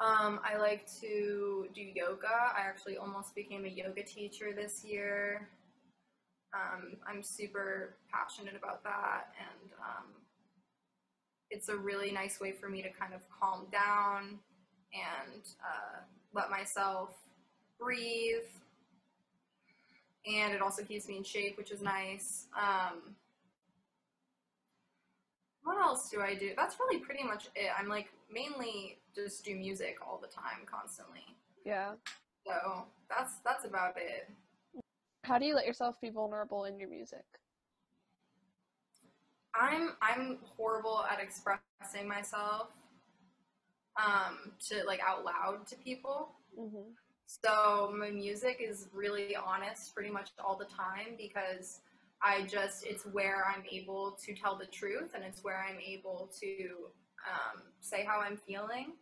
Um, 0.00 0.40
I 0.44 0.56
like 0.56 0.86
to 1.00 1.66
do 1.74 1.80
yoga. 1.82 2.28
I 2.28 2.60
actually 2.60 2.96
almost 2.96 3.34
became 3.34 3.64
a 3.64 3.68
yoga 3.68 4.04
teacher 4.04 4.52
this 4.54 4.84
year. 4.84 5.48
Um, 6.54 6.96
I'm 7.06 7.22
super 7.22 7.96
passionate 8.10 8.54
about 8.56 8.82
that, 8.84 9.32
and 9.38 9.72
um, 9.80 10.06
it's 11.50 11.68
a 11.68 11.76
really 11.76 12.10
nice 12.10 12.40
way 12.40 12.52
for 12.52 12.68
me 12.68 12.82
to 12.82 12.88
kind 12.90 13.14
of 13.14 13.20
calm 13.28 13.66
down 13.70 14.38
and 14.92 15.42
uh, 15.62 16.00
let 16.32 16.50
myself 16.50 17.10
breathe. 17.78 18.48
And 20.26 20.52
it 20.52 20.60
also 20.60 20.82
keeps 20.82 21.08
me 21.08 21.16
in 21.16 21.24
shape, 21.24 21.56
which 21.56 21.70
is 21.70 21.80
nice. 21.80 22.46
Um, 22.56 23.14
what 25.62 25.78
else 25.78 26.10
do 26.10 26.20
I 26.20 26.34
do? 26.34 26.52
That's 26.56 26.76
really 26.80 26.98
pretty 26.98 27.24
much 27.24 27.48
it. 27.54 27.70
I'm 27.78 27.88
like 27.88 28.08
mainly 28.32 28.98
just 29.14 29.44
do 29.44 29.54
music 29.54 29.96
all 30.06 30.18
the 30.20 30.28
time, 30.28 30.66
constantly. 30.66 31.24
Yeah. 31.64 31.92
So 32.46 32.84
that's 33.08 33.38
that's 33.44 33.64
about 33.64 33.94
it. 33.96 34.30
How 35.28 35.38
do 35.38 35.44
you 35.44 35.54
let 35.54 35.66
yourself 35.66 36.00
be 36.00 36.08
vulnerable 36.08 36.64
in 36.64 36.80
your 36.80 36.88
music? 36.88 37.24
I'm 39.54 39.90
I'm 40.00 40.38
horrible 40.56 41.04
at 41.10 41.20
expressing 41.20 42.08
myself 42.08 42.68
um, 44.02 44.52
to 44.68 44.82
like 44.86 45.00
out 45.06 45.26
loud 45.26 45.66
to 45.66 45.76
people. 45.76 46.30
Mm-hmm. 46.58 46.92
So 47.26 47.94
my 47.94 48.10
music 48.10 48.58
is 48.66 48.88
really 48.94 49.36
honest 49.36 49.94
pretty 49.94 50.10
much 50.10 50.30
all 50.42 50.56
the 50.56 50.64
time 50.64 51.16
because 51.18 51.80
I 52.22 52.46
just 52.46 52.86
it's 52.86 53.04
where 53.04 53.44
I'm 53.54 53.64
able 53.70 54.16
to 54.24 54.34
tell 54.34 54.56
the 54.56 54.66
truth 54.66 55.12
and 55.14 55.22
it's 55.22 55.44
where 55.44 55.62
I'm 55.68 55.78
able 55.78 56.30
to 56.40 56.68
um, 57.28 57.64
say 57.80 58.02
how 58.02 58.20
I'm 58.20 58.38
feeling. 58.38 58.94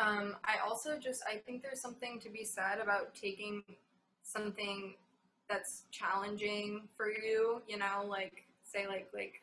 Um, 0.00 0.36
I 0.44 0.64
also 0.64 1.00
just 1.00 1.24
I 1.28 1.38
think 1.38 1.64
there's 1.64 1.80
something 1.80 2.20
to 2.20 2.30
be 2.30 2.44
said 2.44 2.78
about 2.80 3.16
taking 3.16 3.64
something 4.30 4.94
that's 5.48 5.84
challenging 5.90 6.88
for 6.96 7.10
you, 7.10 7.62
you 7.66 7.78
know, 7.78 8.04
like 8.06 8.44
say 8.62 8.86
like 8.86 9.08
like 9.12 9.42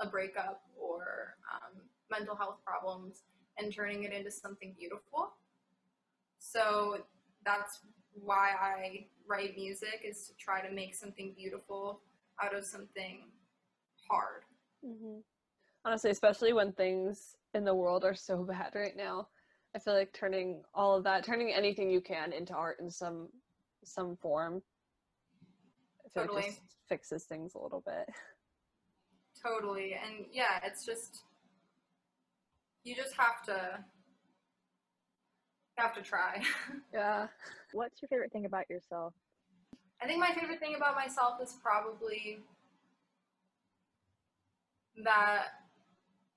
a 0.00 0.06
breakup 0.06 0.62
or 0.80 1.36
um, 1.52 1.80
mental 2.10 2.34
health 2.34 2.58
problems 2.64 3.22
and 3.58 3.72
turning 3.72 4.04
it 4.04 4.12
into 4.12 4.30
something 4.30 4.74
beautiful. 4.78 5.34
So 6.38 6.98
that's 7.44 7.80
why 8.12 8.50
I 8.60 9.06
write 9.26 9.56
music 9.56 10.02
is 10.04 10.26
to 10.26 10.34
try 10.36 10.66
to 10.66 10.72
make 10.74 10.94
something 10.94 11.34
beautiful 11.36 12.00
out 12.42 12.54
of 12.54 12.64
something 12.64 13.24
hard. 14.10 14.42
Mm-hmm. 14.84 15.18
Honestly, 15.84 16.10
especially 16.10 16.52
when 16.52 16.72
things 16.72 17.36
in 17.54 17.64
the 17.64 17.74
world 17.74 18.04
are 18.04 18.14
so 18.14 18.42
bad 18.48 18.72
right 18.74 18.96
now, 18.96 19.28
I 19.74 19.78
feel 19.78 19.94
like 19.94 20.12
turning 20.12 20.62
all 20.74 20.96
of 20.96 21.04
that, 21.04 21.24
turning 21.24 21.52
anything 21.52 21.90
you 21.90 22.00
can 22.00 22.32
into 22.32 22.54
art 22.54 22.78
in 22.80 22.90
some 22.90 23.28
some 23.86 24.16
form, 24.16 24.62
I 26.04 26.08
feel 26.08 26.22
Totally. 26.24 26.42
like 26.42 26.50
just 26.50 26.62
fixes 26.88 27.24
things 27.24 27.54
a 27.54 27.58
little 27.58 27.82
bit. 27.86 28.08
Totally. 29.42 29.94
And 29.94 30.26
yeah, 30.32 30.60
it's 30.64 30.84
just 30.84 31.22
you 32.84 32.94
just 32.94 33.14
have 33.16 33.42
to 33.46 33.84
have 35.76 35.94
to 35.94 36.02
try. 36.02 36.42
Yeah. 36.92 37.26
What's 37.72 38.00
your 38.00 38.08
favorite 38.08 38.30
thing 38.30 38.44
about 38.44 38.70
yourself? 38.70 39.14
I 40.00 40.06
think 40.06 40.20
my 40.20 40.32
favorite 40.32 40.60
thing 40.60 40.76
about 40.76 40.94
myself 40.94 41.40
is 41.42 41.56
probably 41.60 42.38
that 45.02 45.46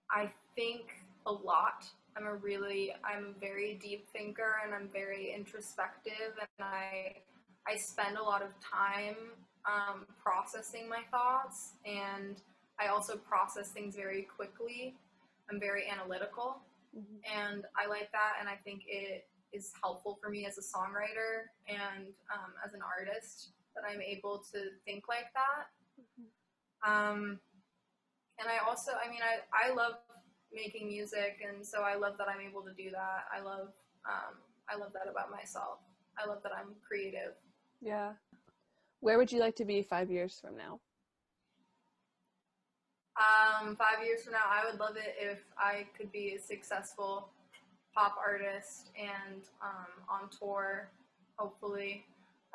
I 0.10 0.32
think 0.56 0.82
a 1.28 1.32
lot. 1.32 1.86
I'm 2.16 2.26
a 2.26 2.34
really 2.34 2.94
I'm 3.04 3.36
a 3.36 3.40
very 3.40 3.76
deep 3.80 4.08
thinker 4.12 4.56
and 4.66 4.74
I'm 4.74 4.90
very 4.92 5.32
introspective 5.36 6.34
and 6.40 6.68
I 6.68 7.18
I 7.68 7.76
spend 7.78 8.18
a 8.18 8.24
lot 8.24 8.42
of 8.42 8.50
time 8.62 9.16
um, 9.66 10.06
processing 10.24 10.88
my 10.88 11.02
thoughts 11.12 11.74
and 11.86 12.42
I 12.80 12.88
also 12.88 13.18
process 13.18 13.70
things 13.70 13.96
very 13.96 14.24
quickly. 14.24 14.96
I'm 15.50 15.60
very 15.60 15.90
analytical 15.90 16.62
Mhm. 16.96 17.20
and 17.26 17.66
I 17.76 17.86
like 17.88 18.12
that 18.14 18.36
and 18.40 18.48
I 18.48 18.56
think 18.56 18.84
it 18.88 19.28
is 19.52 19.74
helpful 19.82 20.18
for 20.22 20.30
me 20.30 20.46
as 20.46 20.58
a 20.58 20.62
songwriter 20.62 21.48
and 21.68 22.08
um, 22.34 22.54
as 22.66 22.74
an 22.74 22.82
artist 22.82 23.52
that 23.76 23.84
I'm 23.88 24.02
able 24.02 24.40
to 24.52 24.72
think 24.86 25.08
like 25.08 25.32
that. 25.34 25.68
Um, 26.84 27.40
and 28.40 28.48
I 28.48 28.58
also, 28.68 28.92
I 28.94 29.10
mean, 29.10 29.22
I, 29.22 29.42
I 29.52 29.74
love 29.74 29.96
making 30.54 30.88
music, 30.88 31.42
and 31.48 31.66
so 31.66 31.82
I 31.82 31.96
love 31.96 32.18
that 32.18 32.28
I'm 32.30 32.42
able 32.42 32.62
to 32.64 32.74
do 32.74 32.92
that. 32.92 33.26
I 33.34 33.42
love, 33.42 33.70
um, 34.06 34.38
I 34.70 34.76
love 34.78 34.94
that 34.94 35.10
about 35.10 35.32
myself. 35.32 35.80
I 36.18 36.28
love 36.28 36.42
that 36.44 36.52
I'm 36.56 36.76
creative. 36.88 37.34
Yeah. 37.82 38.14
Where 39.00 39.18
would 39.18 39.32
you 39.32 39.40
like 39.40 39.56
to 39.58 39.66
be 39.66 39.82
five 39.82 40.10
years 40.10 40.40
from 40.42 40.58
now? 40.58 40.80
Um, 43.18 43.76
five 43.76 44.06
years 44.06 44.24
from 44.24 44.34
now, 44.34 44.46
I 44.48 44.70
would 44.70 44.80
love 44.80 44.96
it 44.96 45.16
if 45.20 45.40
I 45.58 45.88
could 45.98 46.12
be 46.12 46.36
a 46.36 46.40
successful 46.40 47.30
pop 47.96 48.16
artist 48.24 48.92
and 48.96 49.42
um, 49.62 49.88
on 50.10 50.30
tour, 50.30 50.90
hopefully. 51.36 52.06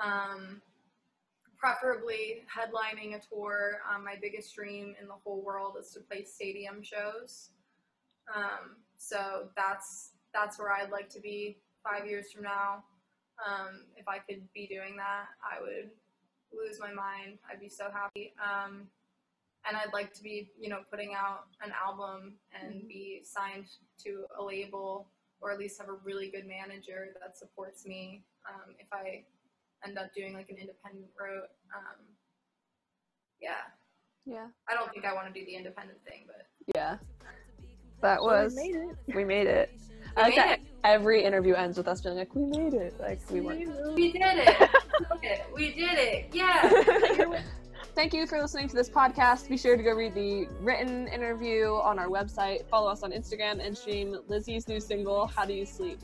Um, 0.02 0.62
preferably 1.58 2.44
headlining 2.52 3.16
a 3.16 3.20
tour. 3.20 3.78
Um, 3.88 4.04
my 4.04 4.16
biggest 4.20 4.54
dream 4.54 4.94
in 5.00 5.06
the 5.06 5.14
whole 5.24 5.42
world 5.42 5.76
is 5.80 5.90
to 5.92 6.00
play 6.00 6.24
stadium 6.24 6.82
shows. 6.82 7.50
Um, 8.34 8.76
so 8.98 9.48
that's 9.56 10.10
that's 10.32 10.58
where 10.58 10.72
I'd 10.72 10.90
like 10.90 11.08
to 11.10 11.20
be 11.20 11.58
five 11.84 12.06
years 12.06 12.32
from 12.32 12.44
now. 12.44 12.84
Um, 13.46 13.86
if 13.96 14.06
I 14.08 14.18
could 14.18 14.42
be 14.54 14.66
doing 14.66 14.96
that, 14.96 15.26
I 15.42 15.60
would 15.60 15.90
lose 16.52 16.78
my 16.80 16.92
mind. 16.92 17.38
I'd 17.50 17.60
be 17.60 17.68
so 17.68 17.88
happy. 17.92 18.34
Um, 18.38 18.86
and 19.66 19.76
I'd 19.76 19.92
like 19.92 20.12
to 20.14 20.22
be, 20.22 20.50
you 20.58 20.68
know, 20.68 20.80
putting 20.90 21.14
out 21.14 21.46
an 21.62 21.72
album 21.72 22.34
and 22.52 22.86
be 22.88 23.22
signed 23.24 23.66
to 24.04 24.24
a 24.38 24.42
label 24.42 25.06
or 25.40 25.50
at 25.52 25.58
least 25.58 25.80
have 25.80 25.88
a 25.88 25.98
really 26.04 26.30
good 26.30 26.46
manager 26.46 27.08
that 27.20 27.36
supports 27.36 27.84
me 27.86 28.22
um, 28.48 28.74
if 28.78 28.86
I 28.92 29.24
end 29.84 29.98
up 29.98 30.14
doing 30.14 30.34
like 30.34 30.50
an 30.50 30.56
independent 30.56 31.06
route. 31.18 31.50
Um, 31.74 32.06
yeah, 33.40 33.66
Yeah. 34.24 34.46
I 34.68 34.74
don't 34.74 34.92
think 34.92 35.04
I 35.04 35.12
want 35.14 35.32
to 35.32 35.38
do 35.38 35.44
the 35.44 35.56
independent 35.56 35.98
thing, 36.04 36.24
but 36.26 36.46
Yeah. 36.74 36.98
That 38.00 38.20
was 38.22 38.54
we 38.56 38.72
made 38.72 38.76
it. 38.76 38.96
we 39.14 39.24
made 39.24 39.46
it. 39.46 39.70
I 40.16 40.22
like 40.22 40.34
that 40.36 40.58
it. 40.58 40.60
every 40.84 41.24
interview 41.24 41.54
ends 41.54 41.78
with 41.78 41.88
us 41.88 42.00
being 42.00 42.16
like, 42.16 42.34
"We 42.34 42.44
made 42.44 42.74
it!" 42.74 42.94
Like 43.00 43.20
we 43.30 43.40
weren't. 43.40 43.94
we 43.94 44.12
did 44.12 44.22
it. 44.22 44.70
We 45.10 45.20
did 45.20 45.22
it. 45.22 45.46
we 45.54 45.72
did 45.72 45.98
it. 45.98 46.28
Yeah. 46.32 47.42
Thank 47.94 48.14
you 48.14 48.26
for 48.26 48.40
listening 48.40 48.68
to 48.68 48.74
this 48.74 48.88
podcast. 48.88 49.48
Be 49.48 49.58
sure 49.58 49.76
to 49.76 49.82
go 49.82 49.92
read 49.92 50.14
the 50.14 50.48
written 50.60 51.08
interview 51.08 51.74
on 51.74 51.98
our 51.98 52.08
website. 52.08 52.66
Follow 52.68 52.90
us 52.90 53.02
on 53.02 53.12
Instagram 53.12 53.64
and 53.64 53.76
stream 53.76 54.16
Lizzie's 54.28 54.66
new 54.66 54.80
single, 54.80 55.26
How 55.26 55.44
Do 55.44 55.52
You 55.52 55.66
Sleep? 55.66 56.00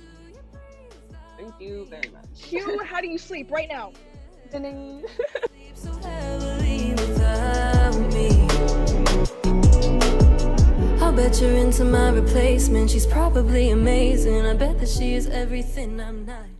Thank 1.38 1.54
you 1.60 1.86
very 1.86 2.10
much. 2.12 2.26
Hugh, 2.36 2.80
how 2.84 3.00
do 3.00 3.08
you 3.08 3.16
sleep 3.16 3.50
right 3.50 3.68
now? 3.68 3.92
Ding. 4.50 5.04
I'll 11.08 11.16
bet 11.16 11.40
you're 11.40 11.56
into 11.56 11.86
my 11.86 12.10
replacement. 12.10 12.90
She's 12.90 13.06
probably 13.06 13.70
amazing. 13.70 14.44
I 14.44 14.52
bet 14.52 14.78
that 14.78 14.90
she 14.90 15.14
is 15.14 15.26
everything 15.26 15.98
I'm 16.02 16.26
not. 16.26 16.57